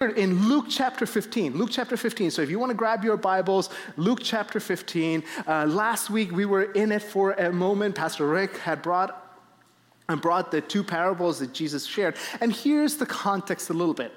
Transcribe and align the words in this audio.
in 0.00 0.48
Luke 0.48 0.64
chapter 0.70 1.04
15. 1.04 1.58
Luke 1.58 1.68
chapter 1.70 1.94
15. 1.94 2.30
So 2.30 2.40
if 2.40 2.48
you 2.48 2.58
want 2.58 2.70
to 2.70 2.74
grab 2.74 3.04
your 3.04 3.18
Bibles, 3.18 3.68
Luke 3.98 4.20
chapter 4.22 4.58
15. 4.58 5.22
Uh, 5.46 5.66
last 5.66 6.08
week 6.08 6.32
we 6.32 6.46
were 6.46 6.72
in 6.72 6.90
it 6.90 7.02
for 7.02 7.32
a 7.32 7.52
moment. 7.52 7.96
Pastor 7.96 8.26
Rick 8.26 8.56
had 8.56 8.80
brought 8.80 9.38
and 10.08 10.18
brought 10.18 10.50
the 10.50 10.62
two 10.62 10.82
parables 10.82 11.38
that 11.40 11.52
Jesus 11.52 11.84
shared. 11.84 12.16
And 12.40 12.50
here's 12.50 12.96
the 12.96 13.04
context 13.04 13.68
a 13.68 13.74
little 13.74 13.92
bit. 13.92 14.10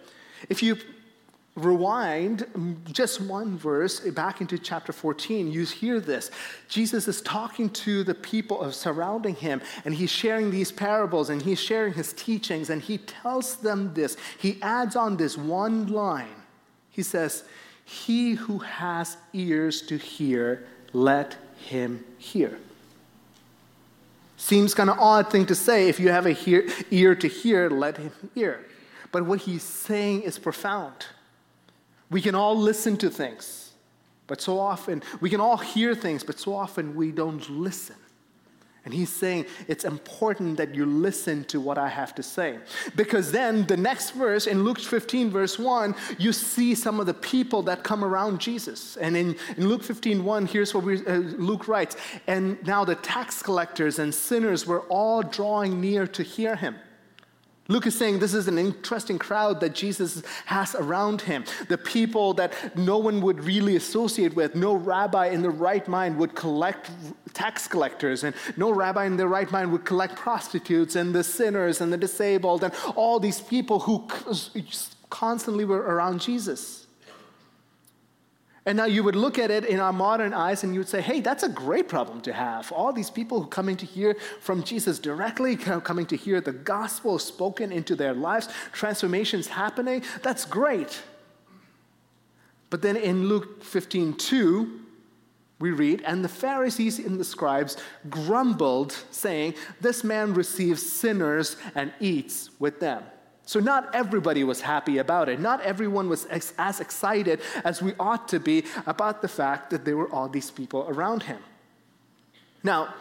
If 0.48 0.64
you 0.64 0.78
rewind 1.56 2.40
mm, 2.56 2.92
just 2.92 3.22
one 3.22 3.58
verse 3.58 4.00
back 4.00 4.42
into 4.42 4.58
chapter 4.58 4.92
14 4.92 5.52
you 5.52 5.66
hear 5.66 6.00
this. 6.00 6.32
Jesus 6.68 7.08
is 7.08 7.22
talking 7.22 7.70
to 7.70 8.04
the 8.04 8.16
people 8.16 8.72
surrounding 8.72 9.36
him 9.36 9.62
and 9.86 9.94
he's 9.94 10.10
sharing 10.10 10.50
these 10.50 10.72
parables 10.72 11.30
and 11.30 11.42
he's 11.42 11.60
sharing 11.60 11.94
his 11.94 12.14
teachings 12.14 12.70
and 12.70 12.82
he 12.82 12.98
tells 12.98 13.58
them 13.58 13.94
this. 13.94 14.18
He 14.40 14.58
adds 14.62 14.96
on 14.96 15.18
this 15.18 15.38
one 15.38 15.88
line. 15.88 16.36
He 16.90 17.04
says 17.04 17.44
he 17.86 18.34
who 18.34 18.60
has 18.60 19.18
ears 19.34 19.82
to 19.84 19.98
hear 19.98 20.66
let 20.92 21.38
him 21.58 22.04
hear. 22.18 22.58
Seems 24.38 24.74
kind 24.74 24.90
of 24.90 25.00
odd 25.00 25.32
thing 25.32 25.46
to 25.46 25.56
say. 25.56 25.88
If 25.88 26.00
you 26.00 26.10
have 26.10 26.26
a 26.26 26.32
hear, 26.32 26.68
ear 26.92 27.16
to 27.16 27.28
hear 27.28 27.70
let 27.70 27.98
him 27.98 28.12
hear. 28.34 28.66
But 29.12 29.26
what 29.26 29.42
he's 29.42 29.64
saying 29.64 30.24
is 30.24 30.40
profound 30.40 31.06
we 32.14 32.22
can 32.22 32.36
all 32.36 32.56
listen 32.56 32.96
to 32.98 33.10
things, 33.10 33.72
but 34.28 34.40
so 34.40 34.60
often, 34.60 35.02
we 35.20 35.30
can 35.30 35.42
all 35.42 35.58
hear 35.58 35.96
things, 35.96 36.24
but 36.24 36.40
so 36.40 36.54
often 36.56 36.96
we 36.96 37.12
don't 37.12 37.50
listen. 37.50 37.96
And 38.86 38.94
he's 38.94 39.10
saying 39.10 39.46
it's 39.70 39.86
important 39.86 40.58
that 40.58 40.76
you 40.76 40.86
listen 40.86 41.46
to 41.46 41.62
what 41.62 41.78
I 41.78 41.88
have 41.88 42.14
to 42.16 42.24
say. 42.24 42.60
Because 42.96 43.32
then 43.32 43.66
the 43.66 43.78
next 43.78 44.12
verse 44.12 44.46
in 44.46 44.64
Luke 44.64 44.80
15, 44.80 45.32
verse 45.32 45.58
1, 45.58 45.96
you 46.18 46.34
see 46.34 46.76
some 46.76 47.00
of 47.00 47.06
the 47.06 47.14
people 47.14 47.62
that 47.64 47.84
come 47.84 48.04
around 48.04 48.42
Jesus. 48.42 48.98
And 48.98 49.16
in, 49.16 49.38
in 49.56 49.70
Luke 49.70 49.84
15, 49.84 50.24
1, 50.24 50.46
here's 50.48 50.74
what 50.74 50.84
we, 50.84 51.06
uh, 51.06 51.16
Luke 51.16 51.70
writes 51.70 51.96
And 52.28 52.62
now 52.68 52.84
the 52.84 52.96
tax 52.96 53.42
collectors 53.42 54.00
and 54.00 54.14
sinners 54.14 54.68
were 54.68 54.82
all 54.82 55.24
drawing 55.24 55.80
near 55.80 56.06
to 56.08 56.22
hear 56.22 56.58
him. 56.58 56.76
Luke 57.70 57.88
is 57.88 57.98
saying 57.98 58.20
this 58.20 58.34
is 58.34 58.50
an 58.50 58.58
interesting 58.58 59.18
crowd 59.18 59.62
that 59.62 59.74
Jesus 59.74 60.22
has 60.46 60.76
around 60.76 61.22
him. 61.22 61.46
The 61.70 61.78
people 61.78 62.34
that 62.34 62.78
no 62.78 62.98
one 62.98 63.22
would 63.22 63.42
really 63.44 63.78
associate 63.78 64.36
with. 64.36 64.54
No 64.54 64.74
rabbi 64.74 65.28
in 65.28 65.42
the 65.42 65.50
right 65.50 65.88
mind 65.88 66.18
would 66.18 66.36
collect 66.36 66.92
tax 67.34 67.68
collectors, 67.68 68.26
and 68.26 68.36
no 68.58 68.72
rabbi 68.72 69.06
in 69.06 69.16
their 69.16 69.30
right 69.30 69.50
mind 69.50 69.72
would 69.72 69.86
collect 69.86 70.16
prostitutes 70.16 70.96
and 70.96 71.16
the 71.16 71.24
sinners 71.24 71.80
and 71.80 71.92
the 71.92 71.98
disabled 71.98 72.64
and 72.64 72.74
all 72.96 73.20
these 73.20 73.40
people 73.40 73.80
who 73.80 74.08
constantly 75.10 75.64
were 75.64 75.82
around 75.82 76.20
Jesus. 76.20 76.88
And 78.66 78.78
now 78.78 78.86
you 78.86 79.04
would 79.04 79.16
look 79.16 79.38
at 79.38 79.52
it 79.52 79.66
in 79.66 79.82
our 79.82 79.92
modern 79.92 80.34
eyes 80.34 80.64
and 80.64 80.74
you 80.74 80.80
would 80.80 80.88
say, 80.88 81.02
hey, 81.02 81.20
that's 81.20 81.44
a 81.44 81.50
great 81.50 81.90
problem 81.90 82.22
to 82.22 82.32
have. 82.32 82.72
All 82.72 82.94
these 82.94 83.10
people 83.10 83.42
who 83.42 83.48
coming 83.48 83.76
to 83.78 83.86
hear 83.86 84.16
from 84.40 84.64
Jesus 84.64 85.00
directly, 85.00 85.58
coming 85.58 86.06
to 86.06 86.16
hear 86.16 86.40
the 86.40 86.54
gospel 86.54 87.20
spoken 87.20 87.74
into 87.74 87.96
their 87.96 88.14
lives, 88.14 88.48
transformations 88.72 89.48
happening, 89.48 90.02
that's 90.22 90.46
great. 90.46 91.02
But 92.70 92.82
then 92.82 92.96
in 92.96 93.28
Luke 93.28 93.64
15, 93.64 94.14
2, 94.14 94.80
we 95.60 95.72
read, 95.72 96.02
and 96.06 96.24
the 96.24 96.30
Pharisees 96.30 97.00
and 97.00 97.20
the 97.20 97.24
scribes 97.24 97.78
grumbled, 98.10 98.92
saying, 99.12 99.56
This 99.80 100.04
man 100.04 100.34
receives 100.34 100.90
sinners 100.90 101.58
and 101.76 101.94
eats 102.00 102.50
with 102.60 102.80
them. 102.80 103.04
So, 103.46 103.60
not 103.60 103.94
everybody 103.94 104.44
was 104.44 104.62
happy 104.62 105.00
about 105.00 105.28
it. 105.28 105.40
Not 105.40 105.60
everyone 105.62 106.08
was 106.08 106.26
ex- 106.30 106.54
as 106.58 106.80
excited 106.80 107.42
as 107.66 107.82
we 107.82 107.94
ought 108.00 108.28
to 108.30 108.40
be 108.40 108.64
about 108.86 109.22
the 109.22 109.28
fact 109.28 109.70
that 109.72 109.84
there 109.84 109.98
were 109.98 110.10
all 110.12 110.30
these 110.30 110.50
people 110.50 110.86
around 110.88 111.24
him. 111.24 111.40
Now, 112.64 112.94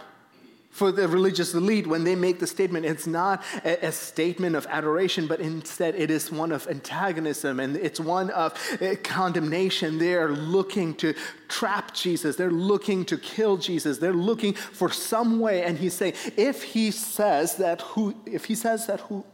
for 0.72 0.90
the 0.90 1.06
religious 1.06 1.52
elite, 1.52 1.86
when 1.86 2.02
they 2.02 2.14
make 2.14 2.40
the 2.40 2.46
statement, 2.46 2.86
it's 2.86 3.06
not 3.06 3.44
a, 3.62 3.86
a, 3.86 3.92
statement 3.92 4.56
of 4.56 4.66
adoration, 4.70 5.26
but 5.26 5.38
instead 5.38 5.94
it 5.94 6.10
is 6.10 6.32
one 6.32 6.50
of 6.50 6.66
antagonism 6.66 7.60
and 7.60 7.76
it's 7.76 8.00
one 8.00 8.30
of 8.30 8.54
uh, 8.80 8.94
condemnation. 9.04 9.98
They're 9.98 10.30
looking 10.30 10.94
to 10.94 11.14
trap 11.48 11.92
Jesus, 11.92 12.36
they're 12.36 12.50
looking 12.50 13.04
to 13.04 13.18
kill 13.18 13.58
Jesus, 13.58 13.98
they're 13.98 14.14
looking 14.14 14.54
for 14.54 14.90
some 14.90 15.40
way. 15.40 15.62
And 15.62 15.76
he's 15.76 15.92
saying, 15.92 16.14
if 16.38 16.62
he 16.62 16.90
says 16.90 17.56
that 17.56 17.82
who, 17.82 18.14
if 18.24 18.46
he 18.46 18.54
says 18.54 18.86
that 18.86 19.00
who, 19.00 19.26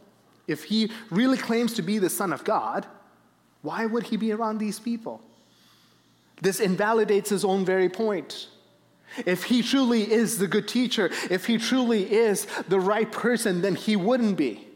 if 0.49 0.65
he 0.65 0.91
really 1.09 1.37
claims 1.37 1.73
to 1.75 1.81
be 1.81 1.99
the 1.99 2.09
Son 2.09 2.33
of 2.33 2.43
God, 2.43 2.85
why 3.61 3.85
would 3.85 4.03
he 4.03 4.17
be 4.17 4.31
around 4.31 4.57
these 4.57 4.79
people? 4.79 5.21
This 6.41 6.59
invalidates 6.59 7.29
his 7.29 7.43
own 7.43 7.65
very 7.65 7.89
point. 7.89 8.47
If 9.25 9.43
he 9.43 9.61
truly 9.61 10.09
is 10.09 10.37
the 10.37 10.47
good 10.47 10.67
teacher, 10.67 11.09
if 11.29 11.45
he 11.45 11.57
truly 11.57 12.11
is 12.11 12.45
the 12.67 12.79
right 12.79 13.11
person, 13.11 13.61
then 13.61 13.75
he 13.75 13.95
wouldn't 13.95 14.37
be. 14.37 14.67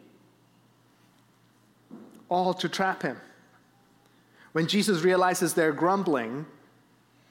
All 2.30 2.54
to 2.56 2.68
trap 2.68 3.04
him. 3.04 3.18
When 4.54 4.68
Jesus 4.68 5.04
realizes 5.04 5.54
they're 5.54 5.72
grumbling, 5.72 6.46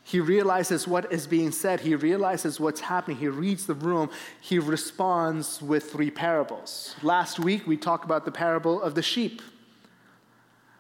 he 0.04 0.20
realizes 0.20 0.88
what 0.88 1.12
is 1.12 1.26
being 1.26 1.52
said. 1.52 1.80
He 1.80 1.94
realizes 1.94 2.58
what's 2.58 2.80
happening. 2.80 3.16
He 3.18 3.28
reads 3.28 3.66
the 3.66 3.74
room. 3.74 4.10
He 4.40 4.58
responds 4.58 5.62
with 5.62 5.90
three 5.90 6.10
parables. 6.10 6.96
Last 7.02 7.38
week, 7.38 7.66
we 7.66 7.76
talked 7.76 8.04
about 8.04 8.24
the 8.24 8.32
parable 8.32 8.82
of 8.82 8.94
the 8.94 9.02
sheep. 9.02 9.41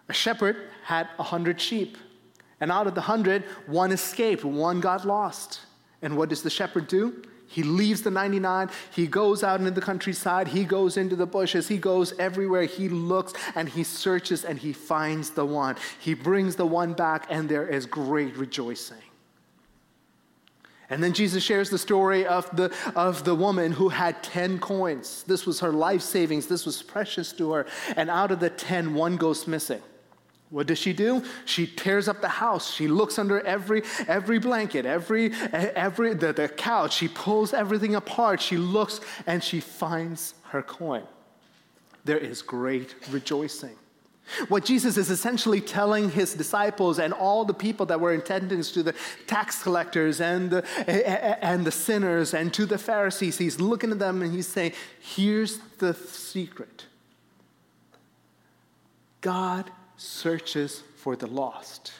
A 0.08 0.12
shepherd 0.12 0.56
had 0.84 1.08
a 1.18 1.22
hundred 1.22 1.60
sheep, 1.60 1.96
and 2.60 2.72
out 2.72 2.86
of 2.86 2.94
the 2.94 3.00
hundred, 3.02 3.44
one 3.66 3.92
escaped, 3.92 4.44
one 4.44 4.80
got 4.80 5.04
lost. 5.04 5.60
And 6.02 6.16
what 6.16 6.28
does 6.28 6.42
the 6.42 6.50
shepherd 6.50 6.88
do? 6.88 7.22
He 7.46 7.62
leaves 7.62 8.02
the 8.02 8.10
99. 8.10 8.70
He 8.90 9.06
goes 9.06 9.44
out 9.44 9.60
into 9.60 9.72
the 9.72 9.80
countryside. 9.80 10.48
He 10.48 10.64
goes 10.64 10.96
into 10.96 11.14
the 11.14 11.26
bushes. 11.26 11.68
He 11.68 11.76
goes 11.76 12.18
everywhere. 12.18 12.64
He 12.64 12.88
looks 12.88 13.34
and 13.54 13.68
he 13.68 13.84
searches 13.84 14.44
and 14.44 14.58
he 14.58 14.72
finds 14.72 15.30
the 15.30 15.44
one. 15.44 15.76
He 16.00 16.14
brings 16.14 16.56
the 16.56 16.66
one 16.66 16.94
back, 16.94 17.26
and 17.28 17.48
there 17.48 17.68
is 17.68 17.86
great 17.86 18.36
rejoicing. 18.36 19.02
And 20.92 21.02
then 21.02 21.14
Jesus 21.14 21.42
shares 21.42 21.70
the 21.70 21.78
story 21.78 22.26
of 22.26 22.54
the, 22.54 22.70
of 22.94 23.24
the 23.24 23.34
woman 23.34 23.72
who 23.72 23.88
had 23.88 24.22
10 24.22 24.58
coins. 24.58 25.24
This 25.26 25.46
was 25.46 25.58
her 25.60 25.72
life 25.72 26.02
savings, 26.02 26.46
this 26.46 26.66
was 26.66 26.82
precious 26.82 27.32
to 27.32 27.52
her. 27.52 27.66
And 27.96 28.10
out 28.10 28.30
of 28.30 28.40
the 28.40 28.50
10, 28.50 28.92
one 28.92 29.16
goes 29.16 29.46
missing. 29.46 29.80
What 30.50 30.66
does 30.66 30.78
she 30.78 30.92
do? 30.92 31.24
She 31.46 31.66
tears 31.66 32.08
up 32.08 32.20
the 32.20 32.28
house. 32.28 32.74
She 32.74 32.88
looks 32.88 33.18
under 33.18 33.40
every, 33.40 33.84
every 34.06 34.38
blanket, 34.38 34.84
every, 34.84 35.32
every 35.32 36.12
the, 36.12 36.34
the 36.34 36.46
couch. 36.46 36.92
She 36.94 37.08
pulls 37.08 37.54
everything 37.54 37.94
apart. 37.94 38.42
She 38.42 38.58
looks 38.58 39.00
and 39.26 39.42
she 39.42 39.60
finds 39.60 40.34
her 40.50 40.60
coin. 40.60 41.04
There 42.04 42.18
is 42.18 42.42
great 42.42 42.96
rejoicing. 43.10 43.76
What 44.48 44.64
Jesus 44.64 44.96
is 44.96 45.10
essentially 45.10 45.60
telling 45.60 46.10
his 46.10 46.34
disciples 46.34 46.98
and 46.98 47.12
all 47.12 47.44
the 47.44 47.54
people 47.54 47.86
that 47.86 48.00
were 48.00 48.12
in 48.12 48.20
attendance 48.20 48.70
to 48.72 48.82
the 48.82 48.94
tax 49.26 49.62
collectors 49.62 50.20
and 50.20 50.50
the, 50.50 51.44
and 51.44 51.64
the 51.64 51.72
sinners 51.72 52.34
and 52.34 52.52
to 52.54 52.66
the 52.66 52.78
Pharisees, 52.78 53.38
he's 53.38 53.60
looking 53.60 53.90
at 53.90 53.98
them 53.98 54.22
and 54.22 54.32
he's 54.32 54.48
saying, 54.48 54.72
Here's 55.00 55.58
the 55.78 55.94
secret 55.94 56.86
God 59.20 59.70
searches 59.96 60.82
for 60.96 61.16
the 61.16 61.26
lost. 61.26 61.92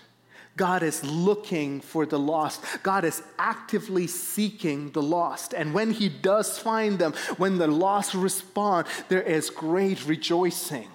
God 0.57 0.83
is 0.83 1.03
looking 1.03 1.81
for 1.81 2.05
the 2.05 2.19
lost. 2.19 2.63
God 2.83 3.05
is 3.05 3.23
actively 3.39 4.07
seeking 4.07 4.91
the 4.91 5.03
lost. 5.03 5.55
And 5.55 5.73
when 5.73 5.91
He 5.91 6.09
does 6.09 6.59
find 6.59 6.99
them, 6.99 7.15
when 7.39 7.59
the 7.59 7.69
lost 7.69 8.15
respond, 8.15 8.87
there 9.09 9.23
is 9.23 9.49
great 9.49 10.07
rejoicing. 10.07 10.89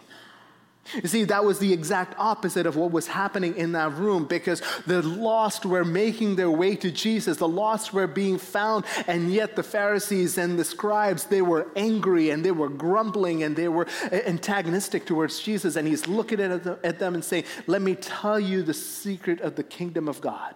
You 0.93 1.07
see, 1.07 1.25
that 1.25 1.43
was 1.43 1.59
the 1.59 1.73
exact 1.73 2.15
opposite 2.17 2.65
of 2.65 2.75
what 2.75 2.91
was 2.91 3.07
happening 3.07 3.55
in 3.57 3.73
that 3.73 3.93
room 3.93 4.25
because 4.25 4.61
the 4.85 5.01
lost 5.01 5.65
were 5.65 5.83
making 5.83 6.35
their 6.35 6.49
way 6.49 6.75
to 6.77 6.91
Jesus. 6.91 7.37
The 7.37 7.47
lost 7.47 7.93
were 7.93 8.07
being 8.07 8.37
found, 8.37 8.85
and 9.07 9.31
yet 9.31 9.55
the 9.55 9.63
Pharisees 9.63 10.37
and 10.37 10.57
the 10.57 10.63
scribes, 10.63 11.25
they 11.25 11.41
were 11.41 11.67
angry 11.75 12.29
and 12.29 12.43
they 12.43 12.51
were 12.51 12.69
grumbling 12.69 13.43
and 13.43 13.55
they 13.55 13.67
were 13.67 13.87
antagonistic 14.11 15.05
towards 15.05 15.39
Jesus. 15.39 15.75
And 15.75 15.87
he's 15.87 16.07
looking 16.07 16.39
at 16.39 16.99
them 16.99 17.13
and 17.13 17.23
saying, 17.23 17.43
Let 17.67 17.81
me 17.81 17.95
tell 17.95 18.39
you 18.39 18.63
the 18.63 18.73
secret 18.73 19.41
of 19.41 19.55
the 19.55 19.63
kingdom 19.63 20.07
of 20.07 20.21
God. 20.21 20.55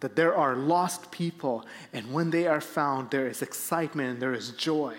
That 0.00 0.16
there 0.16 0.34
are 0.34 0.56
lost 0.56 1.10
people, 1.10 1.64
and 1.92 2.12
when 2.12 2.30
they 2.30 2.46
are 2.46 2.60
found, 2.60 3.10
there 3.10 3.28
is 3.28 3.42
excitement 3.42 4.10
and 4.10 4.20
there 4.20 4.34
is 4.34 4.50
joy. 4.50 4.94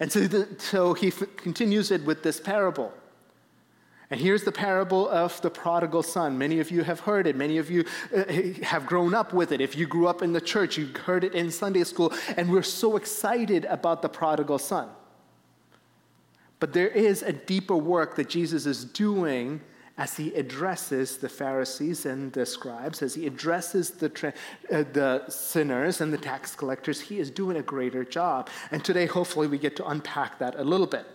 And 0.00 0.10
so, 0.10 0.20
the, 0.20 0.48
so 0.58 0.94
he 0.94 1.08
f- 1.08 1.36
continues 1.36 1.90
it 1.90 2.04
with 2.04 2.22
this 2.22 2.40
parable. 2.40 2.92
And 4.10 4.20
here's 4.20 4.44
the 4.44 4.52
parable 4.52 5.08
of 5.08 5.40
the 5.40 5.50
prodigal 5.50 6.02
son. 6.02 6.36
Many 6.36 6.60
of 6.60 6.70
you 6.70 6.84
have 6.84 7.00
heard 7.00 7.26
it. 7.26 7.36
Many 7.36 7.58
of 7.58 7.70
you 7.70 7.84
uh, 8.14 8.24
have 8.64 8.86
grown 8.86 9.14
up 9.14 9.32
with 9.32 9.50
it. 9.50 9.60
If 9.60 9.76
you 9.76 9.86
grew 9.86 10.06
up 10.06 10.22
in 10.22 10.32
the 10.32 10.40
church, 10.40 10.76
you 10.76 10.86
heard 11.04 11.24
it 11.24 11.34
in 11.34 11.50
Sunday 11.50 11.84
school. 11.84 12.12
And 12.36 12.50
we're 12.50 12.62
so 12.62 12.96
excited 12.96 13.64
about 13.64 14.02
the 14.02 14.08
prodigal 14.08 14.58
son. 14.58 14.88
But 16.60 16.72
there 16.72 16.88
is 16.88 17.22
a 17.22 17.32
deeper 17.32 17.76
work 17.76 18.16
that 18.16 18.28
Jesus 18.28 18.66
is 18.66 18.84
doing 18.84 19.60
as 19.96 20.16
he 20.16 20.34
addresses 20.34 21.18
the 21.18 21.28
Pharisees 21.28 22.04
and 22.04 22.32
the 22.32 22.44
scribes, 22.44 23.00
as 23.00 23.14
he 23.14 23.26
addresses 23.26 23.90
the, 23.90 24.08
tra- 24.08 24.34
uh, 24.72 24.84
the 24.92 25.22
sinners 25.28 26.00
and 26.00 26.12
the 26.12 26.18
tax 26.18 26.56
collectors, 26.56 27.00
he 27.00 27.20
is 27.20 27.30
doing 27.30 27.56
a 27.56 27.62
greater 27.62 28.04
job. 28.04 28.48
And 28.72 28.84
today, 28.84 29.06
hopefully, 29.06 29.46
we 29.46 29.58
get 29.58 29.76
to 29.76 29.86
unpack 29.86 30.38
that 30.40 30.56
a 30.56 30.64
little 30.64 30.88
bit. 30.88 31.06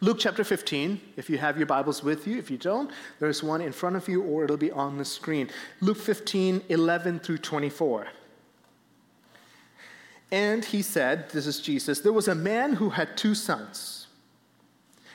Luke 0.00 0.18
chapter 0.20 0.44
15, 0.44 1.00
if 1.16 1.28
you 1.28 1.38
have 1.38 1.56
your 1.56 1.66
Bibles 1.66 2.02
with 2.02 2.26
you. 2.26 2.38
If 2.38 2.50
you 2.50 2.56
don't, 2.56 2.90
there's 3.18 3.42
one 3.42 3.60
in 3.60 3.72
front 3.72 3.96
of 3.96 4.08
you 4.08 4.22
or 4.22 4.44
it'll 4.44 4.56
be 4.56 4.70
on 4.70 4.96
the 4.96 5.04
screen. 5.04 5.50
Luke 5.80 5.98
15, 5.98 6.62
11 6.68 7.18
through 7.20 7.38
24. 7.38 8.06
And 10.30 10.64
he 10.64 10.82
said, 10.82 11.30
This 11.30 11.46
is 11.46 11.60
Jesus, 11.60 12.00
there 12.00 12.12
was 12.12 12.28
a 12.28 12.34
man 12.34 12.74
who 12.74 12.90
had 12.90 13.16
two 13.16 13.34
sons. 13.34 14.03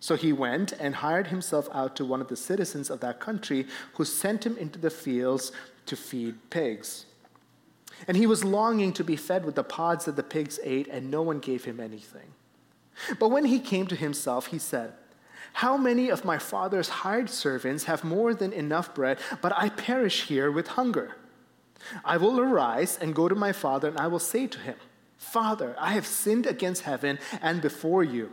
So 0.00 0.16
he 0.16 0.32
went 0.32 0.72
and 0.72 0.96
hired 0.96 1.28
himself 1.28 1.68
out 1.72 1.96
to 1.96 2.04
one 2.04 2.20
of 2.20 2.28
the 2.28 2.36
citizens 2.36 2.90
of 2.90 3.00
that 3.00 3.20
country, 3.20 3.66
who 3.94 4.04
sent 4.04 4.46
him 4.46 4.56
into 4.56 4.78
the 4.78 4.90
fields 4.90 5.52
to 5.86 5.96
feed 5.96 6.50
pigs. 6.50 7.06
And 8.06 8.16
he 8.16 8.26
was 8.26 8.44
longing 8.44 8.92
to 8.92 9.04
be 9.04 9.16
fed 9.16 9.44
with 9.44 9.56
the 9.56 9.64
pods 9.64 10.04
that 10.04 10.14
the 10.14 10.22
pigs 10.22 10.60
ate, 10.62 10.86
and 10.88 11.10
no 11.10 11.22
one 11.22 11.40
gave 11.40 11.64
him 11.64 11.80
anything. 11.80 12.32
But 13.18 13.30
when 13.30 13.46
he 13.46 13.58
came 13.58 13.86
to 13.88 13.96
himself, 13.96 14.46
he 14.46 14.58
said, 14.58 14.92
How 15.54 15.76
many 15.76 16.08
of 16.10 16.24
my 16.24 16.38
father's 16.38 16.88
hired 16.88 17.30
servants 17.30 17.84
have 17.84 18.04
more 18.04 18.34
than 18.34 18.52
enough 18.52 18.94
bread, 18.94 19.18
but 19.40 19.52
I 19.56 19.68
perish 19.68 20.26
here 20.26 20.50
with 20.50 20.68
hunger? 20.68 21.16
I 22.04 22.16
will 22.16 22.38
arise 22.38 22.98
and 23.00 23.14
go 23.14 23.28
to 23.28 23.34
my 23.34 23.52
father, 23.52 23.88
and 23.88 23.98
I 23.98 24.06
will 24.06 24.18
say 24.18 24.46
to 24.46 24.58
him, 24.58 24.76
Father, 25.16 25.74
I 25.78 25.92
have 25.92 26.06
sinned 26.06 26.46
against 26.46 26.82
heaven 26.82 27.18
and 27.42 27.60
before 27.60 28.04
you. 28.04 28.32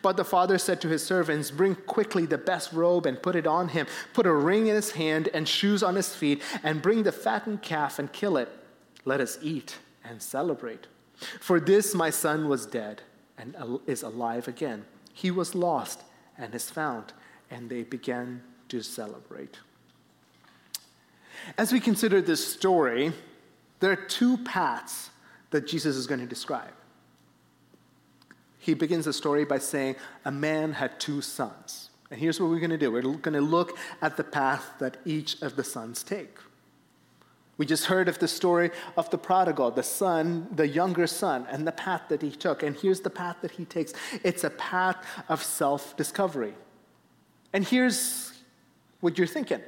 But 0.00 0.16
the 0.16 0.24
father 0.24 0.58
said 0.58 0.80
to 0.82 0.88
his 0.88 1.04
servants, 1.04 1.50
Bring 1.50 1.74
quickly 1.74 2.26
the 2.26 2.38
best 2.38 2.72
robe 2.72 3.06
and 3.06 3.22
put 3.22 3.36
it 3.36 3.46
on 3.46 3.68
him. 3.68 3.86
Put 4.12 4.26
a 4.26 4.32
ring 4.32 4.66
in 4.66 4.74
his 4.74 4.92
hand 4.92 5.28
and 5.34 5.48
shoes 5.48 5.82
on 5.82 5.96
his 5.96 6.14
feet, 6.14 6.42
and 6.62 6.82
bring 6.82 7.02
the 7.02 7.12
fattened 7.12 7.62
calf 7.62 7.98
and 7.98 8.12
kill 8.12 8.36
it. 8.36 8.48
Let 9.04 9.20
us 9.20 9.38
eat 9.42 9.78
and 10.04 10.22
celebrate. 10.22 10.86
For 11.40 11.60
this 11.60 11.94
my 11.94 12.10
son 12.10 12.48
was 12.48 12.66
dead 12.66 13.02
and 13.38 13.56
is 13.86 14.02
alive 14.02 14.48
again. 14.48 14.84
He 15.12 15.30
was 15.30 15.54
lost 15.54 16.02
and 16.38 16.54
is 16.54 16.70
found. 16.70 17.12
And 17.50 17.68
they 17.68 17.82
began 17.82 18.42
to 18.68 18.82
celebrate. 18.82 19.58
As 21.58 21.72
we 21.72 21.80
consider 21.80 22.22
this 22.22 22.46
story, 22.46 23.12
there 23.80 23.90
are 23.90 23.96
two 23.96 24.38
paths 24.38 25.10
that 25.50 25.66
Jesus 25.66 25.96
is 25.96 26.06
going 26.06 26.20
to 26.20 26.26
describe 26.26 26.72
he 28.62 28.74
begins 28.74 29.06
the 29.06 29.12
story 29.12 29.44
by 29.44 29.58
saying, 29.58 29.96
A 30.24 30.30
man 30.30 30.74
had 30.74 31.00
two 31.00 31.20
sons. 31.20 31.90
And 32.12 32.20
here's 32.20 32.38
what 32.40 32.48
we're 32.48 32.60
going 32.60 32.70
to 32.70 32.78
do 32.78 32.92
we're 32.92 33.02
going 33.02 33.34
to 33.34 33.40
look 33.40 33.76
at 34.00 34.16
the 34.16 34.22
path 34.22 34.74
that 34.78 34.98
each 35.04 35.42
of 35.42 35.56
the 35.56 35.64
sons 35.64 36.04
take. 36.04 36.38
We 37.58 37.66
just 37.66 37.86
heard 37.86 38.08
of 38.08 38.20
the 38.20 38.28
story 38.28 38.70
of 38.96 39.10
the 39.10 39.18
prodigal, 39.18 39.72
the 39.72 39.82
son, 39.82 40.46
the 40.54 40.68
younger 40.68 41.08
son, 41.08 41.44
and 41.50 41.66
the 41.66 41.72
path 41.72 42.02
that 42.08 42.22
he 42.22 42.30
took. 42.30 42.62
And 42.62 42.76
here's 42.76 43.00
the 43.00 43.10
path 43.10 43.38
that 43.42 43.50
he 43.50 43.64
takes 43.64 43.94
it's 44.22 44.44
a 44.44 44.50
path 44.50 45.04
of 45.28 45.42
self 45.42 45.96
discovery. 45.96 46.54
And 47.52 47.66
here's 47.66 48.32
what 49.00 49.18
you're 49.18 49.26
thinking 49.26 49.60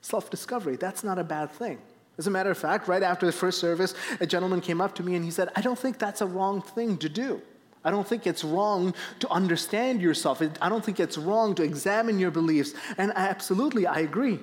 self 0.00 0.30
discovery. 0.30 0.76
That's 0.76 1.04
not 1.04 1.18
a 1.18 1.24
bad 1.24 1.50
thing. 1.50 1.78
As 2.16 2.26
a 2.26 2.30
matter 2.30 2.50
of 2.50 2.56
fact, 2.56 2.88
right 2.88 3.02
after 3.02 3.26
the 3.26 3.32
first 3.32 3.58
service, 3.58 3.94
a 4.20 4.26
gentleman 4.26 4.62
came 4.62 4.80
up 4.80 4.94
to 4.94 5.02
me 5.02 5.16
and 5.16 5.24
he 5.24 5.30
said, 5.30 5.50
I 5.54 5.60
don't 5.60 5.78
think 5.78 5.98
that's 5.98 6.22
a 6.22 6.26
wrong 6.26 6.62
thing 6.62 6.96
to 6.98 7.10
do. 7.10 7.42
I 7.84 7.90
don't 7.90 8.06
think 8.06 8.26
it's 8.26 8.44
wrong 8.44 8.94
to 9.20 9.28
understand 9.30 10.00
yourself. 10.00 10.40
I 10.60 10.68
don't 10.68 10.84
think 10.84 11.00
it's 11.00 11.18
wrong 11.18 11.54
to 11.56 11.62
examine 11.62 12.18
your 12.18 12.30
beliefs. 12.30 12.74
And 12.96 13.12
absolutely, 13.16 13.86
I 13.86 14.00
agree. 14.00 14.38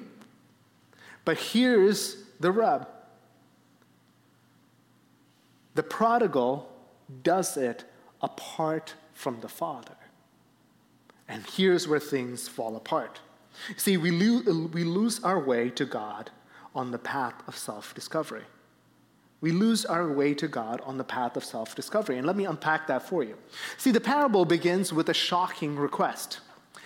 But 1.26 1.38
here's 1.38 2.18
the 2.40 2.52
rub 2.52 2.88
the 5.76 5.84
prodigal 5.84 6.70
does 7.24 7.56
it 7.56 7.86
apart 8.22 8.96
from 9.14 9.40
the 9.40 9.48
father. 9.48 9.96
And 11.28 11.46
here's 11.46 11.88
where 11.88 12.00
things 12.00 12.48
fall 12.48 12.76
apart. 12.76 13.20
See, 13.78 13.98
we, 13.98 14.12
lo- 14.12 14.70
we 14.74 14.84
lose 14.84 15.24
our 15.24 15.40
way 15.40 15.70
to 15.72 15.86
God 15.86 16.32
on 16.76 16.92
the 16.92 16.98
path 16.98 17.36
of 17.48 17.58
self 17.58 17.94
discovery. 17.94 18.44
We 19.42 19.52
lose 19.52 19.86
our 19.86 20.12
way 20.12 20.34
to 20.34 20.48
God 20.48 20.82
on 20.82 20.98
the 20.98 21.04
path 21.04 21.38
of 21.38 21.46
self 21.46 21.76
discovery. 21.76 22.18
And 22.18 22.28
let 22.28 22.36
me 22.36 22.46
unpack 22.46 22.88
that 22.88 23.04
for 23.04 23.24
you. 23.24 23.38
See, 23.78 23.92
the 23.92 24.02
parable 24.02 24.46
begins 24.46 24.92
with 24.92 25.10
a 25.10 25.14
shocking 25.14 25.78
request. 25.78 26.42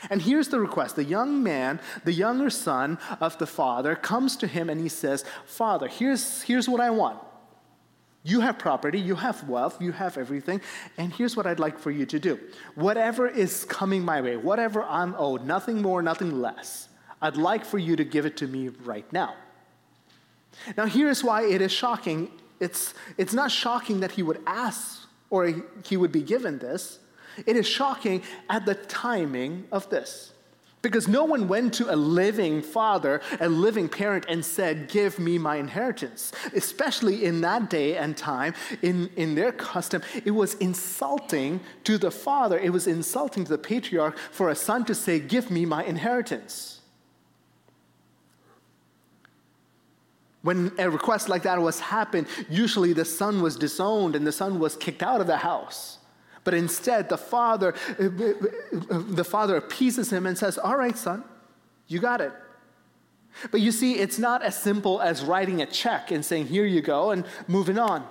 And 0.10 0.22
here's 0.22 0.50
the 0.50 0.60
request 0.60 0.96
the 0.96 1.04
young 1.04 1.42
man, 1.42 1.80
the 2.04 2.14
younger 2.14 2.50
son 2.50 3.00
of 3.20 3.38
the 3.38 3.48
father, 3.48 3.96
comes 3.96 4.36
to 4.38 4.48
him 4.48 4.70
and 4.70 4.80
he 4.80 4.90
says, 4.90 5.24
Father, 5.46 5.88
here's, 5.88 6.42
here's 6.44 6.68
what 6.68 6.82
I 6.82 6.90
want. 6.90 7.20
You 8.26 8.40
have 8.40 8.58
property, 8.58 9.00
you 9.00 9.16
have 9.16 9.48
wealth, 9.50 9.82
you 9.82 9.92
have 9.92 10.18
everything, 10.18 10.62
and 10.98 11.12
here's 11.12 11.36
what 11.36 11.46
I'd 11.46 11.60
like 11.60 11.78
for 11.78 11.92
you 11.92 12.06
to 12.06 12.20
do. 12.20 12.40
Whatever 12.76 13.28
is 13.28 13.66
coming 13.66 14.04
my 14.04 14.22
way, 14.22 14.38
whatever 14.38 14.84
I'm 14.84 15.14
owed, 15.18 15.46
nothing 15.46 15.82
more, 15.82 16.02
nothing 16.02 16.42
less, 16.42 16.88
I'd 17.22 17.36
like 17.36 17.66
for 17.66 17.80
you 17.80 17.98
to 17.98 18.06
give 18.06 18.26
it 18.26 18.38
to 18.38 18.48
me 18.48 18.70
right 18.70 19.12
now. 19.12 19.36
Now, 20.78 20.86
here's 20.86 21.24
why 21.24 21.46
it 21.46 21.62
is 21.62 21.72
shocking 21.72 22.32
it's, 22.60 22.94
it's 23.18 23.34
not 23.34 23.52
shocking 23.52 24.00
that 24.02 24.12
he 24.12 24.24
would 24.24 24.42
ask 24.46 25.08
or 25.30 25.54
he 25.86 25.98
would 25.98 26.12
be 26.12 26.22
given 26.22 26.60
this. 26.60 27.00
It 27.46 27.56
is 27.56 27.68
shocking 27.68 28.22
at 28.50 28.66
the 28.66 28.76
timing 28.76 29.66
of 29.72 29.90
this. 29.90 30.34
Because 30.84 31.08
no 31.08 31.24
one 31.24 31.48
went 31.48 31.74
to 31.76 31.94
a 31.94 31.96
living 31.96 32.62
father, 32.62 33.22
a 33.40 33.48
living 33.48 33.88
parent, 33.88 34.26
and 34.28 34.44
said, 34.44 34.90
Give 34.90 35.18
me 35.18 35.38
my 35.38 35.56
inheritance. 35.56 36.34
Especially 36.54 37.24
in 37.24 37.40
that 37.40 37.70
day 37.70 37.96
and 37.96 38.18
time, 38.18 38.54
in, 38.82 39.10
in 39.16 39.34
their 39.34 39.54
custom, 39.54 40.04
it 40.26 40.32
was 40.32 40.56
insulting 40.56 41.62
to 41.86 41.98
the 41.98 42.12
father, 42.12 42.60
it 42.60 42.74
was 42.74 42.86
insulting 42.86 43.46
to 43.46 43.52
the 43.52 43.58
patriarch 43.58 44.18
for 44.18 44.50
a 44.50 44.56
son 44.56 44.84
to 44.86 44.94
say, 44.94 45.22
Give 45.22 45.50
me 45.50 45.66
my 45.66 45.86
inheritance. 45.86 46.73
When 50.44 50.74
a 50.78 50.90
request 50.90 51.30
like 51.30 51.44
that 51.44 51.60
was 51.62 51.80
happened, 51.80 52.28
usually 52.50 52.92
the 52.94 53.06
son 53.06 53.42
was 53.42 53.56
disowned 53.56 54.16
and 54.16 54.28
the 54.28 54.32
son 54.32 54.60
was 54.60 54.76
kicked 54.76 55.02
out 55.02 55.22
of 55.22 55.28
the 55.28 55.38
house. 55.38 56.00
But 56.44 56.54
instead, 56.54 57.08
the 57.08 57.18
father, 57.18 57.74
the 57.98 59.26
father 59.28 59.56
appeases 59.56 60.12
him 60.12 60.26
and 60.26 60.38
says, 60.38 60.58
All 60.58 60.76
right, 60.78 60.98
son, 60.98 61.24
you 61.88 62.00
got 62.00 62.20
it. 62.20 62.34
But 63.52 63.62
you 63.62 63.72
see, 63.72 63.94
it's 63.94 64.20
not 64.20 64.44
as 64.44 64.62
simple 64.62 65.02
as 65.02 65.24
writing 65.24 65.62
a 65.62 65.66
check 65.66 66.12
and 66.12 66.24
saying, 66.24 66.48
Here 66.48 66.66
you 66.66 66.82
go, 66.82 67.12
and 67.12 67.26
moving 67.48 67.80
on. 67.80 68.06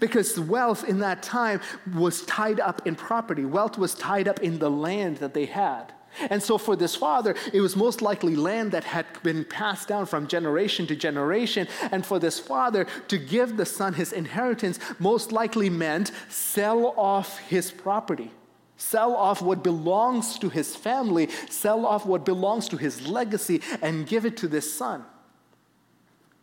Because 0.00 0.38
wealth 0.38 0.84
in 0.84 0.98
that 0.98 1.22
time 1.22 1.60
was 1.94 2.22
tied 2.26 2.60
up 2.60 2.86
in 2.86 2.94
property, 2.94 3.46
wealth 3.46 3.78
was 3.78 3.94
tied 3.94 4.28
up 4.28 4.40
in 4.40 4.58
the 4.58 4.70
land 4.70 5.18
that 5.18 5.32
they 5.32 5.46
had. 5.46 5.94
And 6.30 6.42
so, 6.42 6.58
for 6.58 6.74
this 6.74 6.96
father, 6.96 7.34
it 7.52 7.60
was 7.60 7.76
most 7.76 8.02
likely 8.02 8.34
land 8.34 8.72
that 8.72 8.84
had 8.84 9.06
been 9.22 9.44
passed 9.44 9.88
down 9.88 10.06
from 10.06 10.26
generation 10.26 10.86
to 10.88 10.96
generation. 10.96 11.68
And 11.92 12.04
for 12.04 12.18
this 12.18 12.38
father 12.38 12.86
to 13.08 13.18
give 13.18 13.56
the 13.56 13.66
son 13.66 13.94
his 13.94 14.12
inheritance 14.12 14.78
most 14.98 15.32
likely 15.32 15.70
meant 15.70 16.10
sell 16.28 16.94
off 16.96 17.38
his 17.38 17.70
property, 17.70 18.32
sell 18.76 19.14
off 19.14 19.42
what 19.42 19.62
belongs 19.62 20.38
to 20.40 20.48
his 20.48 20.74
family, 20.74 21.28
sell 21.48 21.86
off 21.86 22.04
what 22.04 22.24
belongs 22.24 22.68
to 22.68 22.76
his 22.76 23.06
legacy, 23.06 23.62
and 23.80 24.06
give 24.06 24.24
it 24.24 24.36
to 24.38 24.48
this 24.48 24.72
son. 24.72 25.04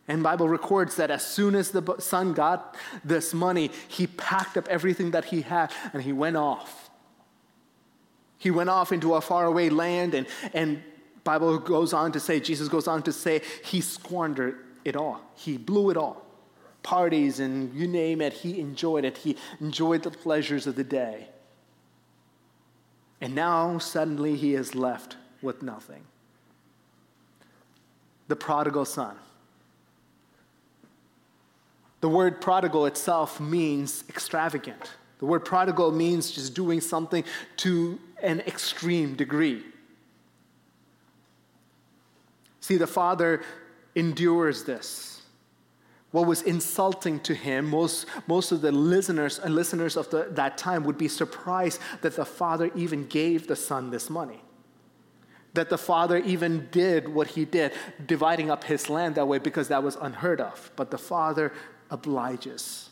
And 0.08 0.22
Bible 0.22 0.48
records 0.48 0.96
that 0.96 1.10
as 1.10 1.26
soon 1.26 1.54
as 1.54 1.70
the 1.70 1.96
son 1.98 2.32
got 2.32 2.76
this 3.04 3.34
money, 3.34 3.70
he 3.88 4.06
packed 4.06 4.56
up 4.56 4.68
everything 4.68 5.10
that 5.10 5.26
he 5.26 5.42
had 5.42 5.72
and 5.92 6.02
he 6.02 6.12
went 6.12 6.36
off. 6.36 6.85
He 8.38 8.50
went 8.50 8.70
off 8.70 8.92
into 8.92 9.14
a 9.14 9.20
faraway 9.20 9.68
land 9.68 10.14
and, 10.14 10.26
and 10.52 10.82
Bible 11.24 11.58
goes 11.58 11.92
on 11.92 12.12
to 12.12 12.20
say, 12.20 12.38
Jesus 12.40 12.68
goes 12.68 12.86
on 12.86 13.02
to 13.02 13.12
say, 13.12 13.42
he 13.64 13.80
squandered 13.80 14.58
it 14.84 14.96
all. 14.96 15.20
He 15.34 15.58
blew 15.58 15.90
it 15.90 15.96
all. 15.96 16.24
Parties 16.82 17.40
and 17.40 17.74
you 17.74 17.88
name 17.88 18.20
it, 18.20 18.32
he 18.32 18.60
enjoyed 18.60 19.04
it. 19.04 19.18
He 19.18 19.36
enjoyed 19.60 20.04
the 20.04 20.10
pleasures 20.10 20.66
of 20.66 20.76
the 20.76 20.84
day. 20.84 21.28
And 23.20 23.34
now 23.34 23.78
suddenly 23.78 24.36
he 24.36 24.54
is 24.54 24.74
left 24.74 25.16
with 25.42 25.62
nothing. 25.62 26.04
The 28.28 28.36
prodigal 28.36 28.84
son. 28.84 29.16
The 32.00 32.08
word 32.08 32.40
prodigal 32.40 32.86
itself 32.86 33.40
means 33.40 34.04
extravagant. 34.08 34.92
The 35.18 35.26
word 35.26 35.44
prodigal 35.44 35.90
means 35.92 36.30
just 36.30 36.54
doing 36.54 36.80
something 36.80 37.24
to 37.58 37.98
an 38.22 38.40
extreme 38.40 39.14
degree. 39.14 39.62
See, 42.60 42.76
the 42.76 42.86
father 42.86 43.42
endures 43.94 44.64
this. 44.64 45.22
What 46.10 46.26
was 46.26 46.42
insulting 46.42 47.20
to 47.20 47.34
him, 47.34 47.68
most, 47.68 48.06
most 48.26 48.52
of 48.52 48.60
the 48.60 48.72
listeners 48.72 49.38
and 49.38 49.54
listeners 49.54 49.96
of 49.96 50.08
the, 50.10 50.28
that 50.30 50.56
time 50.56 50.84
would 50.84 50.96
be 50.96 51.08
surprised 51.08 51.80
that 52.00 52.16
the 52.16 52.24
father 52.24 52.70
even 52.74 53.06
gave 53.06 53.46
the 53.46 53.56
son 53.56 53.90
this 53.90 54.08
money. 54.08 54.42
That 55.54 55.68
the 55.68 55.78
father 55.78 56.18
even 56.18 56.68
did 56.70 57.08
what 57.08 57.28
he 57.28 57.44
did, 57.44 57.72
dividing 58.06 58.50
up 58.50 58.64
his 58.64 58.88
land 58.88 59.14
that 59.16 59.26
way 59.26 59.38
because 59.38 59.68
that 59.68 59.82
was 59.82 59.96
unheard 59.96 60.40
of. 60.40 60.70
But 60.74 60.90
the 60.90 60.98
father 60.98 61.52
obliges. 61.90 62.90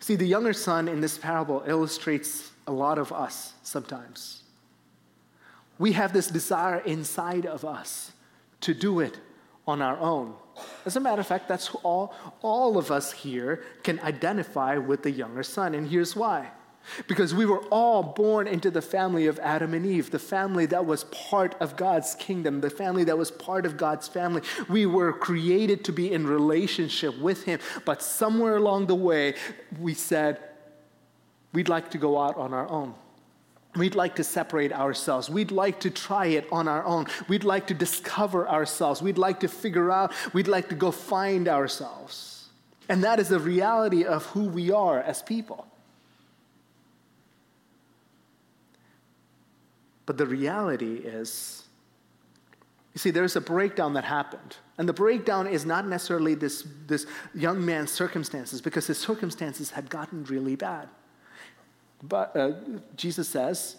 See, 0.00 0.16
the 0.16 0.26
younger 0.26 0.52
son 0.52 0.88
in 0.88 1.00
this 1.00 1.18
parable 1.18 1.62
illustrates 1.66 2.50
a 2.66 2.72
lot 2.72 2.98
of 2.98 3.12
us 3.12 3.52
sometimes. 3.62 4.42
We 5.78 5.92
have 5.92 6.12
this 6.12 6.28
desire 6.28 6.78
inside 6.80 7.46
of 7.46 7.64
us 7.64 8.12
to 8.60 8.74
do 8.74 9.00
it 9.00 9.18
on 9.66 9.82
our 9.82 9.98
own. 9.98 10.34
As 10.86 10.96
a 10.96 11.00
matter 11.00 11.20
of 11.20 11.26
fact, 11.26 11.48
that's 11.48 11.74
all, 11.82 12.14
all 12.42 12.78
of 12.78 12.90
us 12.90 13.12
here 13.12 13.64
can 13.82 13.98
identify 14.00 14.76
with 14.76 15.02
the 15.02 15.10
younger 15.10 15.42
son, 15.42 15.74
and 15.74 15.88
here's 15.88 16.14
why. 16.14 16.50
Because 17.06 17.34
we 17.34 17.46
were 17.46 17.60
all 17.66 18.02
born 18.02 18.46
into 18.46 18.70
the 18.70 18.82
family 18.82 19.26
of 19.26 19.38
Adam 19.40 19.74
and 19.74 19.86
Eve, 19.86 20.10
the 20.10 20.18
family 20.18 20.66
that 20.66 20.84
was 20.84 21.04
part 21.04 21.54
of 21.60 21.76
God's 21.76 22.14
kingdom, 22.14 22.60
the 22.60 22.70
family 22.70 23.04
that 23.04 23.16
was 23.16 23.30
part 23.30 23.66
of 23.66 23.76
God's 23.76 24.08
family. 24.08 24.42
We 24.68 24.86
were 24.86 25.12
created 25.12 25.84
to 25.84 25.92
be 25.92 26.12
in 26.12 26.26
relationship 26.26 27.18
with 27.18 27.44
Him, 27.44 27.60
but 27.84 28.02
somewhere 28.02 28.56
along 28.56 28.86
the 28.86 28.94
way, 28.94 29.34
we 29.80 29.94
said, 29.94 30.40
we'd 31.52 31.68
like 31.68 31.90
to 31.92 31.98
go 31.98 32.18
out 32.18 32.36
on 32.36 32.52
our 32.52 32.68
own. 32.68 32.94
We'd 33.76 33.96
like 33.96 34.16
to 34.16 34.24
separate 34.24 34.72
ourselves. 34.72 35.28
We'd 35.28 35.50
like 35.50 35.80
to 35.80 35.90
try 35.90 36.26
it 36.26 36.46
on 36.52 36.68
our 36.68 36.84
own. 36.84 37.06
We'd 37.28 37.42
like 37.42 37.66
to 37.68 37.74
discover 37.74 38.48
ourselves. 38.48 39.02
We'd 39.02 39.18
like 39.18 39.40
to 39.40 39.48
figure 39.48 39.90
out. 39.90 40.12
We'd 40.32 40.46
like 40.46 40.68
to 40.68 40.76
go 40.76 40.92
find 40.92 41.48
ourselves. 41.48 42.48
And 42.88 43.02
that 43.02 43.18
is 43.18 43.30
the 43.30 43.40
reality 43.40 44.04
of 44.04 44.26
who 44.26 44.44
we 44.44 44.70
are 44.70 45.00
as 45.00 45.22
people. 45.22 45.66
But 50.06 50.18
the 50.18 50.26
reality 50.26 50.96
is, 50.96 51.64
you 52.92 52.98
see, 52.98 53.10
there's 53.10 53.36
a 53.36 53.40
breakdown 53.40 53.94
that 53.94 54.04
happened. 54.04 54.56
And 54.78 54.88
the 54.88 54.92
breakdown 54.92 55.46
is 55.46 55.64
not 55.64 55.86
necessarily 55.86 56.34
this, 56.34 56.66
this 56.86 57.06
young 57.34 57.64
man's 57.64 57.90
circumstances, 57.90 58.60
because 58.60 58.86
his 58.86 58.98
circumstances 58.98 59.70
had 59.70 59.88
gotten 59.88 60.24
really 60.24 60.56
bad. 60.56 60.88
But 62.02 62.36
uh, 62.36 62.52
Jesus 62.96 63.28
says, 63.28 63.76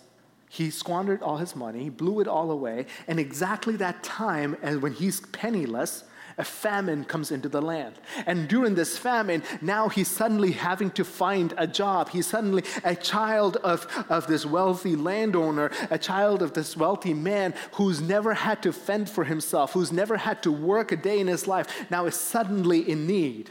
he 0.49 0.69
squandered 0.69 1.21
all 1.21 1.37
his 1.37 1.55
money, 1.55 1.83
he 1.83 1.89
blew 1.89 2.19
it 2.21 2.27
all 2.27 2.51
away, 2.51 2.85
and 3.07 3.19
exactly 3.19 3.75
that 3.77 4.03
time, 4.03 4.57
and 4.61 4.81
when 4.81 4.93
he's 4.93 5.19
penniless, 5.19 6.05
a 6.37 6.43
famine 6.43 7.05
comes 7.05 7.31
into 7.31 7.49
the 7.49 7.61
land. 7.61 7.95
And 8.25 8.47
during 8.47 8.75
this 8.75 8.97
famine, 8.97 9.43
now 9.61 9.89
he's 9.89 10.07
suddenly 10.07 10.51
having 10.51 10.91
to 10.91 11.03
find 11.03 11.53
a 11.57 11.67
job. 11.67 12.09
He's 12.09 12.27
suddenly 12.27 12.63
a 12.83 12.95
child 12.95 13.57
of, 13.57 13.87
of 14.09 14.27
this 14.27 14.45
wealthy 14.45 14.95
landowner, 14.95 15.71
a 15.89 15.97
child 15.97 16.41
of 16.41 16.53
this 16.53 16.75
wealthy 16.75 17.13
man 17.13 17.53
who's 17.73 18.01
never 18.01 18.33
had 18.33 18.61
to 18.63 18.73
fend 18.73 19.09
for 19.09 19.23
himself, 19.23 19.73
who's 19.73 19.91
never 19.91 20.17
had 20.17 20.43
to 20.43 20.51
work 20.51 20.91
a 20.91 20.97
day 20.97 21.19
in 21.19 21.27
his 21.27 21.47
life, 21.47 21.89
now 21.89 22.05
is 22.05 22.15
suddenly 22.15 22.89
in 22.89 23.07
need. 23.07 23.49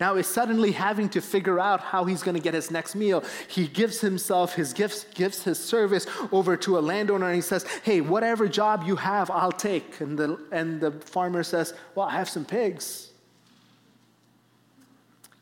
Now 0.00 0.16
is 0.16 0.26
suddenly 0.26 0.72
having 0.72 1.08
to 1.10 1.20
figure 1.20 1.60
out 1.60 1.80
how 1.80 2.04
he's 2.04 2.22
going 2.22 2.34
to 2.34 2.42
get 2.42 2.52
his 2.52 2.70
next 2.70 2.96
meal. 2.96 3.22
He 3.48 3.68
gives 3.68 4.00
himself, 4.00 4.54
his 4.54 4.72
gifts, 4.72 5.04
gives 5.14 5.44
his 5.44 5.58
service 5.58 6.06
over 6.32 6.56
to 6.58 6.78
a 6.78 6.80
landowner 6.80 7.26
and 7.26 7.36
he 7.36 7.40
says, 7.40 7.64
Hey, 7.84 8.00
whatever 8.00 8.48
job 8.48 8.82
you 8.84 8.96
have, 8.96 9.30
I'll 9.30 9.52
take. 9.52 10.00
And 10.00 10.18
the, 10.18 10.38
and 10.50 10.80
the 10.80 10.90
farmer 10.90 11.44
says, 11.44 11.74
Well, 11.94 12.06
I 12.06 12.12
have 12.12 12.28
some 12.28 12.44
pigs. 12.44 13.10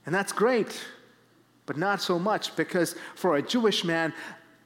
And 0.05 0.15
that's 0.15 0.33
great, 0.33 0.85
but 1.65 1.79
not 1.79 2.03
so 2.03 2.19
much 2.19 2.55
because 2.57 2.95
for 3.15 3.37
a 3.37 3.43
Jewish 3.43 3.85
man, 3.85 4.13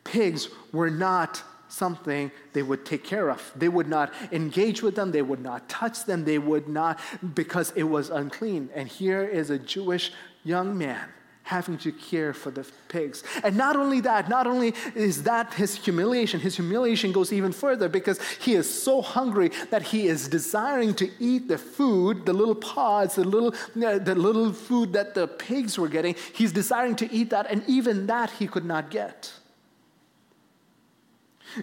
pigs 0.03 0.49
were 0.73 0.91
not 0.91 1.43
something 1.69 2.31
they 2.53 2.63
would 2.63 2.85
take 2.85 3.05
care 3.05 3.31
of. 3.31 3.53
They 3.57 3.69
would 3.69 3.89
not 3.89 4.13
engage 4.33 4.83
with 4.83 4.95
them, 4.95 5.13
they 5.13 5.23
would 5.23 5.43
not 5.43 5.69
touch 5.69 6.05
them, 6.05 6.25
they 6.25 6.39
would 6.39 6.69
not, 6.69 7.01
because 7.35 7.73
it 7.77 7.85
was 7.85 8.11
unclean. 8.11 8.71
And 8.75 8.89
here 8.89 9.25
is 9.25 9.51
a 9.51 9.59
Jewish 9.59 10.13
young 10.45 10.77
man 10.77 11.09
having 11.47 11.79
to 11.79 11.93
care 11.93 12.33
for 12.33 12.51
the 12.51 12.67
pigs. 12.89 13.23
And 13.45 13.57
not 13.57 13.77
only 13.77 14.01
that, 14.01 14.29
not 14.29 14.49
only 14.49 14.75
is 14.97 15.23
that 15.23 15.55
his 15.55 15.77
humiliation, 15.77 16.41
his 16.41 16.57
humiliation 16.57 17.13
goes 17.13 17.33
even 17.33 17.53
further 17.53 17.89
because 17.89 18.21
he 18.39 18.55
is 18.55 18.69
so 18.69 19.01
hungry 19.01 19.53
that 19.71 19.83
he 19.83 20.09
is 20.09 20.27
desiring 20.27 20.93
to 20.95 21.09
eat 21.21 21.47
the 21.47 21.57
food, 21.57 22.27
the 22.27 22.33
little 22.33 22.57
pods, 22.57 23.15
the 23.15 23.23
little, 23.23 23.55
uh, 23.85 23.99
the 23.99 24.17
little 24.17 24.53
food 24.53 24.93
that 24.93 25.15
the 25.15 25.29
pigs 25.29 25.79
were 25.79 25.89
getting. 25.89 26.17
He's 26.35 26.51
desiring 26.51 26.97
to 26.97 27.13
eat 27.13 27.31
that, 27.31 27.47
and 27.49 27.63
even 27.69 28.07
that 28.09 28.31
he 28.31 28.49
could 28.49 28.65
not 28.65 28.91
get. 28.91 29.33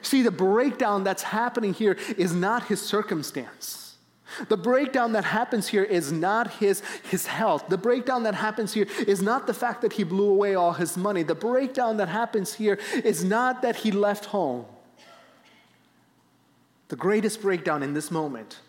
See, 0.01 0.21
the 0.21 0.31
breakdown 0.31 1.03
that's 1.03 1.23
happening 1.23 1.73
here 1.73 1.97
is 2.17 2.33
not 2.33 2.65
his 2.65 2.81
circumstance. 2.81 3.95
The 4.49 4.57
breakdown 4.57 5.13
that 5.13 5.25
happens 5.25 5.67
here 5.67 5.83
is 5.83 6.11
not 6.11 6.53
his, 6.53 6.81
his 7.09 7.27
health. 7.27 7.65
The 7.69 7.77
breakdown 7.77 8.23
that 8.23 8.33
happens 8.33 8.73
here 8.73 8.87
is 9.07 9.21
not 9.21 9.45
the 9.45 9.53
fact 9.53 9.81
that 9.81 9.93
he 9.93 10.03
blew 10.03 10.29
away 10.29 10.55
all 10.55 10.73
his 10.73 10.97
money. 10.97 11.21
The 11.23 11.35
breakdown 11.35 11.97
that 11.97 12.09
happens 12.09 12.55
here 12.55 12.79
is 13.03 13.23
not 13.23 13.61
that 13.61 13.75
he 13.77 13.91
left 13.91 14.25
home. 14.25 14.65
The 16.87 16.95
greatest 16.95 17.41
breakdown 17.41 17.83
in 17.83 17.93
this 17.93 18.09
moment 18.09 18.59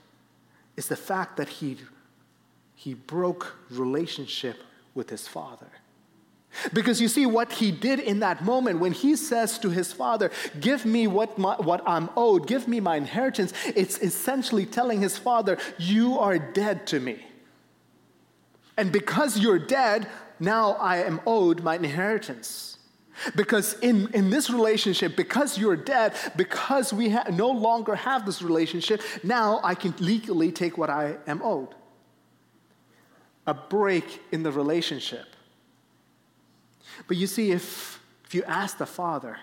is 0.76 0.88
the 0.88 0.96
fact 0.96 1.36
that 1.36 1.48
he, 1.48 1.78
he 2.74 2.94
broke 2.94 3.56
relationship 3.70 4.62
with 4.94 5.10
his 5.10 5.26
father. 5.26 5.70
Because 6.72 7.00
you 7.00 7.08
see, 7.08 7.26
what 7.26 7.52
he 7.52 7.70
did 7.70 8.00
in 8.00 8.20
that 8.20 8.44
moment 8.44 8.78
when 8.78 8.92
he 8.92 9.16
says 9.16 9.58
to 9.58 9.70
his 9.70 9.92
father, 9.92 10.30
Give 10.60 10.84
me 10.84 11.06
what, 11.06 11.38
my, 11.38 11.56
what 11.56 11.82
I'm 11.86 12.10
owed, 12.16 12.46
give 12.46 12.68
me 12.68 12.80
my 12.80 12.96
inheritance, 12.96 13.52
it's 13.74 13.98
essentially 13.98 14.66
telling 14.66 15.00
his 15.00 15.18
father, 15.18 15.58
You 15.78 16.18
are 16.18 16.38
dead 16.38 16.86
to 16.88 17.00
me. 17.00 17.24
And 18.76 18.90
because 18.90 19.38
you're 19.38 19.58
dead, 19.58 20.08
now 20.40 20.72
I 20.72 20.98
am 20.98 21.20
owed 21.26 21.62
my 21.62 21.76
inheritance. 21.76 22.78
Because 23.36 23.74
in, 23.74 24.08
in 24.12 24.30
this 24.30 24.50
relationship, 24.50 25.14
because 25.16 25.56
you're 25.56 25.76
dead, 25.76 26.14
because 26.36 26.92
we 26.92 27.10
ha- 27.10 27.26
no 27.30 27.48
longer 27.48 27.94
have 27.94 28.26
this 28.26 28.42
relationship, 28.42 29.02
now 29.22 29.60
I 29.62 29.76
can 29.76 29.94
legally 30.00 30.50
take 30.50 30.76
what 30.76 30.90
I 30.90 31.16
am 31.28 31.40
owed. 31.40 31.76
A 33.46 33.54
break 33.54 34.20
in 34.32 34.42
the 34.42 34.50
relationship 34.50 35.33
but 37.06 37.16
you 37.16 37.26
see, 37.26 37.52
if, 37.52 38.00
if 38.24 38.34
you 38.34 38.42
ask 38.44 38.78
the 38.78 38.86
Father, 38.86 39.38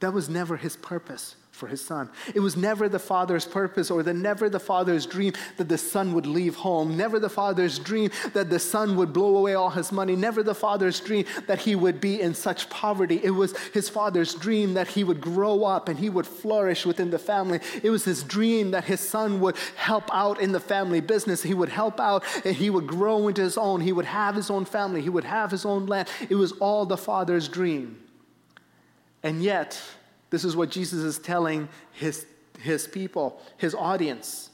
that 0.00 0.12
was 0.12 0.28
never 0.28 0.56
his 0.56 0.76
purpose 0.76 1.36
for 1.54 1.68
his 1.68 1.84
son. 1.84 2.10
It 2.34 2.40
was 2.40 2.56
never 2.56 2.88
the 2.88 2.98
father's 2.98 3.46
purpose 3.46 3.88
or 3.88 4.02
the 4.02 4.12
never 4.12 4.50
the 4.50 4.58
father's 4.58 5.06
dream 5.06 5.34
that 5.56 5.68
the 5.68 5.78
son 5.78 6.12
would 6.12 6.26
leave 6.26 6.56
home, 6.56 6.96
never 6.96 7.20
the 7.20 7.28
father's 7.28 7.78
dream 7.78 8.10
that 8.32 8.50
the 8.50 8.58
son 8.58 8.96
would 8.96 9.12
blow 9.12 9.36
away 9.36 9.54
all 9.54 9.70
his 9.70 9.92
money, 9.92 10.16
never 10.16 10.42
the 10.42 10.54
father's 10.54 10.98
dream 10.98 11.24
that 11.46 11.60
he 11.60 11.76
would 11.76 12.00
be 12.00 12.20
in 12.20 12.34
such 12.34 12.68
poverty. 12.70 13.20
It 13.22 13.30
was 13.30 13.56
his 13.68 13.88
father's 13.88 14.34
dream 14.34 14.74
that 14.74 14.88
he 14.88 15.04
would 15.04 15.20
grow 15.20 15.62
up 15.62 15.88
and 15.88 15.96
he 15.96 16.10
would 16.10 16.26
flourish 16.26 16.84
within 16.84 17.10
the 17.10 17.20
family. 17.20 17.60
It 17.84 17.90
was 17.90 18.04
his 18.04 18.24
dream 18.24 18.72
that 18.72 18.84
his 18.84 19.00
son 19.00 19.40
would 19.40 19.56
help 19.76 20.12
out 20.12 20.40
in 20.40 20.50
the 20.50 20.60
family 20.60 21.00
business. 21.00 21.40
He 21.40 21.54
would 21.54 21.68
help 21.68 22.00
out 22.00 22.24
and 22.44 22.56
he 22.56 22.68
would 22.68 22.88
grow 22.88 23.28
into 23.28 23.42
his 23.42 23.56
own. 23.56 23.80
He 23.80 23.92
would 23.92 24.06
have 24.06 24.34
his 24.34 24.50
own 24.50 24.64
family. 24.64 25.02
He 25.02 25.08
would 25.08 25.24
have 25.24 25.52
his 25.52 25.64
own 25.64 25.86
land. 25.86 26.08
It 26.28 26.34
was 26.34 26.50
all 26.52 26.84
the 26.84 26.96
father's 26.96 27.46
dream. 27.46 28.00
And 29.22 29.42
yet, 29.42 29.80
this 30.34 30.44
is 30.44 30.56
what 30.56 30.68
Jesus 30.68 31.04
is 31.04 31.18
telling 31.18 31.68
his 31.92 32.26
his 32.60 32.88
people, 32.88 33.40
his 33.56 33.74
audience, 33.74 34.50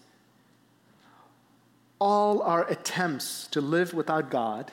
all 1.98 2.42
our 2.42 2.68
attempts 2.68 3.46
to 3.48 3.60
live 3.60 3.94
without 3.94 4.30
God 4.30 4.72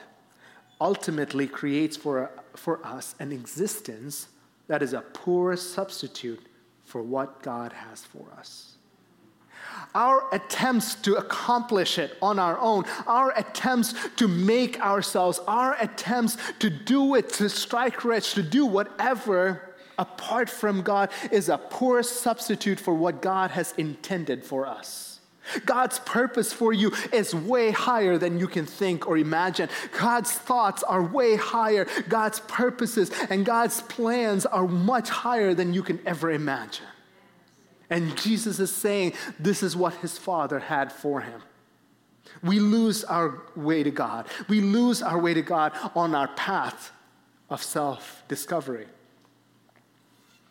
ultimately 0.80 1.46
creates 1.46 1.96
for, 1.96 2.30
for 2.54 2.84
us 2.84 3.14
an 3.20 3.32
existence 3.32 4.28
that 4.66 4.82
is 4.82 4.92
a 4.92 5.00
poor 5.00 5.56
substitute 5.56 6.44
for 6.84 7.02
what 7.02 7.42
God 7.42 7.72
has 7.72 8.04
for 8.04 8.26
us. 8.36 8.74
Our 9.94 10.26
attempts 10.34 10.94
to 10.96 11.14
accomplish 11.14 11.98
it 11.98 12.18
on 12.20 12.38
our 12.38 12.58
own, 12.58 12.84
our 13.06 13.32
attempts 13.36 13.94
to 14.16 14.26
make 14.26 14.80
ourselves, 14.80 15.38
our 15.46 15.76
attempts 15.80 16.36
to 16.58 16.68
do 16.68 17.14
it, 17.14 17.28
to 17.34 17.48
strike 17.48 18.04
rich, 18.04 18.34
to 18.34 18.42
do 18.42 18.66
whatever 18.66 19.67
apart 19.98 20.48
from 20.48 20.82
God 20.82 21.10
is 21.30 21.48
a 21.48 21.58
poor 21.58 22.02
substitute 22.02 22.80
for 22.80 22.94
what 22.94 23.20
God 23.20 23.50
has 23.50 23.74
intended 23.76 24.44
for 24.44 24.66
us. 24.66 25.20
God's 25.64 25.98
purpose 26.00 26.52
for 26.52 26.72
you 26.72 26.92
is 27.12 27.34
way 27.34 27.70
higher 27.70 28.18
than 28.18 28.38
you 28.38 28.46
can 28.46 28.66
think 28.66 29.08
or 29.08 29.16
imagine. 29.16 29.68
God's 29.98 30.32
thoughts 30.32 30.82
are 30.82 31.02
way 31.02 31.36
higher. 31.36 31.86
God's 32.08 32.40
purposes 32.40 33.10
and 33.30 33.44
God's 33.46 33.80
plans 33.82 34.46
are 34.46 34.68
much 34.68 35.08
higher 35.08 35.54
than 35.54 35.72
you 35.72 35.82
can 35.82 36.00
ever 36.06 36.30
imagine. 36.30 36.84
And 37.90 38.16
Jesus 38.18 38.60
is 38.60 38.74
saying 38.74 39.14
this 39.38 39.62
is 39.62 39.74
what 39.74 39.94
his 39.94 40.18
Father 40.18 40.58
had 40.58 40.92
for 40.92 41.22
him. 41.22 41.42
We 42.42 42.60
lose 42.60 43.04
our 43.04 43.42
way 43.56 43.82
to 43.82 43.90
God. 43.90 44.26
We 44.48 44.60
lose 44.60 45.02
our 45.02 45.18
way 45.18 45.32
to 45.32 45.42
God 45.42 45.72
on 45.94 46.14
our 46.14 46.28
path 46.28 46.92
of 47.48 47.62
self 47.62 48.22
discovery. 48.28 48.86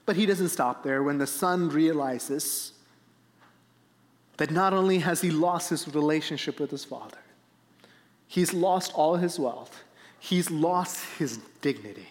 But 0.08 0.16
he 0.16 0.26
doesn't 0.26 0.50
stop 0.50 0.84
there. 0.84 1.04
When 1.04 1.18
the 1.18 1.28
son 1.28 1.70
realizes 1.70 2.72
that 4.38 4.50
not 4.50 4.74
only 4.74 5.00
has 5.00 5.22
he 5.22 5.30
lost 5.30 5.70
his 5.70 5.94
relationship 5.94 6.60
with 6.60 6.72
his 6.72 6.86
father, 6.86 7.18
he's 8.26 8.54
lost 8.54 8.94
all 8.96 9.18
his 9.18 9.38
wealth, 9.38 9.84
he's 10.18 10.50
lost 10.50 11.06
his 11.20 11.40
dignity, 11.62 12.08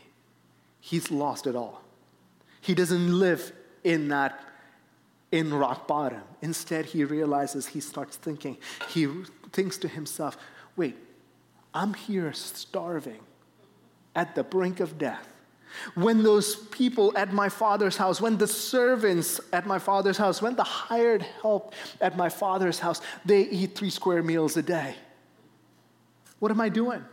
he's 0.78 1.10
lost 1.10 1.46
it 1.46 1.56
all. 1.56 1.82
He 2.60 2.74
doesn't 2.74 3.18
live 3.18 3.52
in 3.82 4.08
that 4.08 4.44
in 5.32 5.54
rock 5.54 5.88
bottom. 5.88 6.22
Instead, 6.42 6.84
he 6.84 7.02
realizes 7.02 7.68
he 7.68 7.80
starts 7.80 8.16
thinking, 8.16 8.58
he 8.90 9.08
thinks 9.52 9.78
to 9.78 9.88
himself, 9.88 10.36
wait, 10.76 10.96
I'm 11.72 11.94
here 11.94 12.32
starving 12.34 13.20
at 14.14 14.34
the 14.34 14.44
brink 14.44 14.80
of 14.80 14.98
death. 14.98 15.28
When 15.94 16.22
those 16.22 16.56
people 16.56 17.12
at 17.16 17.32
my 17.32 17.48
father's 17.48 17.96
house, 17.96 18.20
when 18.20 18.36
the 18.38 18.46
servants 18.46 19.40
at 19.52 19.66
my 19.66 19.78
father's 19.78 20.16
house, 20.16 20.42
when 20.42 20.56
the 20.56 20.64
hired 20.64 21.22
help 21.42 21.74
at 22.00 22.16
my 22.16 22.28
father's 22.28 22.78
house, 22.78 23.00
they 23.24 23.42
eat 23.42 23.74
three 23.74 23.90
square 23.90 24.22
meals 24.22 24.56
a 24.56 24.62
day. 24.62 24.94
What 26.38 26.50
am 26.50 26.60
I 26.60 26.68
doing? 26.68 27.04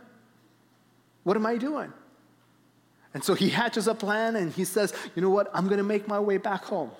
What 1.22 1.36
am 1.36 1.46
I 1.46 1.56
doing? 1.56 1.92
And 3.14 3.22
so 3.22 3.34
he 3.34 3.48
hatches 3.48 3.86
a 3.86 3.94
plan 3.94 4.36
and 4.36 4.52
he 4.52 4.64
says, 4.64 4.92
You 5.14 5.22
know 5.22 5.30
what? 5.30 5.50
I'm 5.54 5.66
going 5.66 5.78
to 5.78 5.84
make 5.84 6.08
my 6.08 6.20
way 6.20 6.36
back 6.36 6.64
home. 6.64 6.90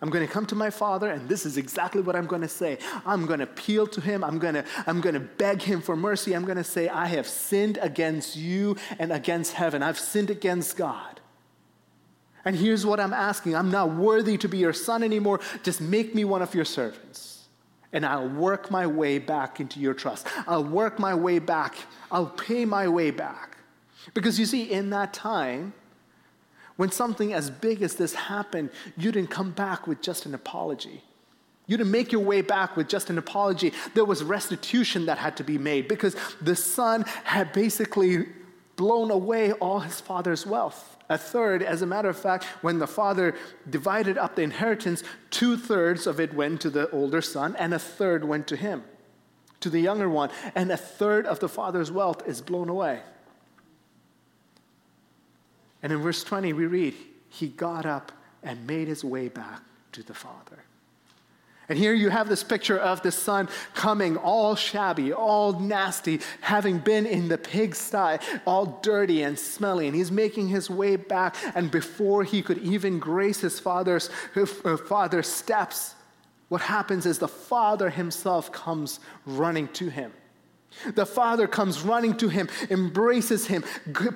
I'm 0.00 0.10
going 0.10 0.26
to 0.26 0.32
come 0.32 0.46
to 0.46 0.54
my 0.54 0.70
father, 0.70 1.10
and 1.10 1.28
this 1.28 1.46
is 1.46 1.56
exactly 1.56 2.00
what 2.02 2.16
I'm 2.16 2.26
going 2.26 2.42
to 2.42 2.48
say. 2.48 2.78
I'm 3.06 3.26
going 3.26 3.38
to 3.38 3.44
appeal 3.44 3.86
to 3.88 4.00
him. 4.00 4.24
I'm 4.24 4.38
going 4.38 4.54
to, 4.54 4.64
I'm 4.86 5.00
going 5.00 5.14
to 5.14 5.20
beg 5.20 5.62
him 5.62 5.80
for 5.80 5.94
mercy. 5.96 6.32
I'm 6.32 6.44
going 6.44 6.56
to 6.56 6.64
say, 6.64 6.88
I 6.88 7.06
have 7.06 7.26
sinned 7.26 7.78
against 7.80 8.36
you 8.36 8.76
and 8.98 9.12
against 9.12 9.52
heaven. 9.52 9.82
I've 9.82 9.98
sinned 9.98 10.30
against 10.30 10.76
God. 10.76 11.20
And 12.44 12.56
here's 12.56 12.84
what 12.84 12.98
I'm 12.98 13.12
asking 13.12 13.54
I'm 13.54 13.70
not 13.70 13.94
worthy 13.94 14.36
to 14.38 14.48
be 14.48 14.58
your 14.58 14.72
son 14.72 15.02
anymore. 15.02 15.40
Just 15.62 15.80
make 15.80 16.14
me 16.14 16.24
one 16.24 16.42
of 16.42 16.54
your 16.54 16.64
servants. 16.64 17.46
And 17.92 18.06
I'll 18.06 18.28
work 18.28 18.70
my 18.70 18.86
way 18.86 19.18
back 19.18 19.60
into 19.60 19.78
your 19.78 19.92
trust. 19.92 20.26
I'll 20.46 20.64
work 20.64 20.98
my 20.98 21.14
way 21.14 21.38
back. 21.38 21.76
I'll 22.10 22.26
pay 22.26 22.64
my 22.64 22.88
way 22.88 23.10
back. 23.10 23.58
Because 24.14 24.38
you 24.38 24.46
see, 24.46 24.64
in 24.64 24.90
that 24.90 25.12
time, 25.12 25.74
when 26.76 26.90
something 26.90 27.32
as 27.32 27.50
big 27.50 27.82
as 27.82 27.96
this 27.96 28.14
happened, 28.14 28.70
you 28.96 29.12
didn't 29.12 29.30
come 29.30 29.50
back 29.50 29.86
with 29.86 30.00
just 30.00 30.26
an 30.26 30.34
apology. 30.34 31.02
You 31.66 31.76
didn't 31.76 31.92
make 31.92 32.12
your 32.12 32.22
way 32.22 32.42
back 32.42 32.76
with 32.76 32.88
just 32.88 33.08
an 33.10 33.18
apology. 33.18 33.72
There 33.94 34.04
was 34.04 34.22
restitution 34.22 35.06
that 35.06 35.18
had 35.18 35.36
to 35.36 35.44
be 35.44 35.58
made 35.58 35.88
because 35.88 36.16
the 36.40 36.56
son 36.56 37.04
had 37.24 37.52
basically 37.52 38.26
blown 38.76 39.10
away 39.10 39.52
all 39.52 39.80
his 39.80 40.00
father's 40.00 40.46
wealth. 40.46 40.96
A 41.08 41.18
third, 41.18 41.62
as 41.62 41.82
a 41.82 41.86
matter 41.86 42.08
of 42.08 42.16
fact, 42.16 42.44
when 42.62 42.78
the 42.78 42.86
father 42.86 43.34
divided 43.68 44.16
up 44.16 44.34
the 44.34 44.42
inheritance, 44.42 45.04
two 45.30 45.56
thirds 45.56 46.06
of 46.06 46.18
it 46.18 46.32
went 46.34 46.60
to 46.62 46.70
the 46.70 46.90
older 46.90 47.20
son, 47.20 47.54
and 47.58 47.74
a 47.74 47.78
third 47.78 48.24
went 48.24 48.46
to 48.48 48.56
him, 48.56 48.82
to 49.60 49.68
the 49.68 49.80
younger 49.80 50.08
one. 50.08 50.30
And 50.54 50.72
a 50.72 50.76
third 50.76 51.26
of 51.26 51.38
the 51.38 51.48
father's 51.48 51.92
wealth 51.92 52.26
is 52.26 52.40
blown 52.40 52.68
away. 52.68 53.02
And 55.82 55.92
in 55.92 56.00
verse 56.00 56.22
20, 56.24 56.52
we 56.52 56.66
read, 56.66 56.94
He 57.28 57.48
got 57.48 57.86
up 57.86 58.12
and 58.42 58.66
made 58.66 58.88
his 58.88 59.04
way 59.04 59.28
back 59.28 59.62
to 59.92 60.02
the 60.02 60.14
Father. 60.14 60.64
And 61.68 61.78
here 61.78 61.94
you 61.94 62.10
have 62.10 62.28
this 62.28 62.42
picture 62.42 62.78
of 62.78 63.02
the 63.02 63.12
son 63.12 63.48
coming 63.74 64.16
all 64.16 64.54
shabby, 64.56 65.12
all 65.12 65.58
nasty, 65.58 66.20
having 66.40 66.78
been 66.78 67.06
in 67.06 67.28
the 67.28 67.38
pigsty, 67.38 68.18
all 68.44 68.80
dirty 68.82 69.22
and 69.22 69.38
smelly. 69.38 69.86
And 69.86 69.96
he's 69.96 70.10
making 70.10 70.48
his 70.48 70.68
way 70.68 70.96
back. 70.96 71.36
And 71.54 71.70
before 71.70 72.24
he 72.24 72.42
could 72.42 72.58
even 72.58 72.98
grace 72.98 73.40
his 73.40 73.60
father's, 73.60 74.10
his 74.34 74.52
uh, 74.64 74.76
father's 74.76 75.28
steps, 75.28 75.94
what 76.48 76.60
happens 76.60 77.06
is 77.06 77.18
the 77.18 77.28
father 77.28 77.88
himself 77.88 78.52
comes 78.52 79.00
running 79.24 79.68
to 79.68 79.88
him. 79.88 80.12
The 80.94 81.06
father 81.06 81.46
comes 81.46 81.82
running 81.82 82.16
to 82.18 82.28
him, 82.28 82.48
embraces 82.70 83.46
him, 83.46 83.64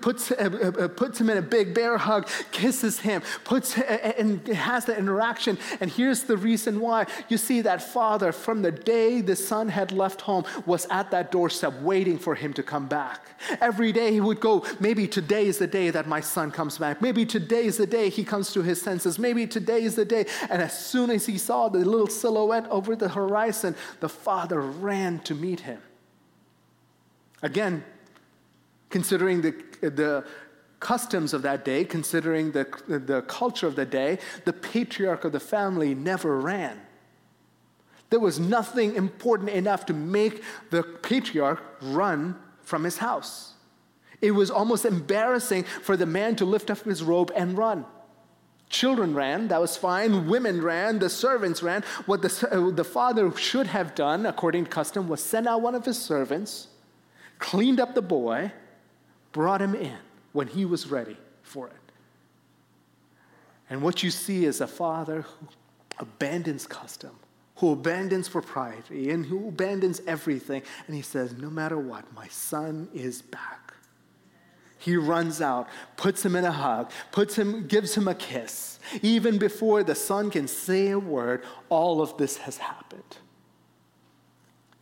puts, 0.01 0.31
uh, 0.31 0.35
uh, 0.39 0.85
uh, 0.85 0.89
puts 0.89 1.21
him 1.21 1.31
in 1.31 1.39
a 1.39 1.43
big 1.43 1.75
bear 1.75 1.97
hug, 1.99 2.29
kisses 2.51 3.01
him, 3.01 3.23
puts, 3.45 3.79
uh, 3.79 4.15
and 4.19 4.47
has 4.49 4.85
the 4.85 4.97
interaction. 4.97 5.59
And 5.81 5.91
here's 5.91 6.25
the 6.25 6.37
reason 6.37 6.81
why. 6.81 7.07
You 7.29 7.39
see, 7.39 7.61
that 7.63 7.83
father, 7.83 8.33
from 8.33 8.63
the 8.63 8.73
day 8.73 9.21
the 9.21 9.37
son 9.37 9.69
had 9.69 9.93
left 9.93 10.23
home, 10.23 10.45
was 10.65 10.87
at 10.91 11.11
that 11.11 11.31
doorstep 11.31 11.81
waiting 11.81 12.19
for 12.19 12.35
him 12.35 12.53
to 12.55 12.63
come 12.63 12.87
back. 12.89 13.27
Every 13.61 13.93
day 13.93 14.13
he 14.13 14.21
would 14.21 14.41
go, 14.41 14.65
maybe 14.81 15.07
today 15.07 15.47
is 15.47 15.59
the 15.59 15.67
day 15.67 15.91
that 15.91 16.07
my 16.07 16.21
son 16.21 16.51
comes 16.51 16.79
back. 16.79 17.01
Maybe 17.01 17.25
today 17.25 17.65
is 17.67 17.77
the 17.77 17.87
day 17.87 18.09
he 18.09 18.25
comes 18.25 18.53
to 18.53 18.63
his 18.63 18.81
senses. 18.81 19.19
Maybe 19.19 19.47
today 19.47 19.83
is 19.83 19.95
the 19.95 20.05
day. 20.05 20.27
And 20.51 20.61
as 20.63 20.77
soon 20.77 21.11
as 21.11 21.27
he 21.27 21.39
saw 21.39 21.69
the 21.69 21.79
little 21.79 22.09
silhouette 22.09 22.67
over 22.69 22.97
the 22.97 23.09
horizon, 23.09 23.77
the 24.01 24.09
father 24.09 24.61
ran 24.61 25.21
to 25.21 25.35
meet 25.35 25.61
him. 25.61 25.81
Again, 27.43 27.85
considering 28.91 29.43
the, 29.43 29.55
the 29.81 30.25
customs 30.81 31.33
of 31.35 31.43
that 31.43 31.65
day, 31.65 31.85
considering 31.85 32.53
the, 32.53 32.67
the 32.87 33.23
culture 33.23 33.67
of 33.67 33.77
the 33.77 33.87
day, 33.87 34.19
the 34.45 34.53
patriarch 34.53 35.25
of 35.25 35.33
the 35.33 35.41
family 35.41 35.95
never 35.95 36.39
ran. 36.41 36.81
There 38.11 38.21
was 38.21 38.39
nothing 38.39 38.95
important 38.95 39.51
enough 39.51 39.87
to 39.87 39.93
make 39.93 40.43
the 40.71 40.83
patriarch 40.83 41.63
run 41.83 42.37
from 42.63 42.85
his 42.85 42.99
house. 42.99 43.55
It 44.23 44.31
was 44.31 44.51
almost 44.51 44.85
embarrassing 44.85 45.65
for 45.65 45.97
the 45.97 46.07
man 46.07 46.37
to 46.37 46.45
lift 46.45 46.71
up 46.71 46.79
his 46.81 47.03
robe 47.03 47.33
and 47.35 47.59
run. 47.59 47.85
Children 48.69 49.15
ran, 49.15 49.49
that 49.49 49.61
was 49.61 49.77
fine. 49.77 50.29
Women 50.29 50.61
ran, 50.61 50.99
the 50.99 51.11
servants 51.11 51.63
ran. 51.63 51.85
What 52.07 52.23
the, 52.23 52.49
uh, 52.51 52.71
the 52.71 52.85
father 52.85 53.31
should 53.37 53.69
have 53.69 53.95
done, 53.95 54.27
according 54.27 54.65
to 54.65 54.71
custom, 54.71 55.09
was 55.09 55.23
send 55.23 55.47
out 55.47 55.61
one 55.61 55.75
of 55.75 55.85
his 55.85 55.99
servants 56.01 56.69
cleaned 57.39 57.81
up 57.81 57.95
the 57.95 58.03
boy, 58.03 58.53
brought 59.33 59.61
him 59.61 59.75
in 59.75 59.99
when 60.33 60.49
he 60.49 60.65
was 60.65 60.91
ready 60.91 61.17
for 61.43 61.67
it. 61.69 61.73
And 63.69 63.83
what 63.83 64.03
you 64.03 64.11
see 64.11 64.45
is 64.45 64.61
a 64.61 64.67
father 64.67 65.23
who 65.23 65.49
abandons 65.99 66.67
custom, 66.67 67.11
who 67.57 67.73
abandons 67.73 68.29
propriety, 68.29 69.11
and 69.11 69.27
who 69.27 69.49
abandons 69.49 70.01
everything. 70.07 70.63
And 70.87 70.95
he 70.95 71.03
says, 71.03 71.37
No 71.37 71.51
matter 71.51 71.79
what, 71.79 72.13
my 72.15 72.29
son 72.29 72.89
is 72.95 73.23
back. 73.23 73.75
He 74.79 74.97
runs 74.97 75.41
out, 75.41 75.69
puts 75.97 76.25
him 76.25 76.37
in 76.37 76.45
a 76.45 76.53
hug, 76.53 76.93
puts 77.11 77.35
him, 77.35 77.67
gives 77.67 77.97
him 77.97 78.07
a 78.07 78.15
kiss. 78.15 78.79
Even 79.03 79.39
before 79.39 79.83
the 79.83 79.95
son 79.95 80.31
can 80.31 80.47
say 80.47 80.91
a 80.91 80.99
word, 80.99 81.43
all 81.71 82.01
of 82.01 82.17
this 82.19 82.37
has 82.39 82.59
happened. 82.59 83.17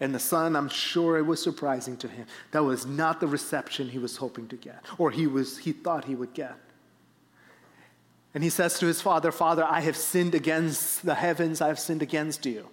And 0.05 0.14
the 0.14 0.19
son, 0.19 0.55
I'm 0.55 0.69
sure 0.69 1.17
it 1.17 1.23
was 1.23 1.43
surprising 1.43 1.97
to 1.97 2.09
him. 2.09 2.27
That 2.51 2.62
was 2.62 2.85
not 2.85 3.21
the 3.21 3.27
reception 3.27 3.88
he 3.88 3.99
was 3.99 4.19
hoping 4.19 4.49
to 4.49 4.57
get, 4.57 4.85
or 4.99 5.11
he, 5.11 5.27
was, 5.27 5.57
he 5.57 5.73
thought 5.73 6.05
he 6.05 6.14
would 6.14 6.35
get. 6.35 6.57
And 8.35 8.45
he 8.45 8.51
says 8.51 8.79
to 8.81 8.87
his 8.87 9.01
father, 9.01 9.33
Father, 9.33 9.64
I 9.64 9.81
have 9.81 9.97
sinned 9.97 10.35
against 10.35 11.07
the 11.07 11.14
heavens, 11.14 11.62
I 11.62 11.69
have 11.69 11.79
sinned 11.79 12.03
against 12.03 12.45
you. 12.45 12.69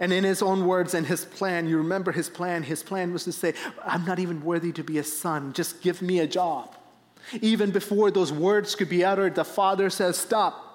And 0.00 0.12
in 0.12 0.24
his 0.24 0.42
own 0.42 0.66
words 0.66 0.92
and 0.92 1.06
his 1.06 1.24
plan, 1.24 1.68
you 1.68 1.76
remember 1.76 2.10
his 2.10 2.28
plan. 2.28 2.64
His 2.64 2.82
plan 2.82 3.12
was 3.12 3.22
to 3.22 3.32
say, 3.32 3.54
I'm 3.84 4.04
not 4.04 4.18
even 4.18 4.42
worthy 4.42 4.72
to 4.72 4.82
be 4.82 4.98
a 4.98 5.04
son, 5.04 5.52
just 5.52 5.82
give 5.82 6.02
me 6.02 6.18
a 6.18 6.26
job. 6.26 6.74
Even 7.42 7.70
before 7.70 8.10
those 8.10 8.32
words 8.32 8.74
could 8.74 8.88
be 8.88 9.04
uttered, 9.04 9.36
the 9.36 9.44
father 9.44 9.88
says, 9.88 10.18
Stop. 10.18 10.66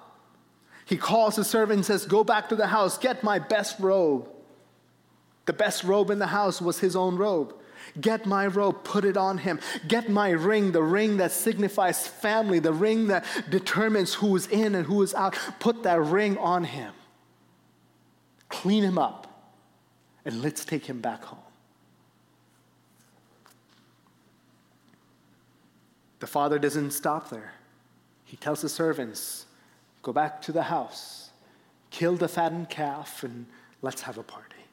He 0.86 0.96
calls 0.96 1.36
his 1.36 1.48
servant 1.48 1.76
and 1.76 1.84
says, 1.84 2.06
Go 2.06 2.24
back 2.24 2.48
to 2.48 2.56
the 2.56 2.68
house, 2.68 2.96
get 2.96 3.22
my 3.22 3.38
best 3.38 3.78
robe. 3.78 4.30
The 5.46 5.52
best 5.52 5.84
robe 5.84 6.10
in 6.10 6.18
the 6.18 6.26
house 6.26 6.60
was 6.60 6.80
his 6.80 6.94
own 6.94 7.16
robe. 7.16 7.54
Get 8.00 8.26
my 8.26 8.46
robe, 8.46 8.82
put 8.84 9.04
it 9.04 9.16
on 9.16 9.38
him. 9.38 9.60
Get 9.86 10.10
my 10.10 10.30
ring, 10.30 10.72
the 10.72 10.82
ring 10.82 11.18
that 11.18 11.30
signifies 11.32 12.06
family, 12.06 12.58
the 12.58 12.72
ring 12.72 13.06
that 13.06 13.24
determines 13.48 14.14
who 14.14 14.34
is 14.34 14.48
in 14.48 14.74
and 14.74 14.86
who 14.86 15.02
is 15.02 15.14
out. 15.14 15.38
Put 15.60 15.84
that 15.84 16.00
ring 16.00 16.36
on 16.38 16.64
him. 16.64 16.92
Clean 18.48 18.82
him 18.82 18.98
up, 18.98 19.54
and 20.24 20.42
let's 20.42 20.64
take 20.64 20.86
him 20.86 21.00
back 21.00 21.24
home. 21.24 21.38
The 26.18 26.26
father 26.26 26.58
doesn't 26.58 26.92
stop 26.92 27.30
there. 27.30 27.52
He 28.24 28.36
tells 28.36 28.62
the 28.62 28.68
servants, 28.68 29.46
Go 30.02 30.12
back 30.12 30.40
to 30.42 30.52
the 30.52 30.62
house, 30.62 31.30
kill 31.90 32.16
the 32.16 32.28
fattened 32.28 32.70
calf, 32.70 33.24
and 33.24 33.46
let's 33.82 34.02
have 34.02 34.18
a 34.18 34.22
party. 34.22 34.65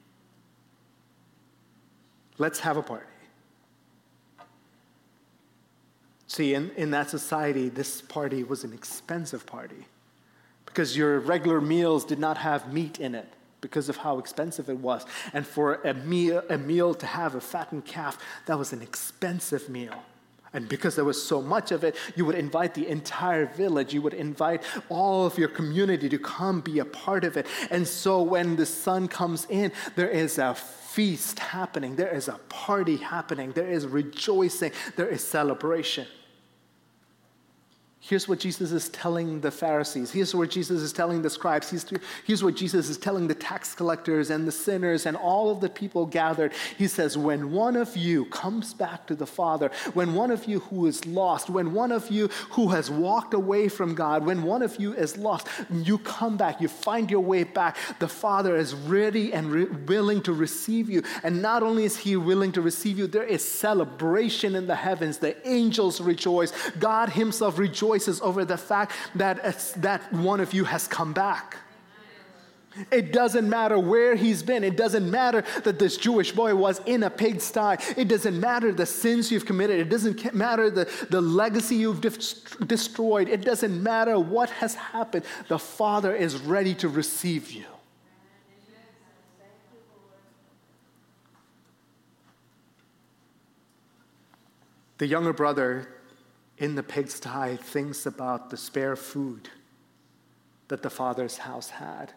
Let's 2.38 2.60
have 2.60 2.78
a 2.78 2.84
party. 2.84 3.06
See, 6.28 6.56
in, 6.56 6.72
in 6.78 6.92
that 6.92 7.10
society, 7.10 7.70
this 7.70 8.02
party 8.02 8.44
was 8.44 8.64
an 8.64 8.74
expensive 8.74 9.46
party 9.46 9.86
because 10.66 10.98
your 10.98 11.20
regular 11.20 11.62
meals 11.62 12.04
did 12.04 12.18
not 12.18 12.38
have 12.38 12.74
meat 12.74 13.00
in 13.00 13.14
it 13.14 13.32
because 13.62 13.88
of 13.88 13.98
how 13.98 14.18
expensive 14.18 14.68
it 14.68 14.78
was. 14.78 15.06
And 15.34 15.46
for 15.46 15.76
a 15.84 15.94
meal, 15.94 16.44
a 16.50 16.58
meal 16.58 16.96
to 16.96 17.06
have 17.06 17.36
a 17.36 17.42
fattened 17.42 17.86
calf, 17.86 18.18
that 18.48 18.58
was 18.58 18.74
an 18.74 18.82
expensive 18.82 19.70
meal. 19.70 20.04
And 20.54 20.70
because 20.70 20.96
there 20.96 21.06
was 21.06 21.22
so 21.24 21.42
much 21.42 21.72
of 21.72 21.84
it, 21.84 21.96
you 22.16 22.26
would 22.26 22.36
invite 22.36 22.74
the 22.74 22.88
entire 22.88 23.48
village. 23.48 23.94
You 23.94 24.04
would 24.04 24.14
invite 24.14 24.62
all 24.90 25.26
of 25.26 25.38
your 25.38 25.48
community 25.48 26.10
to 26.10 26.20
come 26.20 26.62
be 26.62 26.80
a 26.80 26.86
part 26.86 27.24
of 27.24 27.38
it. 27.38 27.48
And 27.72 27.88
so 27.88 28.22
when 28.22 28.56
the 28.56 28.66
son 28.66 29.08
comes 29.08 29.48
in, 29.50 29.72
there 29.96 30.10
is 30.10 30.38
a 30.38 30.56
feast 30.94 31.40
happening, 31.40 31.96
there 31.96 32.14
is 32.14 32.28
a 32.28 32.40
party 32.50 32.98
happening, 32.98 33.52
there 33.54 33.70
is 33.70 33.88
rejoicing, 33.88 34.72
there 34.96 35.08
is 35.08 35.24
celebration. 35.24 36.06
Here's 38.06 38.28
what 38.28 38.38
Jesus 38.38 38.74
is 38.74 38.90
telling 38.90 39.40
the 39.40 39.50
Pharisees. 39.50 40.12
Here's 40.12 40.36
what 40.36 40.50
Jesus 40.50 40.82
is 40.82 40.92
telling 40.92 41.22
the 41.22 41.30
scribes. 41.30 41.70
Here's, 41.70 41.86
here's 42.26 42.44
what 42.44 42.54
Jesus 42.54 42.90
is 42.90 42.98
telling 42.98 43.30
the 43.30 43.34
tax 43.34 43.74
collectors 43.74 44.30
and 44.30 44.46
the 44.46 44.52
sinners 44.52 45.06
and 45.06 45.16
all 45.16 45.50
of 45.50 45.62
the 45.62 45.70
people 45.70 46.06
gathered. 46.06 46.52
He 46.78 46.90
says, 46.90 47.18
When 47.18 47.54
one 47.54 47.78
of 47.78 47.96
you 47.96 48.26
comes 48.26 48.74
back 48.74 49.08
to 49.08 49.16
the 49.16 49.26
Father, 49.26 49.72
when 49.94 50.16
one 50.16 50.32
of 50.32 50.50
you 50.50 50.60
who 50.60 50.86
is 50.86 51.06
lost, 51.06 51.50
when 51.50 51.74
one 51.74 51.94
of 51.94 52.12
you 52.12 52.28
who 52.50 52.68
has 52.72 52.92
walked 52.92 53.34
away 53.34 53.70
from 53.70 53.96
God, 53.96 54.26
when 54.26 54.44
one 54.44 54.64
of 54.64 54.78
you 54.82 54.94
is 54.94 55.18
lost, 55.18 55.48
you 55.72 55.98
come 55.98 56.36
back, 56.36 56.60
you 56.60 56.68
find 56.68 57.10
your 57.10 57.22
way 57.22 57.46
back, 57.46 57.78
the 58.00 58.10
Father 58.10 58.58
is 58.58 58.74
ready 58.74 59.32
and 59.32 59.50
re- 59.50 59.64
willing 59.64 60.22
to 60.24 60.34
receive 60.34 60.90
you. 60.90 61.04
And 61.24 61.42
not 61.42 61.64
only 61.64 61.86
is 61.86 61.96
He 61.96 62.18
willing 62.18 62.52
to 62.52 62.62
receive 62.62 63.00
you, 63.00 63.08
there 63.08 63.24
is 63.24 63.48
celebration 63.48 64.56
in 64.56 64.68
the 64.68 64.76
heavens. 64.76 65.20
The 65.20 65.38
angels 65.48 66.02
rejoice, 66.02 66.52
God 66.80 67.08
Himself 67.08 67.58
rejoices 67.58 67.93
rejoices 67.94 68.22
over 68.22 68.46
the 68.46 68.58
fact 68.58 68.92
that, 69.16 69.66
that 69.78 70.12
one 70.14 70.40
of 70.40 70.54
you 70.54 70.64
has 70.66 70.88
come 70.88 71.14
back. 71.14 71.58
It 72.92 73.14
doesn't 73.14 73.48
matter 73.48 73.78
where 73.78 74.16
he's 74.16 74.42
been. 74.42 74.64
It 74.64 74.76
doesn't 74.76 75.10
matter 75.10 75.44
that 75.64 75.78
this 75.78 75.96
Jewish 75.96 76.32
boy 76.32 76.56
was 76.56 76.82
in 76.88 77.04
a 77.04 77.10
pigsty. 77.10 77.78
It 77.96 78.08
doesn't 78.08 78.40
matter 78.40 78.72
the 78.72 78.88
sins 78.88 79.32
you've 79.32 79.46
committed. 79.46 79.80
It 79.80 79.90
doesn't 79.90 80.34
matter 80.34 80.72
the, 80.72 80.90
the 81.12 81.22
legacy 81.22 81.76
you've 81.76 82.02
destroyed. 82.02 83.30
It 83.30 83.42
doesn't 83.42 83.84
matter 83.84 84.18
what 84.18 84.50
has 84.50 84.74
happened. 84.74 85.24
The 85.50 85.60
Father 85.60 86.16
is 86.16 86.38
ready 86.38 86.74
to 86.76 86.90
receive 86.90 87.52
you. 87.52 87.66
The 94.98 95.06
younger 95.06 95.34
brother 95.34 95.88
in 96.58 96.76
the 96.76 96.84
pigsty 96.84 97.58
thinks 97.58 98.06
about 98.06 98.50
the 98.50 98.58
spare 98.58 98.96
food 98.96 99.50
that 100.68 100.84
the 100.84 100.90
father's 100.90 101.38
house 101.38 101.70
had. 101.70 102.14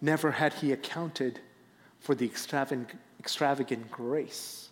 Never 0.00 0.32
had 0.32 0.54
he 0.54 0.72
accounted 0.72 1.40
for 2.00 2.14
the 2.14 2.26
extravagant, 2.26 2.90
extravagant 3.18 3.90
grace. 3.90 4.68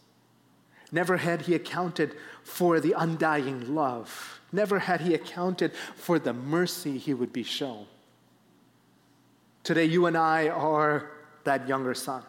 Never 0.93 1.17
had 1.17 1.43
he 1.43 1.55
accounted 1.55 2.15
for 2.43 2.79
the 2.79 2.95
undying 2.97 3.75
love. 3.75 4.41
Never 4.53 4.79
had 4.79 5.01
he 5.01 5.15
accounted 5.15 5.73
for 5.97 6.19
the 6.19 6.33
mercy 6.33 6.99
he 6.99 7.15
would 7.15 7.33
be 7.33 7.43
shown. 7.43 7.87
Today, 9.65 9.87
you 9.87 10.07
and 10.07 10.17
I 10.17 10.49
are 10.49 11.11
that 11.45 11.67
younger 11.67 11.95
son. 11.95 12.23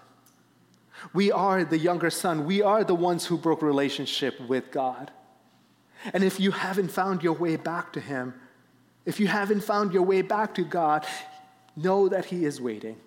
We 1.13 1.31
are 1.31 1.65
the 1.65 1.77
younger 1.77 2.09
son. 2.09 2.45
We 2.45 2.61
are 2.61 2.83
the 2.83 2.95
ones 2.95 3.25
who 3.25 3.37
broke 3.37 3.61
relationship 3.61 4.39
with 4.39 4.71
God. 4.71 5.11
And 6.13 6.23
if 6.23 6.39
you 6.39 6.51
haven't 6.51 6.89
found 6.89 7.23
your 7.23 7.33
way 7.33 7.55
back 7.55 7.93
to 7.93 7.99
Him, 7.99 8.33
if 9.05 9.19
you 9.19 9.27
haven't 9.27 9.61
found 9.61 9.93
your 9.93 10.03
way 10.03 10.21
back 10.21 10.55
to 10.55 10.63
God, 10.63 11.05
know 11.75 12.09
that 12.09 12.25
He 12.25 12.45
is 12.45 12.59
waiting. 12.59 12.97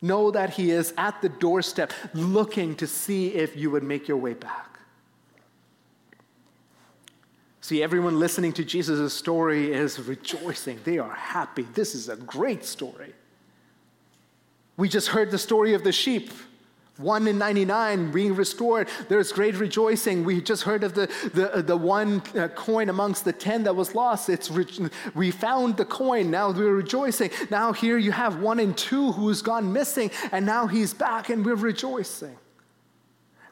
Know 0.00 0.30
that 0.30 0.50
He 0.50 0.70
is 0.70 0.94
at 0.96 1.20
the 1.20 1.28
doorstep 1.28 1.92
looking 2.14 2.74
to 2.76 2.86
see 2.86 3.28
if 3.28 3.56
you 3.56 3.70
would 3.70 3.82
make 3.82 4.08
your 4.08 4.16
way 4.16 4.34
back. 4.34 4.78
See, 7.60 7.82
everyone 7.82 8.18
listening 8.18 8.52
to 8.54 8.64
Jesus' 8.64 9.12
story 9.12 9.72
is 9.72 9.98
rejoicing. 9.98 10.80
They 10.84 10.98
are 10.98 11.12
happy. 11.12 11.66
This 11.74 11.94
is 11.94 12.08
a 12.08 12.16
great 12.16 12.64
story. 12.64 13.12
We 14.78 14.88
just 14.88 15.08
heard 15.08 15.30
the 15.30 15.38
story 15.38 15.74
of 15.74 15.84
the 15.84 15.92
sheep 15.92 16.30
one 16.98 17.28
in 17.28 17.38
99 17.38 18.10
being 18.10 18.34
restored. 18.34 18.88
There's 19.08 19.32
great 19.32 19.56
rejoicing. 19.56 20.24
We 20.24 20.42
just 20.42 20.64
heard 20.64 20.84
of 20.84 20.94
the, 20.94 21.06
the, 21.32 21.62
the 21.62 21.76
one 21.76 22.22
uh, 22.36 22.48
coin 22.48 22.88
amongst 22.88 23.24
the 23.24 23.32
10 23.32 23.64
that 23.64 23.74
was 23.74 23.94
lost. 23.94 24.28
It's 24.28 24.50
re- 24.50 24.66
we 25.14 25.30
found 25.30 25.76
the 25.76 25.84
coin. 25.84 26.30
Now 26.30 26.50
we're 26.50 26.74
rejoicing. 26.74 27.30
Now 27.50 27.72
here 27.72 27.98
you 27.98 28.12
have 28.12 28.40
one 28.40 28.58
in 28.58 28.74
two 28.74 29.12
who's 29.12 29.42
gone 29.42 29.72
missing, 29.72 30.10
and 30.32 30.44
now 30.44 30.66
he's 30.66 30.92
back, 30.92 31.30
and 31.30 31.46
we're 31.46 31.54
rejoicing. 31.54 32.36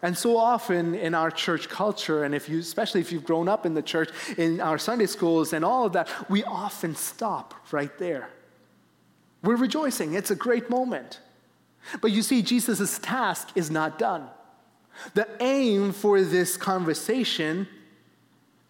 And 0.02 0.16
so 0.18 0.36
often 0.36 0.94
in 0.94 1.14
our 1.14 1.30
church 1.30 1.68
culture, 1.68 2.24
and 2.24 2.34
if 2.34 2.48
you, 2.48 2.58
especially 2.58 3.00
if 3.00 3.12
you've 3.12 3.24
grown 3.24 3.48
up 3.48 3.64
in 3.64 3.74
the 3.74 3.82
church, 3.82 4.10
in 4.36 4.60
our 4.60 4.76
Sunday 4.76 5.06
schools 5.06 5.52
and 5.52 5.64
all 5.64 5.86
of 5.86 5.92
that, 5.94 6.08
we 6.28 6.44
often 6.44 6.94
stop 6.94 7.54
right 7.72 7.96
there. 7.98 8.28
We're 9.42 9.56
rejoicing. 9.56 10.14
It's 10.14 10.30
a 10.30 10.36
great 10.36 10.68
moment. 10.68 11.20
But 12.00 12.12
you 12.12 12.22
see, 12.22 12.42
Jesus' 12.42 12.98
task 12.98 13.50
is 13.54 13.70
not 13.70 13.98
done. 13.98 14.28
The 15.14 15.28
aim 15.40 15.92
for 15.92 16.22
this 16.22 16.56
conversation 16.56 17.68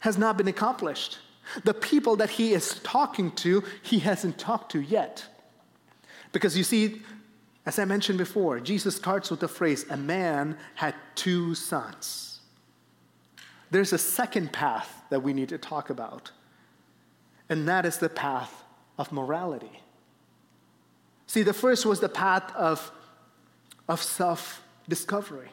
has 0.01 0.19
not 0.19 0.37
been 0.37 0.49
accomplished. 0.49 1.19
The 1.65 1.75
people 1.75 2.17
that 2.17 2.31
he 2.31 2.53
is 2.53 2.81
talking 2.81 3.31
to, 3.37 3.63
he 3.83 4.01
hasn't 4.01 4.39
talked 4.39 4.73
to 4.73 4.81
yet. 4.81 5.25
Because 6.33 6.57
you 6.57 6.65
see, 6.65 7.03
as 7.65 7.79
I 7.79 7.85
mentioned 7.85 8.19
before, 8.19 8.61
Jesus 8.61 8.97
starts 8.97 9.31
with 9.31 9.41
the 9.41 9.49
phrase, 9.49 9.87
a 9.89 9.97
man 9.97 10.57
had 10.75 10.95
two 11.15 11.55
sons. 11.55 12.41
There's 13.71 13.93
a 13.93 13.99
second 13.99 14.53
path 14.53 15.03
that 15.11 15.21
we 15.21 15.33
need 15.33 15.49
to 15.49 15.59
talk 15.59 15.91
about, 15.91 16.31
and 17.49 17.67
that 17.69 17.85
is 17.85 17.99
the 17.99 18.09
path 18.09 18.65
of 18.99 19.13
morality. 19.13 19.81
See, 21.27 21.43
the 21.43 21.53
first 21.53 21.85
was 21.85 22.01
the 22.01 22.09
path 22.09 22.55
of 22.55 22.93
of 23.89 24.03
self 24.03 24.63
discovery. 24.89 25.49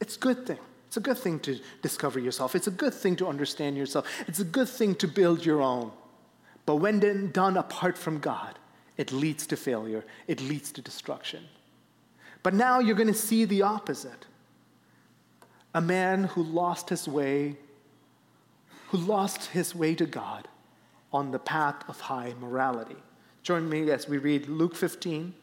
It's 0.00 0.16
a 0.16 0.20
good 0.20 0.46
thing. 0.46 0.58
It's 0.86 0.96
a 0.96 1.00
good 1.00 1.18
thing 1.18 1.38
to 1.40 1.58
discover 1.82 2.18
yourself. 2.18 2.54
It's 2.54 2.66
a 2.66 2.72
good 2.72 2.94
thing 2.94 3.16
to 3.16 3.26
understand 3.26 3.76
yourself. 3.76 4.06
It's 4.26 4.40
a 4.40 4.44
good 4.44 4.68
thing 4.68 4.94
to 4.96 5.08
build 5.08 5.44
your 5.44 5.60
own. 5.60 5.92
But 6.64 6.76
when 6.76 7.30
done 7.32 7.56
apart 7.56 7.98
from 7.98 8.18
God, 8.18 8.58
it 8.96 9.12
leads 9.12 9.46
to 9.48 9.56
failure, 9.56 10.04
it 10.26 10.40
leads 10.40 10.72
to 10.72 10.82
destruction. 10.82 11.44
But 12.42 12.54
now 12.54 12.78
you're 12.78 12.96
going 12.96 13.08
to 13.08 13.14
see 13.14 13.44
the 13.44 13.62
opposite 13.62 14.26
a 15.74 15.80
man 15.80 16.24
who 16.24 16.42
lost 16.42 16.88
his 16.88 17.06
way, 17.06 17.56
who 18.88 18.96
lost 18.96 19.46
his 19.46 19.74
way 19.74 19.94
to 19.94 20.06
God 20.06 20.48
on 21.12 21.30
the 21.30 21.38
path 21.38 21.76
of 21.88 22.00
high 22.00 22.34
morality. 22.40 22.96
Join 23.42 23.68
me 23.68 23.90
as 23.90 24.08
we 24.08 24.18
read 24.18 24.48
Luke 24.48 24.74
15, 24.74 25.34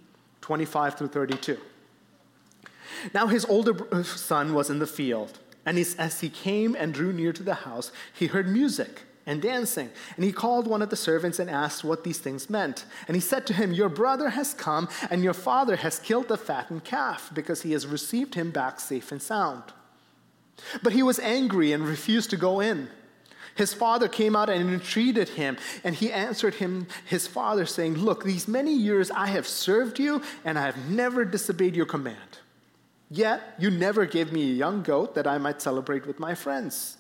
25 0.42 0.98
through 0.98 1.08
32. 1.10 1.58
Now 3.14 3.28
his 3.28 3.46
older 3.46 3.76
uh, 3.94 4.04
son 4.04 4.54
was 4.54 4.70
in 4.70 4.80
the 4.80 4.88
field, 4.88 5.40
and 5.66 5.78
as 5.78 6.22
he 6.22 6.30
came 6.30 6.76
and 6.76 6.94
drew 6.94 7.12
near 7.12 7.34
to 7.34 7.44
the 7.44 7.54
house, 7.54 7.92
he 8.14 8.28
heard 8.28 8.48
music 8.48 9.02
and 9.26 9.42
dancing. 9.42 9.90
And 10.16 10.26
he 10.26 10.32
called 10.32 10.68
one 10.68 10.82
of 10.82 10.90
the 10.90 10.96
servants 10.96 11.40
and 11.40 11.50
asked 11.50 11.84
what 11.84 12.04
these 12.04 12.20
things 12.20 12.50
meant. 12.50 12.86
And 13.08 13.16
he 13.16 13.22
said 13.22 13.48
to 13.48 13.54
him, 13.54 13.74
Your 13.74 13.90
brother 13.90 14.30
has 14.30 14.54
come, 14.54 14.88
and 15.10 15.24
your 15.24 15.34
father 15.34 15.78
has 15.78 16.00
killed 16.00 16.28
the 16.28 16.38
fattened 16.38 16.84
calf, 16.84 17.32
because 17.34 17.64
he 17.64 17.72
has 17.72 17.88
received 17.88 18.36
him 18.36 18.52
back 18.52 18.80
safe 18.80 19.12
and 19.12 19.22
sound. 19.22 19.64
But 20.84 20.94
he 20.94 21.04
was 21.04 21.20
angry 21.20 21.72
and 21.72 21.86
refused 21.86 22.30
to 22.30 22.38
go 22.38 22.60
in. 22.60 22.90
His 23.56 23.74
father 23.74 24.08
came 24.10 24.36
out 24.36 24.50
and 24.50 24.70
entreated 24.70 25.30
him, 25.30 25.58
and 25.84 25.96
he 25.96 26.12
answered 26.12 26.56
him, 26.56 26.88
his 27.06 27.26
father, 27.26 27.66
saying, 27.66 27.96
Look, 27.96 28.24
these 28.24 28.48
many 28.48 28.74
years 28.74 29.10
I 29.12 29.28
have 29.28 29.48
served 29.48 29.98
you, 29.98 30.22
and 30.44 30.60
I 30.60 30.66
have 30.66 30.90
never 30.90 31.24
disobeyed 31.24 31.76
your 31.76 31.86
command. 31.86 32.40
Yet 33.10 33.42
you 33.60 33.70
never 33.70 34.06
gave 34.06 34.32
me 34.32 34.44
a 34.44 34.56
young 34.56 34.82
goat 34.82 35.16
that 35.16 35.28
I 35.28 35.38
might 35.38 35.62
celebrate 35.62 36.08
with 36.08 36.20
my 36.20 36.34
friends. 36.36 36.98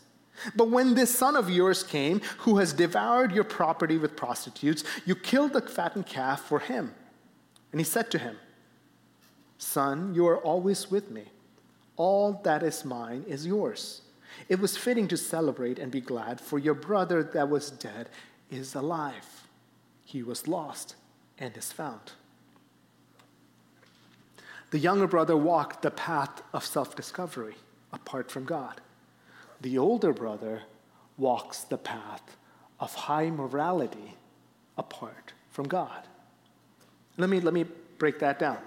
But 0.56 0.70
when 0.70 0.94
this 0.94 1.16
son 1.16 1.36
of 1.36 1.50
yours 1.50 1.82
came, 1.84 2.20
who 2.40 2.58
has 2.58 2.74
devoured 2.74 3.32
your 3.32 3.44
property 3.44 3.98
with 3.98 4.16
prostitutes, 4.16 4.84
you 5.06 5.16
killed 5.16 5.54
the 5.54 5.62
fattened 5.62 6.06
calf 6.06 6.42
for 6.42 6.60
him. 6.60 6.94
And 7.72 7.80
he 7.80 7.86
said 7.86 8.12
to 8.12 8.20
him, 8.20 8.38
Son, 9.58 10.14
you 10.14 10.28
are 10.28 10.38
always 10.38 10.92
with 10.92 11.10
me. 11.10 11.26
All 11.96 12.42
that 12.44 12.62
is 12.62 12.84
mine 12.84 13.24
is 13.28 13.48
yours. 13.48 14.02
It 14.50 14.60
was 14.60 14.76
fitting 14.78 15.08
to 15.08 15.18
celebrate 15.18 15.80
and 15.80 15.92
be 15.92 16.02
glad, 16.02 16.42
for 16.42 16.60
your 16.60 16.74
brother 16.74 17.24
that 17.24 17.50
was 17.50 17.72
dead 17.72 18.10
is 18.52 18.76
alive. 18.76 19.48
He 20.04 20.22
was 20.22 20.48
lost 20.48 20.96
and 21.40 21.56
is 21.56 21.72
found. 21.72 22.12
The 24.72 24.80
younger 24.80 25.08
brother 25.08 25.38
walked 25.38 25.82
the 25.82 25.92
path 25.92 26.42
of 26.54 26.66
self 26.66 26.96
discovery 26.96 27.56
apart 27.94 28.32
from 28.32 28.46
God. 28.46 28.82
The 29.62 29.78
older 29.78 30.14
brother 30.14 30.64
walks 31.18 31.62
the 31.62 31.78
path 31.78 32.38
of 32.80 32.94
high 32.94 33.30
morality 33.30 34.16
apart 34.78 35.34
from 35.52 35.68
God. 35.68 36.04
Let 37.18 37.30
me, 37.30 37.40
let 37.40 37.54
me 37.54 37.66
break 37.98 38.20
that 38.20 38.40
down. 38.40 38.58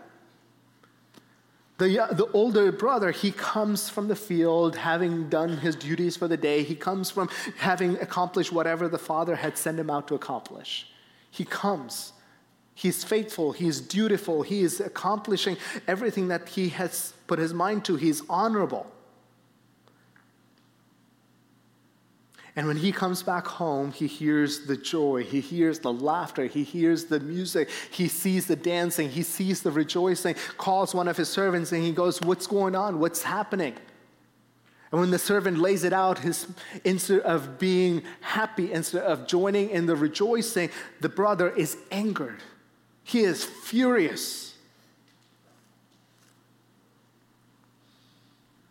The, 1.79 2.09
the 2.11 2.29
older 2.33 2.73
brother, 2.73 3.13
he 3.13 3.31
comes 3.31 3.89
from 3.89 4.09
the 4.09 4.17
field 4.17 4.75
having 4.75 5.29
done 5.29 5.59
his 5.59 5.77
duties 5.77 6.17
for 6.17 6.27
the 6.27 6.37
day. 6.37 6.65
He 6.65 6.75
comes 6.75 7.09
from 7.11 7.29
having 7.57 7.97
accomplished 7.99 8.51
whatever 8.51 8.89
the 8.89 8.99
father 8.99 9.37
had 9.37 9.57
sent 9.57 9.79
him 9.79 9.89
out 9.89 10.09
to 10.09 10.17
accomplish. 10.17 10.91
He 11.31 11.45
comes. 11.45 12.15
He's 12.79 13.03
faithful. 13.03 13.51
He's 13.51 13.81
dutiful. 13.81 14.43
He 14.43 14.61
is 14.61 14.79
accomplishing 14.79 15.57
everything 15.89 16.29
that 16.29 16.49
he 16.49 16.69
has 16.69 17.13
put 17.27 17.41
his 17.41 17.53
mind 17.53 17.85
to. 17.87 17.97
He's 17.97 18.23
honorable. 18.31 18.87
And 22.55 22.69
when 22.69 22.77
he 22.77 22.93
comes 22.93 23.21
back 23.25 23.49
home, 23.49 23.91
he 23.91 24.07
hears 24.07 24.67
the 24.67 24.77
joy, 24.77 25.25
he 25.25 25.41
hears 25.41 25.81
the 25.81 25.93
laughter, 25.93 26.47
he 26.47 26.63
hears 26.63 27.07
the 27.07 27.19
music, 27.19 27.69
he 27.91 28.07
sees 28.07 28.47
the 28.47 28.55
dancing, 28.55 29.09
he 29.09 29.25
sees 29.25 29.61
the 29.61 29.73
rejoicing, 29.73 30.37
calls 30.57 30.95
one 30.95 31.09
of 31.09 31.17
his 31.17 31.29
servants 31.29 31.73
and 31.73 31.83
he 31.83 31.91
goes, 31.91 32.21
What's 32.21 32.47
going 32.47 32.77
on? 32.77 33.01
What's 33.01 33.25
happening? 33.25 33.75
And 34.93 35.01
when 35.01 35.11
the 35.11 35.19
servant 35.19 35.59
lays 35.59 35.83
it 35.83 35.93
out, 35.93 36.21
his, 36.21 36.47
instead 36.85 37.23
of 37.23 37.59
being 37.59 38.05
happy, 38.21 38.73
instead 38.73 39.03
of 39.03 39.27
joining 39.27 39.71
in 39.71 39.87
the 39.87 39.97
rejoicing, 39.97 40.71
the 41.01 41.09
brother 41.09 41.51
is 41.51 41.77
angered. 41.91 42.41
He 43.09 43.21
is 43.21 43.43
furious. 43.43 44.55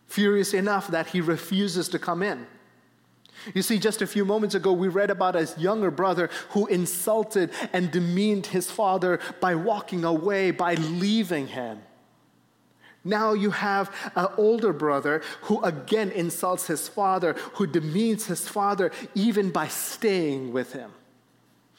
Furious 0.06 0.54
enough 0.54 0.86
that 0.88 1.08
he 1.08 1.20
refuses 1.20 1.88
to 1.88 1.98
come 1.98 2.22
in. 2.22 2.46
You 3.52 3.62
see, 3.62 3.80
just 3.80 4.00
a 4.00 4.06
few 4.06 4.24
moments 4.24 4.54
ago, 4.54 4.72
we 4.72 4.86
read 4.86 5.10
about 5.10 5.34
a 5.34 5.48
younger 5.58 5.90
brother 5.90 6.30
who 6.50 6.68
insulted 6.68 7.50
and 7.72 7.90
demeaned 7.90 8.46
his 8.46 8.70
father 8.70 9.18
by 9.40 9.56
walking 9.56 10.04
away, 10.04 10.52
by 10.52 10.74
leaving 10.74 11.48
him. 11.48 11.82
Now 13.02 13.32
you 13.32 13.50
have 13.50 13.90
an 14.14 14.28
older 14.36 14.72
brother 14.72 15.20
who 15.42 15.60
again 15.64 16.12
insults 16.12 16.68
his 16.68 16.88
father, 16.88 17.32
who 17.54 17.66
demeans 17.66 18.26
his 18.26 18.48
father 18.48 18.92
even 19.16 19.50
by 19.50 19.66
staying 19.66 20.52
with 20.52 20.74
him. 20.74 20.92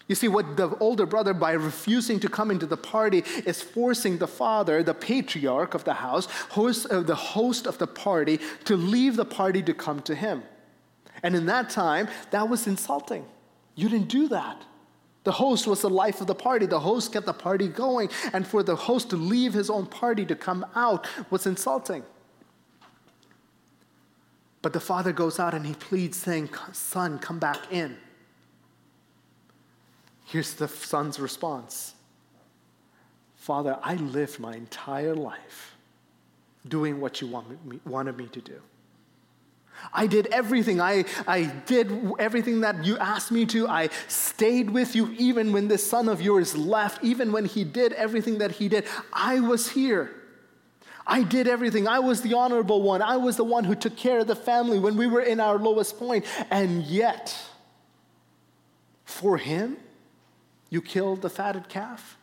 You 0.09 0.15
see, 0.15 0.27
what 0.27 0.57
the 0.57 0.75
older 0.79 1.05
brother, 1.05 1.35
by 1.35 1.51
refusing 1.51 2.19
to 2.21 2.27
come 2.27 2.49
into 2.49 2.65
the 2.65 2.75
party, 2.75 3.19
is 3.45 3.61
forcing 3.61 4.17
the 4.17 4.27
father, 4.27 4.81
the 4.81 4.95
patriarch 4.95 5.75
of 5.75 5.83
the 5.83 5.93
house, 5.93 6.25
host, 6.49 6.87
uh, 6.87 7.01
the 7.01 7.13
host 7.13 7.67
of 7.67 7.77
the 7.77 7.85
party, 7.85 8.39
to 8.65 8.75
leave 8.75 9.15
the 9.15 9.23
party 9.23 9.61
to 9.61 9.73
come 9.73 10.01
to 10.01 10.15
him. 10.15 10.41
And 11.21 11.35
in 11.35 11.45
that 11.45 11.69
time, 11.69 12.07
that 12.31 12.49
was 12.49 12.65
insulting. 12.65 13.23
You 13.75 13.87
didn't 13.87 14.07
do 14.07 14.27
that. 14.29 14.65
The 15.25 15.33
host 15.33 15.67
was 15.67 15.81
the 15.81 15.91
life 15.91 16.21
of 16.21 16.27
the 16.27 16.33
party. 16.33 16.65
The 16.65 16.79
host 16.79 17.13
kept 17.13 17.27
the 17.27 17.33
party 17.33 17.67
going. 17.67 18.09
And 18.33 18.47
for 18.47 18.63
the 18.63 18.75
host 18.75 19.11
to 19.11 19.15
leave 19.15 19.53
his 19.53 19.69
own 19.69 19.85
party 19.85 20.25
to 20.25 20.35
come 20.35 20.65
out 20.75 21.05
was 21.29 21.45
insulting. 21.45 22.03
But 24.63 24.73
the 24.73 24.79
father 24.79 25.11
goes 25.11 25.39
out 25.39 25.53
and 25.53 25.67
he 25.67 25.75
pleads, 25.75 26.17
saying, 26.17 26.49
Son, 26.71 27.19
come 27.19 27.37
back 27.37 27.71
in. 27.71 27.97
Here's 30.29 30.53
the 30.53 30.67
son's 30.67 31.19
response 31.19 31.95
Father, 33.35 33.79
I 33.81 33.95
lived 33.95 34.39
my 34.39 34.53
entire 34.53 35.15
life 35.15 35.75
doing 36.67 37.01
what 37.01 37.19
you 37.19 37.27
wanted 37.27 38.17
me 38.17 38.27
to 38.27 38.41
do. 38.41 38.61
I 39.93 40.07
did 40.07 40.27
everything. 40.27 40.81
I, 40.81 41.05
I 41.25 41.45
did 41.65 42.11
everything 42.19 42.61
that 42.61 42.83
you 42.85 42.97
asked 42.97 43.31
me 43.31 43.45
to. 43.47 43.67
I 43.67 43.89
stayed 44.07 44.69
with 44.69 44.93
you 44.93 45.15
even 45.17 45.51
when 45.53 45.67
this 45.67 45.89
son 45.89 46.09
of 46.09 46.21
yours 46.21 46.55
left, 46.55 47.03
even 47.03 47.31
when 47.31 47.45
he 47.45 47.63
did 47.63 47.93
everything 47.93 48.37
that 48.39 48.51
he 48.51 48.67
did. 48.67 48.85
I 49.13 49.39
was 49.39 49.69
here. 49.69 50.11
I 51.07 51.23
did 51.23 51.47
everything. 51.47 51.87
I 51.87 51.99
was 51.99 52.21
the 52.21 52.35
honorable 52.35 52.83
one. 52.83 53.01
I 53.01 53.17
was 53.17 53.37
the 53.37 53.45
one 53.45 53.63
who 53.63 53.73
took 53.73 53.95
care 53.95 54.19
of 54.19 54.27
the 54.27 54.35
family 54.35 54.77
when 54.77 54.95
we 54.97 55.07
were 55.07 55.21
in 55.21 55.39
our 55.39 55.57
lowest 55.57 55.97
point. 55.97 56.25
And 56.51 56.83
yet, 56.83 57.35
for 59.05 59.37
him, 59.37 59.77
you 60.69 60.81
killed 60.81 61.21
the 61.21 61.29
fatted 61.29 61.69
calf. 61.69 62.17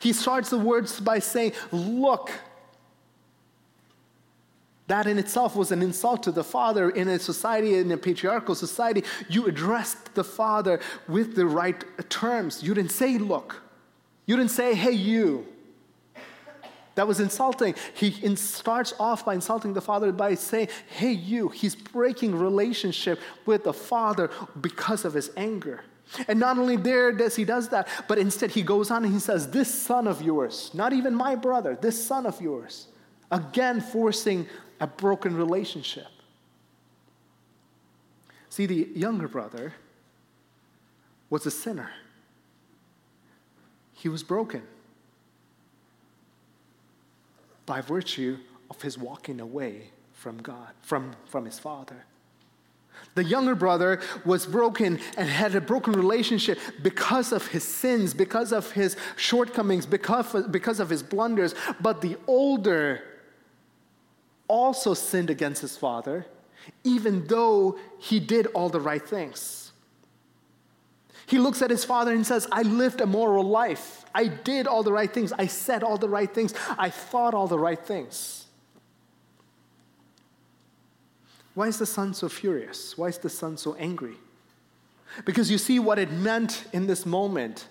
He 0.00 0.12
starts 0.12 0.50
the 0.50 0.58
words 0.58 1.00
by 1.00 1.18
saying, 1.20 1.52
Look, 1.72 2.30
that 4.88 5.06
in 5.06 5.18
itself 5.18 5.56
was 5.56 5.72
an 5.72 5.82
insult 5.82 6.22
to 6.24 6.32
the 6.32 6.44
father. 6.44 6.90
In 6.90 7.08
a 7.08 7.18
society, 7.18 7.74
in 7.74 7.90
a 7.90 7.96
patriarchal 7.96 8.54
society, 8.54 9.02
you 9.28 9.46
addressed 9.46 10.14
the 10.14 10.22
father 10.22 10.80
with 11.08 11.34
the 11.34 11.46
right 11.46 11.82
terms. 12.08 12.62
You 12.62 12.74
didn't 12.74 12.92
say, 12.92 13.18
look. 13.18 13.62
You 14.26 14.36
didn't 14.36 14.52
say, 14.52 14.74
hey, 14.74 14.92
you. 14.92 15.46
That 16.94 17.06
was 17.06 17.20
insulting. 17.20 17.74
He 17.94 18.16
in, 18.24 18.36
starts 18.36 18.94
off 18.98 19.24
by 19.24 19.34
insulting 19.34 19.74
the 19.74 19.80
father 19.80 20.12
by 20.12 20.34
saying, 20.34 20.68
hey, 20.88 21.12
you. 21.12 21.48
He's 21.48 21.74
breaking 21.74 22.38
relationship 22.38 23.20
with 23.44 23.64
the 23.64 23.72
father 23.72 24.30
because 24.60 25.04
of 25.04 25.14
his 25.14 25.30
anger. 25.36 25.82
And 26.28 26.38
not 26.38 26.58
only 26.58 26.76
there 26.76 27.12
does 27.12 27.36
he 27.36 27.44
does 27.44 27.68
that, 27.70 27.88
but 28.08 28.18
instead 28.18 28.50
he 28.50 28.62
goes 28.62 28.90
on 28.90 29.04
and 29.04 29.12
he 29.12 29.18
says, 29.18 29.50
This 29.50 29.72
son 29.72 30.06
of 30.06 30.22
yours, 30.22 30.70
not 30.72 30.92
even 30.92 31.14
my 31.14 31.34
brother, 31.34 31.76
this 31.80 32.04
son 32.04 32.26
of 32.26 32.40
yours, 32.40 32.88
again 33.30 33.80
forcing 33.80 34.46
a 34.80 34.86
broken 34.86 35.36
relationship. 35.36 36.06
See, 38.48 38.66
the 38.66 38.88
younger 38.94 39.28
brother 39.28 39.74
was 41.28 41.44
a 41.44 41.50
sinner, 41.50 41.90
he 43.92 44.08
was 44.08 44.22
broken 44.22 44.62
by 47.66 47.80
virtue 47.80 48.38
of 48.70 48.80
his 48.80 48.96
walking 48.96 49.40
away 49.40 49.90
from 50.12 50.38
God, 50.38 50.70
from, 50.82 51.14
from 51.26 51.44
his 51.44 51.58
father. 51.58 52.04
The 53.14 53.24
younger 53.24 53.54
brother 53.54 54.00
was 54.24 54.46
broken 54.46 55.00
and 55.16 55.28
had 55.28 55.54
a 55.54 55.60
broken 55.60 55.94
relationship 55.94 56.58
because 56.82 57.32
of 57.32 57.46
his 57.48 57.64
sins, 57.64 58.12
because 58.12 58.52
of 58.52 58.72
his 58.72 58.96
shortcomings, 59.16 59.86
because 59.86 60.34
of, 60.34 60.52
because 60.52 60.80
of 60.80 60.90
his 60.90 61.02
blunders. 61.02 61.54
But 61.80 62.02
the 62.02 62.16
older 62.26 63.02
also 64.48 64.94
sinned 64.94 65.30
against 65.30 65.62
his 65.62 65.76
father, 65.76 66.26
even 66.84 67.26
though 67.26 67.78
he 67.98 68.20
did 68.20 68.46
all 68.48 68.68
the 68.68 68.80
right 68.80 69.06
things. 69.06 69.72
He 71.26 71.38
looks 71.38 71.60
at 71.60 71.70
his 71.70 71.84
father 71.84 72.12
and 72.12 72.24
says, 72.24 72.46
I 72.52 72.62
lived 72.62 73.00
a 73.00 73.06
moral 73.06 73.44
life. 73.44 74.04
I 74.14 74.28
did 74.28 74.66
all 74.66 74.82
the 74.82 74.92
right 74.92 75.12
things. 75.12 75.32
I 75.32 75.46
said 75.46 75.82
all 75.82 75.98
the 75.98 76.08
right 76.08 76.32
things. 76.32 76.54
I 76.78 76.90
thought 76.90 77.34
all 77.34 77.48
the 77.48 77.58
right 77.58 77.84
things. 77.84 78.45
Why 81.56 81.68
is 81.68 81.78
the 81.78 81.86
son 81.86 82.12
so 82.12 82.28
furious? 82.28 82.98
Why 82.98 83.06
is 83.06 83.16
the 83.16 83.30
son 83.30 83.56
so 83.56 83.74
angry? 83.76 84.16
Because 85.24 85.50
you 85.50 85.56
see, 85.56 85.78
what 85.78 85.98
it 85.98 86.12
meant 86.12 86.66
in 86.74 86.86
this 86.86 87.06
moment 87.06 87.66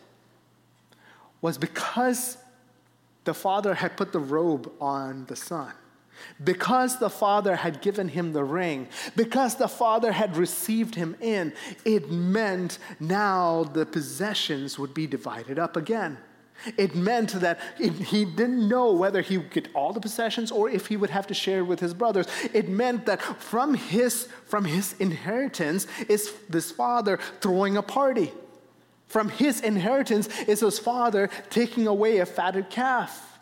was 1.39 1.59
because 1.59 2.39
the 3.25 3.33
father 3.35 3.75
had 3.75 3.95
put 3.95 4.11
the 4.11 4.19
robe 4.19 4.71
on 4.81 5.25
the 5.25 5.35
son. 5.35 5.71
Because 6.43 6.97
the 6.97 7.11
father 7.11 7.57
had 7.57 7.79
given 7.83 8.07
him 8.07 8.33
the 8.33 8.43
ring, 8.43 8.87
because 9.15 9.53
the 9.53 9.67
father 9.67 10.11
had 10.11 10.35
received 10.35 10.95
him 10.95 11.15
in, 11.21 11.53
it 11.83 12.09
meant 12.09 12.79
now 12.99 13.65
the 13.65 13.85
possessions 13.85 14.79
would 14.79 14.95
be 14.95 15.05
divided 15.05 15.59
up 15.59 15.77
again. 15.77 16.17
It 16.77 16.95
meant 16.95 17.31
that 17.33 17.59
he 17.77 18.25
didn't 18.25 18.67
know 18.67 18.91
whether 18.93 19.21
he 19.21 19.37
would 19.37 19.51
get 19.51 19.67
all 19.75 19.93
the 19.93 19.99
possessions 19.99 20.51
or 20.51 20.69
if 20.69 20.87
he 20.87 20.97
would 20.97 21.11
have 21.11 21.27
to 21.27 21.33
share 21.33 21.63
with 21.63 21.79
his 21.79 21.93
brothers. 21.93 22.27
It 22.53 22.69
meant 22.69 23.05
that 23.05 23.21
from 23.21 23.75
his, 23.75 24.27
from 24.45 24.65
his 24.65 24.93
inheritance 24.99 25.85
is 26.09 26.33
this 26.49 26.71
father 26.71 27.19
throwing 27.41 27.77
a 27.77 27.83
party. 27.83 28.31
From 29.07 29.29
his 29.29 29.61
inheritance 29.61 30.27
is 30.41 30.61
his 30.61 30.79
father 30.79 31.29
taking 31.49 31.87
away 31.87 32.17
a 32.17 32.25
fatted 32.25 32.69
calf. 32.69 33.39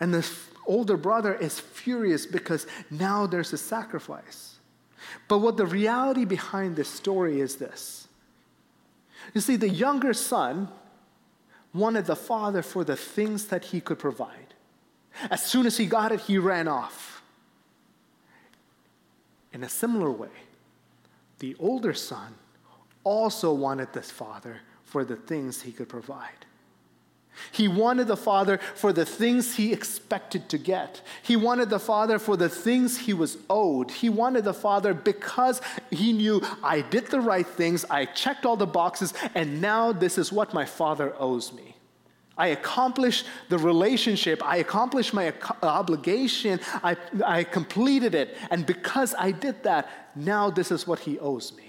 And 0.00 0.12
the 0.12 0.28
older 0.66 0.96
brother 0.96 1.34
is 1.34 1.58
furious 1.60 2.26
because 2.26 2.66
now 2.90 3.26
there's 3.26 3.52
a 3.52 3.58
sacrifice. 3.58 4.56
But 5.28 5.38
what 5.38 5.56
the 5.56 5.66
reality 5.66 6.24
behind 6.24 6.76
this 6.76 6.88
story 6.88 7.40
is 7.40 7.56
this 7.56 8.07
you 9.34 9.40
see, 9.40 9.56
the 9.56 9.68
younger 9.68 10.12
son 10.12 10.68
wanted 11.74 12.06
the 12.06 12.16
father 12.16 12.62
for 12.62 12.84
the 12.84 12.96
things 12.96 13.46
that 13.46 13.66
he 13.66 13.80
could 13.80 13.98
provide. 13.98 14.54
As 15.30 15.44
soon 15.44 15.66
as 15.66 15.76
he 15.76 15.86
got 15.86 16.12
it, 16.12 16.20
he 16.20 16.38
ran 16.38 16.68
off. 16.68 17.22
In 19.52 19.64
a 19.64 19.68
similar 19.68 20.10
way, 20.10 20.28
the 21.38 21.56
older 21.58 21.94
son 21.94 22.34
also 23.04 23.52
wanted 23.52 23.92
this 23.92 24.10
father 24.10 24.60
for 24.82 25.04
the 25.04 25.16
things 25.16 25.62
he 25.62 25.72
could 25.72 25.88
provide. 25.88 26.46
He 27.52 27.68
wanted 27.68 28.08
the 28.08 28.16
Father 28.16 28.58
for 28.74 28.92
the 28.92 29.04
things 29.04 29.56
he 29.56 29.72
expected 29.72 30.48
to 30.48 30.58
get. 30.58 31.00
He 31.22 31.36
wanted 31.36 31.70
the 31.70 31.78
Father 31.78 32.18
for 32.18 32.36
the 32.36 32.48
things 32.48 32.98
he 32.98 33.12
was 33.12 33.38
owed. 33.48 33.90
He 33.90 34.08
wanted 34.08 34.44
the 34.44 34.54
Father 34.54 34.94
because 34.94 35.60
he 35.90 36.12
knew 36.12 36.42
I 36.62 36.80
did 36.80 37.06
the 37.06 37.20
right 37.20 37.46
things, 37.46 37.84
I 37.90 38.04
checked 38.04 38.46
all 38.46 38.56
the 38.56 38.66
boxes, 38.66 39.14
and 39.34 39.60
now 39.60 39.92
this 39.92 40.18
is 40.18 40.32
what 40.32 40.54
my 40.54 40.64
Father 40.64 41.14
owes 41.18 41.52
me. 41.52 41.76
I 42.36 42.48
accomplished 42.48 43.26
the 43.48 43.58
relationship, 43.58 44.44
I 44.44 44.58
accomplished 44.58 45.12
my 45.12 45.34
obligation, 45.62 46.60
I, 46.84 46.96
I 47.24 47.42
completed 47.42 48.14
it, 48.14 48.36
and 48.50 48.64
because 48.64 49.14
I 49.18 49.32
did 49.32 49.64
that, 49.64 49.88
now 50.14 50.48
this 50.48 50.70
is 50.70 50.86
what 50.86 51.00
he 51.00 51.18
owes 51.18 51.52
me. 51.56 51.67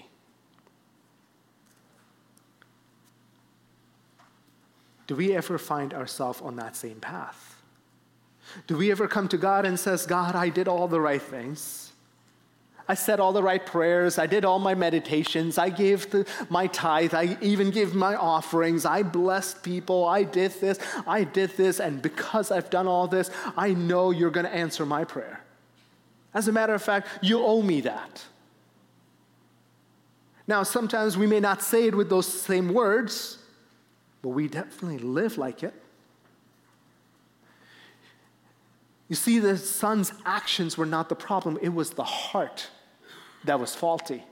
Do 5.10 5.16
we 5.16 5.36
ever 5.36 5.58
find 5.58 5.92
ourselves 5.92 6.40
on 6.40 6.58
that 6.58 6.76
same 6.76 7.00
path? 7.00 7.56
Do 8.68 8.78
we 8.78 8.92
ever 8.92 9.08
come 9.08 9.28
to 9.30 9.40
God 9.40 9.66
and 9.66 9.80
says, 9.80 10.06
God, 10.06 10.36
I 10.36 10.50
did 10.50 10.68
all 10.68 10.88
the 10.88 11.02
right 11.02 11.20
things. 11.20 11.94
I 12.88 12.94
said 12.94 13.20
all 13.20 13.34
the 13.34 13.42
right 13.42 13.66
prayers. 13.66 14.20
I 14.20 14.28
did 14.28 14.46
all 14.46 14.60
my 14.60 14.76
meditations. 14.76 15.58
I 15.58 15.72
gave 15.72 16.12
the, 16.12 16.28
my 16.52 16.68
tithe. 16.68 17.16
I 17.16 17.40
even 17.42 17.72
gave 17.72 17.96
my 17.96 18.14
offerings. 18.14 18.86
I 18.86 19.02
blessed 19.02 19.64
people. 19.64 20.06
I 20.06 20.22
did 20.22 20.52
this. 20.62 20.78
I 21.08 21.24
did 21.24 21.58
this. 21.58 21.80
And 21.80 22.04
because 22.04 22.52
I've 22.52 22.70
done 22.70 22.86
all 22.86 23.08
this, 23.08 23.32
I 23.58 23.74
know 23.74 24.12
you're 24.12 24.30
going 24.30 24.46
to 24.46 24.54
answer 24.54 24.86
my 24.86 25.06
prayer. 25.06 25.44
As 26.36 26.48
a 26.48 26.52
matter 26.52 26.76
of 26.76 26.84
fact, 26.84 27.08
you 27.24 27.44
owe 27.44 27.64
me 27.64 27.82
that. 27.82 28.24
Now, 30.48 30.62
sometimes 30.62 31.18
we 31.18 31.26
may 31.26 31.40
not 31.40 31.64
say 31.64 31.88
it 31.88 31.96
with 31.96 32.12
those 32.12 32.28
same 32.28 32.76
words, 32.76 33.40
but 34.22 34.30
we 34.30 34.48
definitely 34.48 35.00
live 35.00 35.38
like 35.38 35.64
it. 35.64 35.74
You 39.08 39.16
see, 39.16 39.40
the 39.40 39.58
son's 39.58 40.14
actions 40.26 40.78
were 40.78 40.86
not 40.86 41.10
the 41.10 41.16
problem, 41.16 41.58
it 41.62 41.70
was 41.70 41.92
the 41.92 42.04
heart 42.04 42.70
that 43.46 43.60
was 43.60 43.74
faulty. 43.76 44.24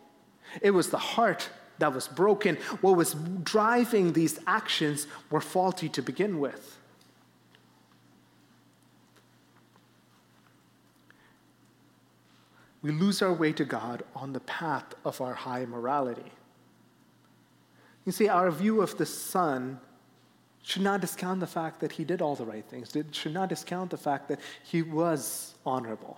It 0.62 0.72
was 0.72 0.90
the 0.90 0.98
heart 0.98 1.50
that 1.80 1.94
was 1.94 2.08
broken. 2.08 2.56
What 2.82 2.96
was 2.96 3.16
driving 3.44 4.14
these 4.14 4.40
actions 4.48 5.08
were 5.30 5.42
faulty 5.42 5.90
to 5.90 6.02
begin 6.02 6.40
with. 6.40 6.78
We 12.82 12.92
lose 12.92 13.22
our 13.22 13.34
way 13.34 13.52
to 13.54 13.66
God 13.66 14.04
on 14.16 14.34
the 14.34 14.40
path 14.42 14.94
of 15.04 15.20
our 15.20 15.34
high 15.34 15.66
morality. 15.66 16.32
You 18.08 18.14
see, 18.14 18.30
our 18.30 18.50
view 18.50 18.80
of 18.80 18.98
the 18.98 19.06
Son 19.06 19.82
should 20.64 20.82
not 20.82 21.02
discount 21.02 21.42
the 21.42 21.48
fact 21.48 21.82
that 21.82 21.92
he 21.92 22.06
did 22.06 22.22
all 22.22 22.36
the 22.36 22.46
right 22.46 22.64
things, 22.64 22.96
it 22.96 23.14
should 23.14 23.34
not 23.34 23.50
discount 23.50 23.92
the 23.92 23.98
fact 23.98 24.30
that 24.30 24.40
he 24.64 24.82
was 24.82 25.56
honorable, 25.66 26.18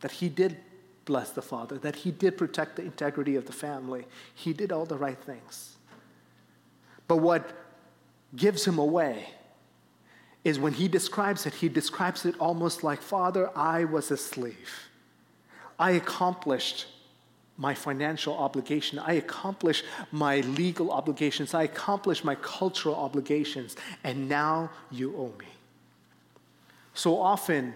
that 0.00 0.10
he 0.10 0.28
did 0.28 0.56
bless 1.04 1.30
the 1.30 1.40
Father, 1.40 1.78
that 1.78 1.94
he 1.94 2.10
did 2.10 2.36
protect 2.36 2.74
the 2.74 2.82
integrity 2.82 3.36
of 3.36 3.46
the 3.46 3.52
family. 3.52 4.06
He 4.34 4.52
did 4.52 4.72
all 4.72 4.86
the 4.86 4.96
right 4.96 5.16
things. 5.16 5.76
But 7.06 7.18
what 7.18 7.48
gives 8.34 8.64
him 8.64 8.78
away 8.78 9.28
is 10.42 10.58
when 10.58 10.72
he 10.72 10.88
describes 10.88 11.46
it, 11.46 11.54
he 11.54 11.68
describes 11.68 12.26
it 12.26 12.34
almost 12.40 12.82
like, 12.82 13.00
Father, 13.00 13.56
I 13.56 13.84
was 13.84 14.10
a 14.10 14.16
slave. 14.16 14.88
I 15.78 15.92
accomplished 15.92 16.86
my 17.56 17.74
financial 17.74 18.36
obligation. 18.36 18.98
I 18.98 19.14
accomplish 19.14 19.84
my 20.10 20.40
legal 20.40 20.90
obligations. 20.90 21.54
I 21.54 21.64
accomplish 21.64 22.24
my 22.24 22.34
cultural 22.36 22.96
obligations. 22.96 23.76
And 24.02 24.28
now 24.28 24.70
you 24.90 25.14
owe 25.16 25.32
me. 25.38 25.46
So 26.94 27.20
often, 27.20 27.74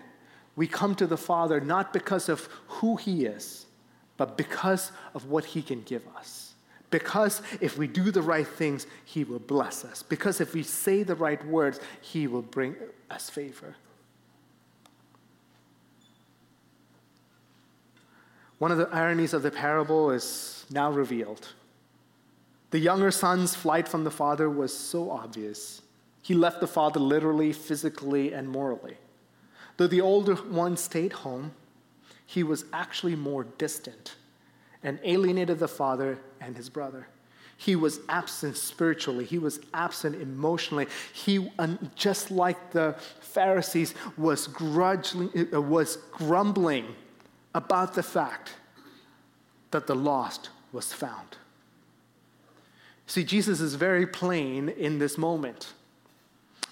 we 0.56 0.66
come 0.66 0.94
to 0.96 1.06
the 1.06 1.16
Father 1.16 1.60
not 1.60 1.92
because 1.92 2.28
of 2.28 2.48
who 2.66 2.96
He 2.96 3.24
is, 3.24 3.66
but 4.16 4.36
because 4.36 4.90
of 5.14 5.26
what 5.26 5.44
He 5.44 5.62
can 5.62 5.82
give 5.82 6.02
us. 6.16 6.54
Because 6.90 7.42
if 7.60 7.76
we 7.76 7.86
do 7.86 8.10
the 8.10 8.22
right 8.22 8.46
things, 8.46 8.86
He 9.04 9.22
will 9.22 9.38
bless 9.38 9.84
us. 9.84 10.02
Because 10.02 10.40
if 10.40 10.54
we 10.54 10.62
say 10.62 11.02
the 11.02 11.14
right 11.14 11.44
words, 11.46 11.78
He 12.00 12.26
will 12.26 12.42
bring 12.42 12.74
us 13.10 13.30
favor. 13.30 13.76
One 18.58 18.72
of 18.72 18.78
the 18.78 18.88
ironies 18.92 19.34
of 19.34 19.42
the 19.42 19.50
parable 19.50 20.10
is 20.10 20.66
now 20.70 20.90
revealed. 20.90 21.48
The 22.70 22.78
younger 22.78 23.10
son's 23.10 23.54
flight 23.54 23.88
from 23.88 24.04
the 24.04 24.10
father 24.10 24.50
was 24.50 24.76
so 24.76 25.10
obvious. 25.10 25.82
He 26.22 26.34
left 26.34 26.60
the 26.60 26.66
father 26.66 27.00
literally, 27.00 27.52
physically, 27.52 28.32
and 28.32 28.48
morally. 28.48 28.98
Though 29.76 29.86
the 29.86 30.00
older 30.00 30.34
one 30.34 30.76
stayed 30.76 31.12
home, 31.12 31.52
he 32.26 32.42
was 32.42 32.64
actually 32.72 33.16
more 33.16 33.44
distant 33.44 34.16
and 34.82 34.98
alienated 35.02 35.58
the 35.58 35.68
father 35.68 36.18
and 36.40 36.56
his 36.56 36.68
brother. 36.68 37.08
He 37.56 37.74
was 37.74 38.00
absent 38.08 38.56
spiritually. 38.56 39.24
He 39.24 39.38
was 39.38 39.60
absent 39.74 40.20
emotionally. 40.20 40.86
He, 41.12 41.50
just 41.96 42.30
like 42.30 42.70
the 42.70 42.94
Pharisees, 43.20 43.94
was, 44.16 44.46
grudging, 44.46 45.48
uh, 45.52 45.60
was 45.60 45.96
grumbling 46.12 46.94
about 47.58 47.94
the 47.94 48.02
fact 48.04 48.54
that 49.72 49.88
the 49.88 49.94
lost 49.94 50.50
was 50.70 50.92
found. 50.92 51.36
See, 53.08 53.24
Jesus 53.24 53.60
is 53.60 53.74
very 53.74 54.06
plain 54.06 54.68
in 54.68 55.00
this 55.00 55.18
moment. 55.18 55.72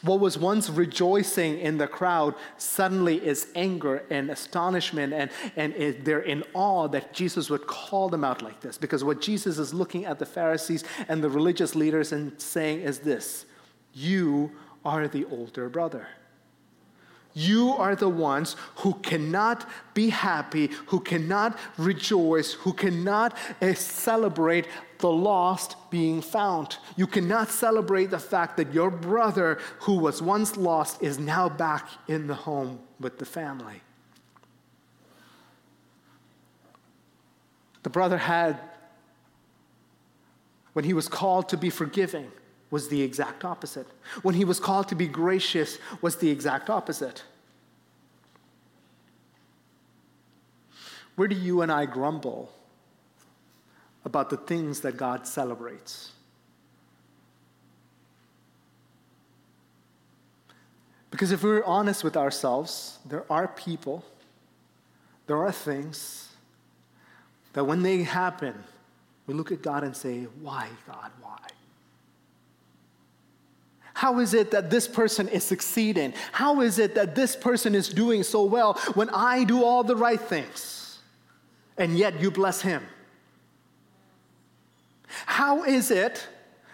What 0.02 0.20
was 0.20 0.38
once 0.38 0.70
rejoicing 0.70 1.58
in 1.58 1.78
the 1.78 1.88
crowd 1.88 2.36
suddenly 2.56 3.16
is 3.16 3.48
anger 3.56 4.04
and 4.10 4.30
astonishment, 4.30 5.12
and, 5.12 5.28
and 5.56 6.04
they're 6.04 6.20
in 6.20 6.44
awe 6.54 6.86
that 6.86 7.12
Jesus 7.12 7.50
would 7.50 7.66
call 7.66 8.08
them 8.08 8.22
out 8.22 8.40
like 8.40 8.60
this. 8.60 8.78
Because 8.78 9.02
what 9.02 9.20
Jesus 9.20 9.58
is 9.58 9.74
looking 9.74 10.04
at 10.04 10.20
the 10.20 10.26
Pharisees 10.26 10.84
and 11.08 11.24
the 11.24 11.28
religious 11.28 11.74
leaders 11.74 12.12
and 12.12 12.40
saying 12.40 12.82
is 12.82 13.00
this 13.00 13.44
You 13.92 14.52
are 14.84 15.08
the 15.08 15.24
older 15.24 15.68
brother. 15.68 16.06
You 17.38 17.72
are 17.72 17.94
the 17.94 18.08
ones 18.08 18.56
who 18.76 18.94
cannot 18.94 19.68
be 19.92 20.08
happy, 20.08 20.70
who 20.86 21.00
cannot 21.00 21.58
rejoice, 21.76 22.54
who 22.54 22.72
cannot 22.72 23.36
uh, 23.60 23.74
celebrate 23.74 24.66
the 25.00 25.10
lost 25.10 25.76
being 25.90 26.22
found. 26.22 26.78
You 26.96 27.06
cannot 27.06 27.50
celebrate 27.50 28.06
the 28.06 28.18
fact 28.18 28.56
that 28.56 28.72
your 28.72 28.90
brother, 28.90 29.58
who 29.80 29.98
was 29.98 30.22
once 30.22 30.56
lost, 30.56 31.02
is 31.02 31.18
now 31.18 31.50
back 31.50 31.86
in 32.08 32.26
the 32.26 32.34
home 32.34 32.80
with 32.98 33.18
the 33.18 33.26
family. 33.26 33.82
The 37.82 37.90
brother 37.90 38.16
had, 38.16 38.58
when 40.72 40.86
he 40.86 40.94
was 40.94 41.06
called 41.06 41.50
to 41.50 41.58
be 41.58 41.68
forgiving, 41.68 42.32
was 42.70 42.88
the 42.88 43.00
exact 43.02 43.44
opposite. 43.44 43.86
When 44.22 44.34
he 44.34 44.44
was 44.44 44.58
called 44.58 44.88
to 44.88 44.94
be 44.94 45.06
gracious, 45.06 45.78
was 46.02 46.16
the 46.16 46.30
exact 46.30 46.68
opposite. 46.68 47.22
Where 51.16 51.28
do 51.28 51.34
you 51.34 51.62
and 51.62 51.72
I 51.72 51.86
grumble 51.86 52.52
about 54.04 54.30
the 54.30 54.36
things 54.36 54.82
that 54.82 54.96
God 54.96 55.26
celebrates? 55.26 56.12
Because 61.10 61.32
if 61.32 61.42
we're 61.42 61.64
honest 61.64 62.04
with 62.04 62.16
ourselves, 62.16 62.98
there 63.06 63.24
are 63.30 63.48
people, 63.48 64.04
there 65.26 65.38
are 65.38 65.50
things 65.50 66.28
that 67.54 67.64
when 67.64 67.82
they 67.82 68.02
happen, 68.02 68.54
we 69.26 69.32
look 69.32 69.50
at 69.50 69.62
God 69.62 69.82
and 69.82 69.96
say, 69.96 70.24
Why, 70.42 70.68
God, 70.86 71.10
why? 71.22 71.38
How 73.94 74.18
is 74.18 74.34
it 74.34 74.50
that 74.50 74.68
this 74.68 74.86
person 74.86 75.26
is 75.28 75.42
succeeding? 75.42 76.12
How 76.32 76.60
is 76.60 76.78
it 76.78 76.94
that 76.96 77.14
this 77.14 77.34
person 77.34 77.74
is 77.74 77.88
doing 77.88 78.22
so 78.22 78.44
well 78.44 78.74
when 78.92 79.08
I 79.08 79.44
do 79.44 79.64
all 79.64 79.82
the 79.82 79.96
right 79.96 80.20
things 80.20 80.85
and 81.78 81.96
yet 81.96 82.20
you 82.20 82.30
bless 82.30 82.60
him? 82.60 82.82
How 85.26 85.64
is 85.64 85.90
it 85.90 86.26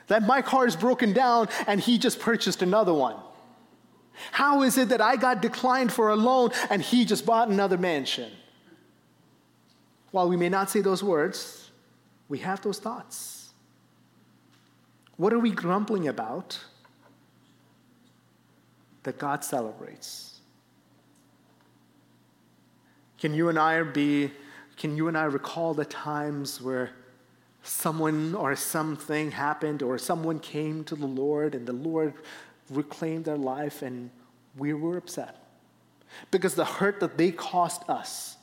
that 0.08 0.22
my 0.26 0.42
car 0.42 0.66
is 0.66 0.76
broken 0.76 1.12
down 1.12 1.48
and 1.66 1.80
he 1.80 1.98
just 1.98 2.20
purchased 2.20 2.62
another 2.62 2.94
one? 2.94 3.16
How 4.30 4.62
is 4.62 4.78
it 4.78 4.90
that 4.90 5.00
I 5.00 5.16
got 5.16 5.42
declined 5.42 5.92
for 5.92 6.10
a 6.10 6.16
loan 6.16 6.50
and 6.70 6.82
he 6.82 7.04
just 7.04 7.24
bought 7.24 7.48
another 7.48 7.78
mansion? 7.78 8.30
While 10.10 10.28
we 10.28 10.36
may 10.36 10.48
not 10.48 10.70
say 10.70 10.80
those 10.80 11.02
words, 11.02 11.70
we 12.28 12.38
have 12.38 12.60
those 12.62 12.78
thoughts. 12.78 13.50
What 15.16 15.32
are 15.32 15.38
we 15.38 15.50
grumbling 15.50 16.08
about? 16.08 16.58
that 19.02 19.18
God 19.18 19.44
celebrates. 19.44 20.40
Can 23.18 23.34
you 23.34 23.48
and 23.48 23.58
I 23.58 23.82
be, 23.82 24.30
can 24.82 24.96
you 24.96 25.06
and 25.06 25.16
I 25.16 25.26
recall 25.26 25.74
the 25.74 25.84
times 25.84 26.60
where 26.60 26.90
someone 27.62 28.34
or 28.34 28.56
something 28.56 29.30
happened 29.30 29.80
or 29.80 29.96
someone 29.96 30.40
came 30.40 30.82
to 30.82 30.96
the 30.96 31.06
Lord 31.06 31.54
and 31.54 31.64
the 31.64 31.72
Lord 31.72 32.14
reclaimed 32.68 33.26
their 33.26 33.36
life 33.36 33.82
and 33.82 34.10
we 34.56 34.72
were 34.72 34.96
upset? 34.96 35.36
Because 36.32 36.56
the 36.56 36.64
hurt 36.64 36.98
that 36.98 37.16
they 37.16 37.30
caused 37.30 37.88
us 37.88 38.36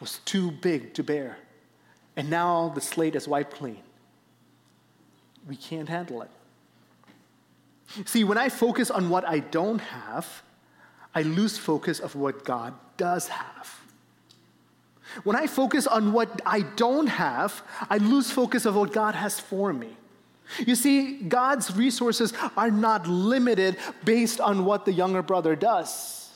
was 0.00 0.20
too 0.24 0.50
big 0.50 0.94
to 0.94 1.02
bear. 1.02 1.36
And 2.16 2.30
now 2.30 2.72
the 2.74 2.80
slate 2.80 3.14
is 3.14 3.28
wiped 3.28 3.52
clean. 3.52 3.82
We 5.46 5.56
can't 5.56 5.90
handle 5.90 6.22
it. 6.22 6.30
See, 8.06 8.24
when 8.24 8.38
I 8.38 8.48
focus 8.48 8.90
on 8.90 9.10
what 9.10 9.28
I 9.28 9.40
don't 9.40 9.80
have, 9.80 10.42
I 11.14 11.20
lose 11.20 11.58
focus 11.58 12.00
of 12.00 12.16
what 12.16 12.46
God 12.46 12.72
does 12.96 13.28
have. 13.28 13.81
When 15.24 15.36
I 15.36 15.46
focus 15.46 15.86
on 15.86 16.12
what 16.12 16.40
I 16.46 16.60
don't 16.60 17.06
have, 17.06 17.62
I 17.90 17.98
lose 17.98 18.30
focus 18.30 18.66
of 18.66 18.74
what 18.76 18.92
God 18.92 19.14
has 19.14 19.38
for 19.38 19.72
me. 19.72 19.96
You 20.58 20.74
see, 20.74 21.22
God's 21.22 21.74
resources 21.76 22.32
are 22.56 22.70
not 22.70 23.06
limited 23.06 23.76
based 24.04 24.40
on 24.40 24.64
what 24.64 24.84
the 24.84 24.92
younger 24.92 25.22
brother 25.22 25.56
does. 25.56 26.30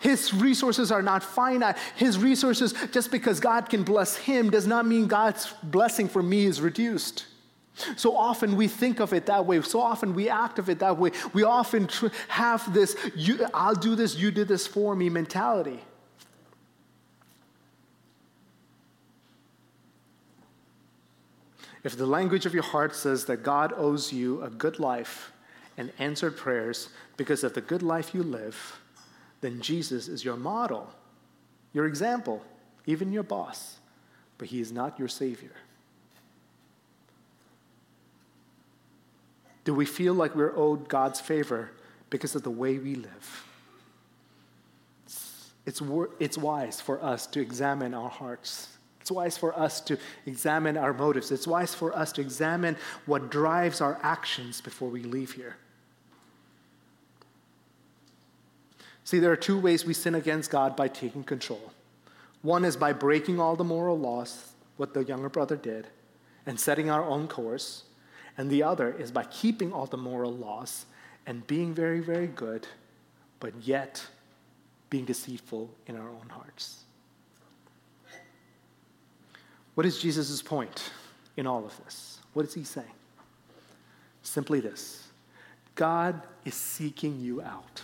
His 0.00 0.34
resources 0.34 0.90
are 0.90 1.02
not 1.02 1.22
finite. 1.22 1.76
His 1.94 2.18
resources, 2.18 2.74
just 2.90 3.10
because 3.10 3.40
God 3.40 3.68
can 3.68 3.82
bless 3.82 4.16
him, 4.16 4.50
does 4.50 4.66
not 4.66 4.84
mean 4.86 5.06
God's 5.06 5.52
blessing 5.62 6.08
for 6.08 6.22
me 6.22 6.44
is 6.44 6.60
reduced. 6.60 7.26
So 7.96 8.16
often 8.16 8.56
we 8.56 8.68
think 8.68 9.00
of 9.00 9.12
it 9.12 9.26
that 9.26 9.44
way. 9.46 9.60
So 9.62 9.80
often 9.80 10.14
we 10.14 10.28
act 10.28 10.58
of 10.58 10.68
it 10.68 10.78
that 10.80 10.98
way. 10.98 11.12
We 11.32 11.44
often 11.44 11.86
tr- 11.86 12.08
have 12.28 12.72
this, 12.72 12.96
you, 13.14 13.46
I'll 13.52 13.74
do 13.74 13.94
this, 13.94 14.16
you 14.16 14.30
did 14.30 14.48
this 14.48 14.66
for 14.66 14.96
me 14.96 15.08
mentality. 15.10 15.80
If 21.86 21.96
the 21.96 22.04
language 22.04 22.46
of 22.46 22.52
your 22.52 22.64
heart 22.64 22.96
says 22.96 23.26
that 23.26 23.44
God 23.44 23.72
owes 23.76 24.12
you 24.12 24.42
a 24.42 24.50
good 24.50 24.80
life 24.80 25.30
and 25.76 25.92
answered 26.00 26.36
prayers 26.36 26.88
because 27.16 27.44
of 27.44 27.54
the 27.54 27.60
good 27.60 27.80
life 27.80 28.12
you 28.12 28.24
live, 28.24 28.80
then 29.40 29.60
Jesus 29.60 30.08
is 30.08 30.24
your 30.24 30.34
model, 30.36 30.90
your 31.72 31.86
example, 31.86 32.42
even 32.86 33.12
your 33.12 33.22
boss, 33.22 33.76
but 34.36 34.48
he 34.48 34.60
is 34.60 34.72
not 34.72 34.98
your 34.98 35.06
Savior. 35.06 35.52
Do 39.62 39.72
we 39.72 39.86
feel 39.86 40.12
like 40.12 40.34
we're 40.34 40.56
owed 40.56 40.88
God's 40.88 41.20
favor 41.20 41.70
because 42.10 42.34
of 42.34 42.42
the 42.42 42.50
way 42.50 42.78
we 42.78 42.96
live? 42.96 43.46
It's, 45.64 45.80
it's 46.18 46.36
wise 46.36 46.80
for 46.80 47.00
us 47.00 47.28
to 47.28 47.40
examine 47.40 47.94
our 47.94 48.10
hearts. 48.10 48.75
It's 49.06 49.12
wise 49.12 49.38
for 49.38 49.56
us 49.56 49.80
to 49.82 49.98
examine 50.26 50.76
our 50.76 50.92
motives. 50.92 51.30
It's 51.30 51.46
wise 51.46 51.72
for 51.72 51.96
us 51.96 52.10
to 52.14 52.20
examine 52.20 52.76
what 53.04 53.30
drives 53.30 53.80
our 53.80 54.00
actions 54.02 54.60
before 54.60 54.88
we 54.88 55.04
leave 55.04 55.30
here. 55.30 55.54
See, 59.04 59.20
there 59.20 59.30
are 59.30 59.36
two 59.36 59.60
ways 59.60 59.84
we 59.84 59.94
sin 59.94 60.16
against 60.16 60.50
God 60.50 60.74
by 60.74 60.88
taking 60.88 61.22
control. 61.22 61.72
One 62.42 62.64
is 62.64 62.76
by 62.76 62.92
breaking 62.92 63.38
all 63.38 63.54
the 63.54 63.62
moral 63.62 63.96
laws, 63.96 64.54
what 64.76 64.92
the 64.92 65.04
younger 65.04 65.28
brother 65.28 65.54
did, 65.54 65.86
and 66.44 66.58
setting 66.58 66.90
our 66.90 67.04
own 67.04 67.28
course 67.28 67.84
and 68.36 68.50
the 68.50 68.64
other 68.64 68.90
is 68.92 69.12
by 69.12 69.22
keeping 69.22 69.72
all 69.72 69.86
the 69.86 69.96
moral 69.96 70.32
laws 70.32 70.84
and 71.28 71.46
being 71.46 71.72
very, 71.72 72.00
very 72.00 72.26
good, 72.26 72.66
but 73.38 73.52
yet 73.62 74.04
being 74.90 75.04
deceitful 75.04 75.70
in 75.86 75.96
our 75.96 76.08
own 76.08 76.28
hearts. 76.28 76.85
What 79.76 79.84
is 79.84 79.98
Jesus' 79.98 80.40
point 80.40 80.90
in 81.36 81.46
all 81.46 81.64
of 81.64 81.78
this? 81.84 82.18
What 82.32 82.46
is 82.46 82.54
he 82.54 82.64
saying? 82.64 82.86
Simply 84.22 84.58
this 84.58 85.06
God 85.74 86.22
is 86.46 86.54
seeking 86.54 87.20
you 87.20 87.42
out. 87.42 87.82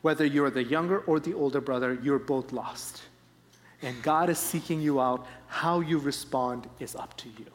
Whether 0.00 0.24
you're 0.24 0.50
the 0.50 0.64
younger 0.64 1.00
or 1.00 1.20
the 1.20 1.34
older 1.34 1.60
brother, 1.60 1.98
you're 2.02 2.18
both 2.18 2.52
lost. 2.52 3.02
And 3.82 4.02
God 4.02 4.30
is 4.30 4.38
seeking 4.38 4.80
you 4.80 4.98
out. 4.98 5.26
How 5.46 5.80
you 5.80 5.98
respond 5.98 6.68
is 6.80 6.96
up 6.96 7.16
to 7.18 7.28
you. 7.28 7.46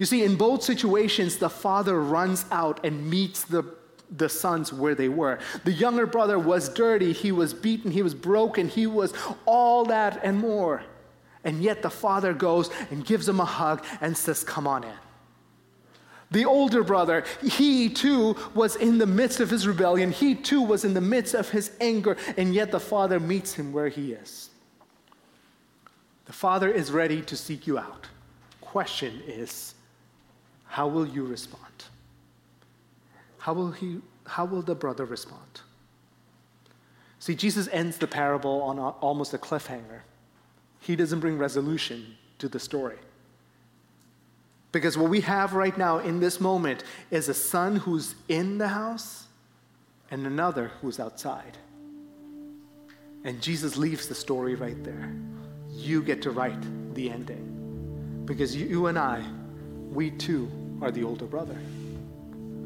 You 0.00 0.06
see, 0.06 0.24
in 0.24 0.34
both 0.34 0.64
situations, 0.64 1.36
the 1.36 1.48
father 1.48 2.00
runs 2.00 2.46
out 2.50 2.84
and 2.84 3.08
meets 3.08 3.44
the, 3.44 3.62
the 4.10 4.28
sons 4.28 4.72
where 4.72 4.96
they 4.96 5.08
were. 5.08 5.38
The 5.62 5.72
younger 5.72 6.06
brother 6.06 6.38
was 6.38 6.68
dirty, 6.68 7.12
he 7.12 7.30
was 7.30 7.54
beaten, 7.54 7.92
he 7.92 8.02
was 8.02 8.14
broken, 8.14 8.68
he 8.68 8.88
was 8.88 9.12
all 9.46 9.84
that 9.84 10.20
and 10.24 10.38
more. 10.38 10.82
And 11.44 11.62
yet 11.62 11.82
the 11.82 11.90
father 11.90 12.32
goes 12.32 12.70
and 12.90 13.04
gives 13.04 13.28
him 13.28 13.40
a 13.40 13.44
hug 13.44 13.84
and 14.00 14.16
says, 14.16 14.42
Come 14.42 14.66
on 14.66 14.84
in. 14.84 14.94
The 16.30 16.46
older 16.46 16.82
brother, 16.82 17.24
he 17.42 17.88
too 17.88 18.34
was 18.54 18.76
in 18.76 18.98
the 18.98 19.06
midst 19.06 19.40
of 19.40 19.50
his 19.50 19.68
rebellion. 19.68 20.10
He 20.10 20.34
too 20.34 20.62
was 20.62 20.84
in 20.84 20.94
the 20.94 21.00
midst 21.00 21.34
of 21.34 21.50
his 21.50 21.70
anger, 21.80 22.16
and 22.36 22.54
yet 22.54 22.72
the 22.72 22.80
father 22.80 23.20
meets 23.20 23.52
him 23.52 23.72
where 23.72 23.88
he 23.88 24.12
is. 24.12 24.50
The 26.24 26.32
father 26.32 26.70
is 26.70 26.90
ready 26.90 27.22
to 27.22 27.36
seek 27.36 27.66
you 27.66 27.78
out. 27.78 28.08
Question 28.60 29.22
is, 29.26 29.74
how 30.64 30.88
will 30.88 31.06
you 31.06 31.24
respond? 31.24 31.84
How 33.38 33.52
will, 33.52 33.70
he, 33.70 34.00
how 34.26 34.44
will 34.46 34.62
the 34.62 34.74
brother 34.74 35.04
respond? 35.04 35.60
See, 37.20 37.34
Jesus 37.34 37.68
ends 37.70 37.98
the 37.98 38.06
parable 38.06 38.62
on 38.62 38.78
a, 38.78 38.88
almost 38.88 39.34
a 39.34 39.38
cliffhanger. 39.38 40.00
He 40.84 40.96
doesn't 40.96 41.20
bring 41.20 41.38
resolution 41.38 42.14
to 42.38 42.46
the 42.46 42.60
story. 42.60 42.98
Because 44.70 44.98
what 44.98 45.08
we 45.08 45.22
have 45.22 45.54
right 45.54 45.76
now 45.78 46.00
in 46.00 46.20
this 46.20 46.42
moment 46.42 46.84
is 47.10 47.30
a 47.30 47.34
son 47.34 47.76
who's 47.76 48.14
in 48.28 48.58
the 48.58 48.68
house 48.68 49.24
and 50.10 50.26
another 50.26 50.72
who's 50.82 51.00
outside. 51.00 51.56
And 53.24 53.40
Jesus 53.40 53.78
leaves 53.78 54.08
the 54.08 54.14
story 54.14 54.56
right 54.56 54.84
there. 54.84 55.10
You 55.70 56.02
get 56.02 56.20
to 56.20 56.30
write 56.30 56.94
the 56.94 57.08
ending. 57.08 58.22
Because 58.26 58.54
you, 58.54 58.88
and 58.88 58.98
I, 58.98 59.24
we 59.90 60.10
too 60.10 60.50
are 60.82 60.90
the 60.90 61.02
older 61.02 61.24
brother. 61.24 61.56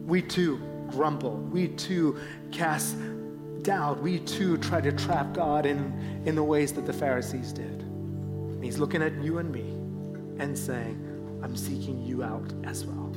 We 0.07 0.23
too 0.23 0.61
grumble. 0.91 1.37
We 1.37 1.69
too 1.69 2.19
cast 2.51 2.97
doubt. 3.63 4.03
We 4.03 4.19
too 4.19 4.57
try 4.57 4.81
to 4.81 4.91
trap 4.91 5.35
God 5.35 5.67
in, 5.67 6.23
in 6.27 6.35
the 6.35 6.43
ways 6.43 6.73
that 6.73 6.85
the 6.85 6.93
Pharisees 6.93 7.53
did. 7.53 7.88
And 8.59 8.65
he's 8.65 8.79
looking 8.79 9.03
at 9.03 9.15
you 9.23 9.39
and 9.39 9.53
me 9.53 9.71
and 10.43 10.59
saying, 10.59 11.41
I'm 11.45 11.55
seeking 11.57 12.05
you 12.05 12.25
out 12.25 12.53
as 12.65 12.85
well. 12.85 13.15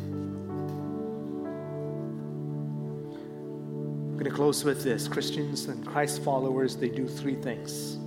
I'm 4.06 4.14
going 4.14 4.26
to 4.26 4.30
close 4.30 4.64
with 4.64 4.84
this 4.84 5.08
Christians 5.08 5.66
and 5.66 5.84
Christ 5.84 6.22
followers, 6.22 6.76
they 6.76 6.90
do 6.90 7.08
three 7.08 7.34
things. 7.34 7.98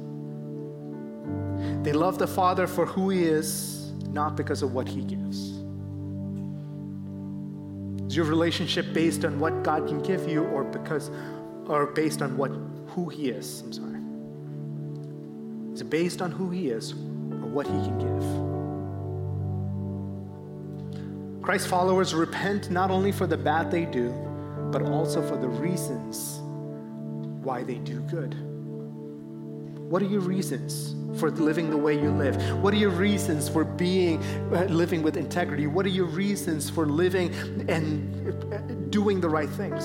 They 1.85 1.93
love 1.93 2.19
the 2.21 2.29
Father 2.29 2.69
for 2.69 2.87
who 2.87 3.11
he 3.11 3.25
is, 3.25 3.91
not 4.11 4.37
because 4.37 4.63
of 4.63 4.73
what 4.73 4.87
he 4.87 5.03
gives. 5.03 5.55
Is 8.07 8.17
your 8.17 8.27
relationship 8.27 8.93
based 8.93 9.25
on 9.25 9.41
what 9.41 9.65
God 9.65 9.89
can 9.89 10.01
give 10.05 10.29
you 10.29 10.45
or 10.45 10.63
because 10.63 11.11
or 11.67 11.87
based 11.87 12.23
on 12.23 12.37
what 12.37 12.53
who 12.91 13.09
he 13.09 13.31
is? 13.31 13.63
I'm 13.63 13.73
sorry. 13.73 13.99
Is 15.75 15.81
it 15.81 15.91
based 15.91 16.23
on 16.23 16.31
who 16.31 16.51
he 16.51 16.69
is 16.69 16.95
what 17.55 17.67
he 17.67 17.73
can 17.73 17.99
give? 17.99 18.25
Christ 21.43 21.69
followers 21.69 22.15
repent 22.15 22.71
not 22.71 22.91
only 22.91 23.13
for 23.13 23.27
the 23.27 23.37
bad 23.37 23.71
they 23.71 23.85
do, 23.85 24.11
but 24.73 24.83
also 24.83 25.23
for 25.23 25.37
the 25.37 25.49
reasons 25.49 26.41
why 27.43 27.63
they 27.63 27.77
do 27.77 28.01
good. 28.01 28.35
What 29.91 30.03
are 30.03 30.07
your 30.07 30.23
reasons 30.23 30.97
for 31.21 31.31
living 31.31 31.71
the 31.71 31.77
way 31.77 31.95
you 31.95 32.11
live? 32.11 32.35
What 32.63 32.75
are 32.75 32.79
your 32.79 32.91
reasons 32.91 33.49
for 33.49 33.63
being 33.65 34.23
uh, 34.53 34.65
living 34.71 35.03
with 35.03 35.17
integrity? 35.17 35.67
What 35.67 35.87
are 35.87 35.91
your 35.91 36.07
reasons 36.07 36.71
for 36.71 36.87
living 36.87 37.33
and 37.69 38.53
uh, 38.53 38.59
doing 38.89 39.21
the 39.21 39.29
right 39.29 39.51
things? 39.51 39.85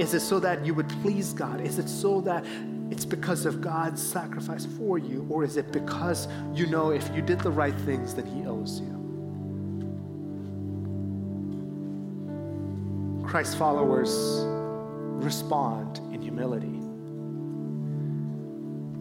Is 0.00 0.14
it 0.14 0.20
so 0.20 0.38
that 0.40 0.64
you 0.64 0.72
would 0.74 0.88
please 1.02 1.32
God? 1.32 1.60
Is 1.60 1.78
it 1.78 1.88
so 1.88 2.20
that 2.22 2.46
it's 2.94 3.04
because 3.04 3.44
of 3.44 3.60
God's 3.60 4.00
sacrifice 4.00 4.64
for 4.64 4.98
you? 4.98 5.26
Or 5.28 5.42
is 5.42 5.56
it 5.56 5.72
because 5.72 6.28
you 6.52 6.66
know 6.66 6.90
if 6.90 7.10
you 7.12 7.22
did 7.22 7.40
the 7.40 7.50
right 7.50 7.74
things, 7.80 8.14
then 8.14 8.24
He 8.24 8.46
owes 8.46 8.80
you? 8.80 8.94
Christ 13.26 13.58
followers 13.58 14.44
respond 15.24 15.98
in 16.14 16.22
humility. 16.22 16.78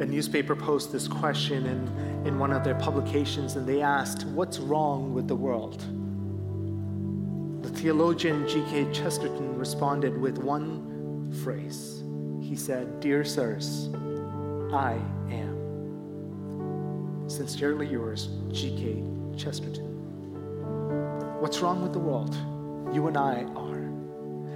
A 0.04 0.08
newspaper 0.08 0.56
posed 0.56 0.92
this 0.92 1.08
question 1.08 1.68
in, 1.68 2.28
in 2.28 2.40
one 2.40 2.52
of 2.52 2.64
their 2.64 2.74
publications, 2.74 3.58
and 3.58 3.68
they 3.68 3.84
asked, 3.84 4.26
What's 4.26 4.58
wrong 4.58 5.14
with 5.14 5.28
the 5.28 5.36
world? 5.36 5.82
The 7.62 7.70
theologian 7.70 8.48
G.K. 8.48 8.92
Chesterton 8.92 9.56
responded 9.56 10.18
with 10.18 10.40
one 10.40 11.32
phrase. 11.44 12.03
He 12.54 12.60
said, 12.60 13.00
Dear 13.00 13.24
sirs, 13.24 13.90
I 14.72 15.02
am. 15.32 17.26
Sincerely 17.28 17.88
yours, 17.88 18.30
G.K. 18.52 19.04
Chesterton. 19.36 19.88
What's 21.42 21.62
wrong 21.62 21.82
with 21.82 21.94
the 21.94 22.00
world? 22.00 22.36
You 22.94 23.08
and 23.08 23.18
I 23.18 23.46
are. 23.56 23.80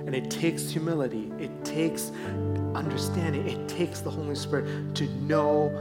And 0.05 0.13
it 0.13 0.29
takes 0.29 0.69
humility, 0.69 1.31
it 1.39 1.65
takes 1.65 2.11
understanding, 2.75 3.47
it 3.47 3.67
takes 3.67 4.01
the 4.01 4.11
Holy 4.11 4.35
Spirit 4.35 4.93
to 4.93 5.09
know 5.21 5.71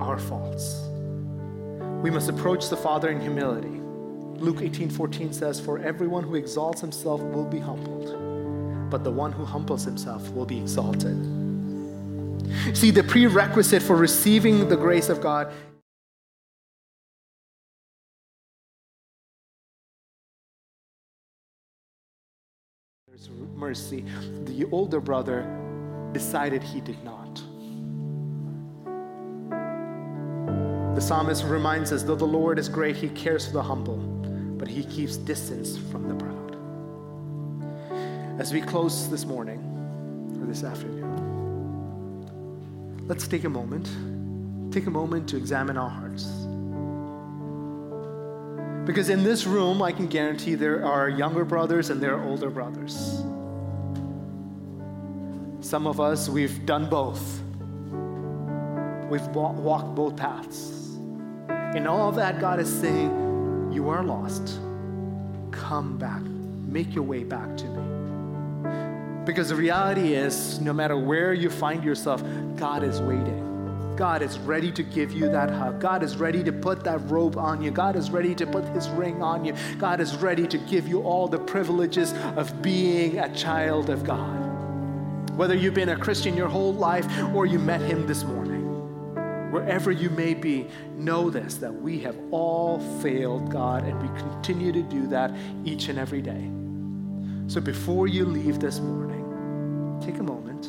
our 0.00 0.20
faults. 0.20 0.82
We 2.00 2.10
must 2.10 2.28
approach 2.28 2.68
the 2.68 2.76
Father 2.76 3.10
in 3.10 3.20
humility. 3.20 3.80
Luke 4.40 4.62
18 4.62 4.88
14 4.88 5.32
says, 5.32 5.58
For 5.58 5.80
everyone 5.80 6.22
who 6.22 6.36
exalts 6.36 6.80
himself 6.80 7.20
will 7.20 7.44
be 7.44 7.58
humbled, 7.58 8.88
but 8.88 9.02
the 9.02 9.10
one 9.10 9.32
who 9.32 9.44
humbles 9.44 9.82
himself 9.82 10.30
will 10.30 10.46
be 10.46 10.58
exalted. 10.58 11.45
See, 12.74 12.90
the 12.90 13.02
prerequisite 13.02 13.82
for 13.82 13.96
receiving 13.96 14.68
the 14.68 14.76
grace 14.76 15.08
of 15.08 15.20
God 15.20 15.52
mercy. 23.56 24.04
The 24.44 24.66
older 24.70 25.00
brother 25.00 25.44
decided 26.12 26.62
he 26.62 26.80
did 26.80 27.02
not. 27.02 27.42
The 30.94 31.00
psalmist 31.00 31.44
reminds 31.44 31.92
us 31.92 32.02
though 32.02 32.14
the 32.14 32.24
Lord 32.24 32.58
is 32.58 32.68
great, 32.68 32.96
he 32.96 33.08
cares 33.08 33.46
for 33.46 33.52
the 33.52 33.62
humble, 33.62 33.96
but 34.58 34.68
he 34.68 34.84
keeps 34.84 35.16
distance 35.16 35.76
from 35.76 36.08
the 36.08 36.14
proud. 36.14 36.56
As 38.40 38.52
we 38.52 38.60
close 38.60 39.08
this 39.08 39.24
morning 39.24 39.58
or 40.40 40.46
this 40.46 40.62
afternoon, 40.62 41.05
let's 43.06 43.28
take 43.28 43.44
a 43.44 43.48
moment, 43.48 43.86
take 44.72 44.86
a 44.86 44.90
moment 44.90 45.28
to 45.28 45.36
examine 45.36 45.76
our 45.76 45.88
hearts. 45.88 46.24
Because 48.86 49.08
in 49.08 49.24
this 49.24 49.46
room, 49.46 49.82
I 49.82 49.90
can 49.90 50.06
guarantee 50.06 50.54
there 50.54 50.84
are 50.84 51.08
younger 51.08 51.44
brothers 51.44 51.90
and 51.90 52.00
there 52.00 52.16
are 52.16 52.24
older 52.24 52.50
brothers. 52.50 52.94
Some 55.60 55.86
of 55.86 56.00
us, 56.00 56.28
we've 56.28 56.64
done 56.66 56.88
both. 56.88 57.42
We've 59.10 59.26
walked 59.28 59.94
both 59.96 60.16
paths. 60.16 60.94
In 61.74 61.86
all 61.86 62.12
that, 62.12 62.40
God 62.40 62.60
is 62.60 62.72
saying, 62.80 63.72
You 63.72 63.88
are 63.88 64.04
lost. 64.04 64.60
Come 65.50 65.98
back. 65.98 66.22
Make 66.22 66.94
your 66.94 67.04
way 67.04 67.24
back 67.24 67.56
to 67.56 67.64
me. 67.64 67.85
Because 69.26 69.48
the 69.48 69.56
reality 69.56 70.14
is, 70.14 70.60
no 70.60 70.72
matter 70.72 70.96
where 70.96 71.34
you 71.34 71.50
find 71.50 71.82
yourself, 71.82 72.22
God 72.54 72.84
is 72.84 73.00
waiting. 73.00 73.94
God 73.96 74.22
is 74.22 74.38
ready 74.38 74.70
to 74.70 74.84
give 74.84 75.10
you 75.10 75.28
that 75.30 75.50
hug. 75.50 75.80
God 75.80 76.04
is 76.04 76.16
ready 76.16 76.44
to 76.44 76.52
put 76.52 76.84
that 76.84 76.98
robe 77.10 77.36
on 77.36 77.60
you. 77.60 77.72
God 77.72 77.96
is 77.96 78.10
ready 78.10 78.36
to 78.36 78.46
put 78.46 78.64
his 78.68 78.88
ring 78.90 79.22
on 79.22 79.44
you. 79.44 79.54
God 79.78 80.00
is 80.00 80.14
ready 80.16 80.46
to 80.46 80.58
give 80.58 80.86
you 80.86 81.02
all 81.02 81.26
the 81.26 81.38
privileges 81.38 82.12
of 82.36 82.62
being 82.62 83.18
a 83.18 83.34
child 83.34 83.90
of 83.90 84.04
God. 84.04 84.44
Whether 85.36 85.56
you've 85.56 85.74
been 85.74 85.88
a 85.88 85.96
Christian 85.96 86.36
your 86.36 86.48
whole 86.48 86.74
life 86.74 87.06
or 87.34 87.46
you 87.46 87.58
met 87.58 87.80
him 87.80 88.06
this 88.06 88.22
morning, 88.22 88.62
wherever 89.50 89.90
you 89.90 90.08
may 90.10 90.34
be, 90.34 90.68
know 90.94 91.30
this 91.30 91.56
that 91.56 91.74
we 91.74 91.98
have 92.00 92.16
all 92.30 92.78
failed 93.00 93.50
God 93.50 93.84
and 93.84 94.00
we 94.00 94.20
continue 94.20 94.70
to 94.72 94.82
do 94.82 95.08
that 95.08 95.34
each 95.64 95.88
and 95.88 95.98
every 95.98 96.22
day. 96.22 96.48
So 97.48 97.60
before 97.60 98.08
you 98.08 98.24
leave 98.24 98.58
this 98.58 98.80
morning, 98.80 100.00
take 100.04 100.18
a 100.18 100.22
moment, 100.22 100.66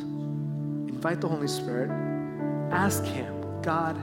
invite 0.89 1.21
the 1.21 1.27
Holy 1.27 1.47
Spirit 1.47 1.89
Ask 2.71 3.03
Him, 3.05 3.61
God, 3.61 3.97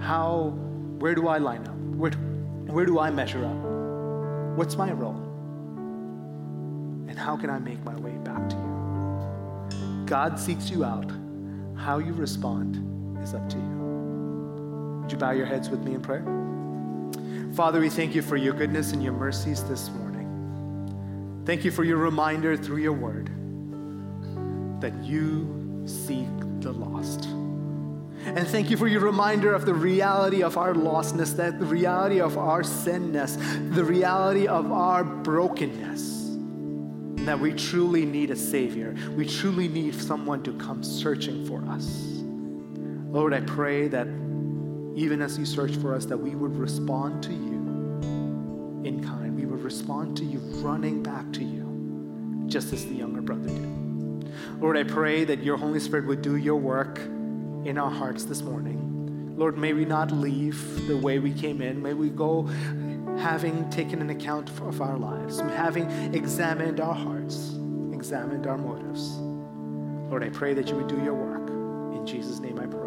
how, 0.00 0.54
where 0.98 1.14
do 1.14 1.28
I 1.28 1.38
line 1.38 1.66
up? 1.66 1.76
Where, 1.76 2.12
where 2.12 2.86
do 2.86 2.98
I 2.98 3.10
measure 3.10 3.44
up? 3.44 4.56
What's 4.56 4.76
my 4.76 4.90
role? 4.90 5.22
And 7.08 7.18
how 7.18 7.36
can 7.36 7.50
I 7.50 7.58
make 7.58 7.84
my 7.84 7.94
way 7.96 8.12
back 8.24 8.48
to 8.48 8.56
you? 8.56 10.04
God 10.06 10.38
seeks 10.38 10.70
you 10.70 10.82
out. 10.82 11.10
How 11.76 11.98
you 11.98 12.14
respond 12.14 13.22
is 13.22 13.34
up 13.34 13.46
to 13.50 13.56
you. 13.58 15.00
Would 15.02 15.12
you 15.12 15.18
bow 15.18 15.32
your 15.32 15.46
heads 15.46 15.68
with 15.68 15.80
me 15.80 15.94
in 15.94 16.00
prayer? 16.00 16.24
Father, 17.54 17.80
we 17.80 17.90
thank 17.90 18.14
you 18.14 18.22
for 18.22 18.36
your 18.36 18.54
goodness 18.54 18.92
and 18.92 19.02
your 19.02 19.12
mercies 19.12 19.62
this 19.64 19.90
morning. 19.90 20.05
Thank 21.46 21.64
you 21.64 21.70
for 21.70 21.84
your 21.84 21.98
reminder 21.98 22.56
through 22.56 22.78
your 22.78 22.92
word 22.92 23.30
that 24.80 24.92
you 25.02 25.82
seek 25.86 26.28
the 26.60 26.72
lost. 26.72 27.24
And 28.24 28.46
thank 28.48 28.68
you 28.70 28.76
for 28.76 28.88
your 28.88 29.00
reminder 29.02 29.54
of 29.54 29.64
the 29.64 29.72
reality 29.72 30.42
of 30.42 30.58
our 30.58 30.74
lostness, 30.74 31.36
that 31.36 31.60
the 31.60 31.64
reality 31.64 32.20
of 32.20 32.36
our 32.36 32.64
sinness, 32.64 33.36
the 33.70 33.84
reality 33.84 34.48
of 34.48 34.72
our 34.72 35.04
brokenness. 35.04 36.24
that 37.26 37.38
we 37.38 37.52
truly 37.52 38.04
need 38.04 38.30
a 38.30 38.36
Savior. 38.36 38.94
We 39.16 39.26
truly 39.26 39.66
need 39.66 39.94
someone 39.96 40.44
to 40.44 40.52
come 40.54 40.84
searching 40.84 41.44
for 41.44 41.64
us. 41.66 41.84
Lord, 43.10 43.34
I 43.34 43.40
pray 43.40 43.88
that 43.88 44.06
even 44.94 45.20
as 45.20 45.36
you 45.36 45.44
search 45.44 45.74
for 45.76 45.94
us, 45.94 46.06
that 46.06 46.16
we 46.16 46.36
would 46.36 46.56
respond 46.56 47.22
to 47.24 47.32
you 47.32 47.56
in 48.84 49.02
kind. 49.04 49.25
Respond 49.66 50.16
to 50.18 50.24
you, 50.24 50.38
running 50.62 51.02
back 51.02 51.32
to 51.32 51.42
you, 51.42 52.44
just 52.46 52.72
as 52.72 52.86
the 52.86 52.94
younger 52.94 53.20
brother 53.20 53.48
did. 53.48 54.32
Lord, 54.60 54.76
I 54.76 54.84
pray 54.84 55.24
that 55.24 55.42
your 55.42 55.56
Holy 55.56 55.80
Spirit 55.80 56.06
would 56.06 56.22
do 56.22 56.36
your 56.36 56.54
work 56.54 57.00
in 57.00 57.76
our 57.76 57.90
hearts 57.90 58.22
this 58.26 58.42
morning. 58.42 59.34
Lord, 59.36 59.58
may 59.58 59.72
we 59.72 59.84
not 59.84 60.12
leave 60.12 60.86
the 60.86 60.96
way 60.96 61.18
we 61.18 61.32
came 61.32 61.60
in. 61.60 61.82
May 61.82 61.94
we 61.94 62.10
go 62.10 62.44
having 63.18 63.68
taken 63.68 64.00
an 64.00 64.10
account 64.10 64.50
of 64.50 64.80
our 64.80 64.96
lives, 64.96 65.40
having 65.40 65.90
examined 66.14 66.78
our 66.78 66.94
hearts, 66.94 67.54
examined 67.92 68.46
our 68.46 68.56
motives. 68.56 69.16
Lord, 70.08 70.22
I 70.22 70.28
pray 70.28 70.54
that 70.54 70.68
you 70.68 70.76
would 70.76 70.86
do 70.86 71.02
your 71.02 71.14
work. 71.14 71.50
In 71.98 72.06
Jesus' 72.06 72.38
name 72.38 72.60
I 72.60 72.66
pray. 72.66 72.85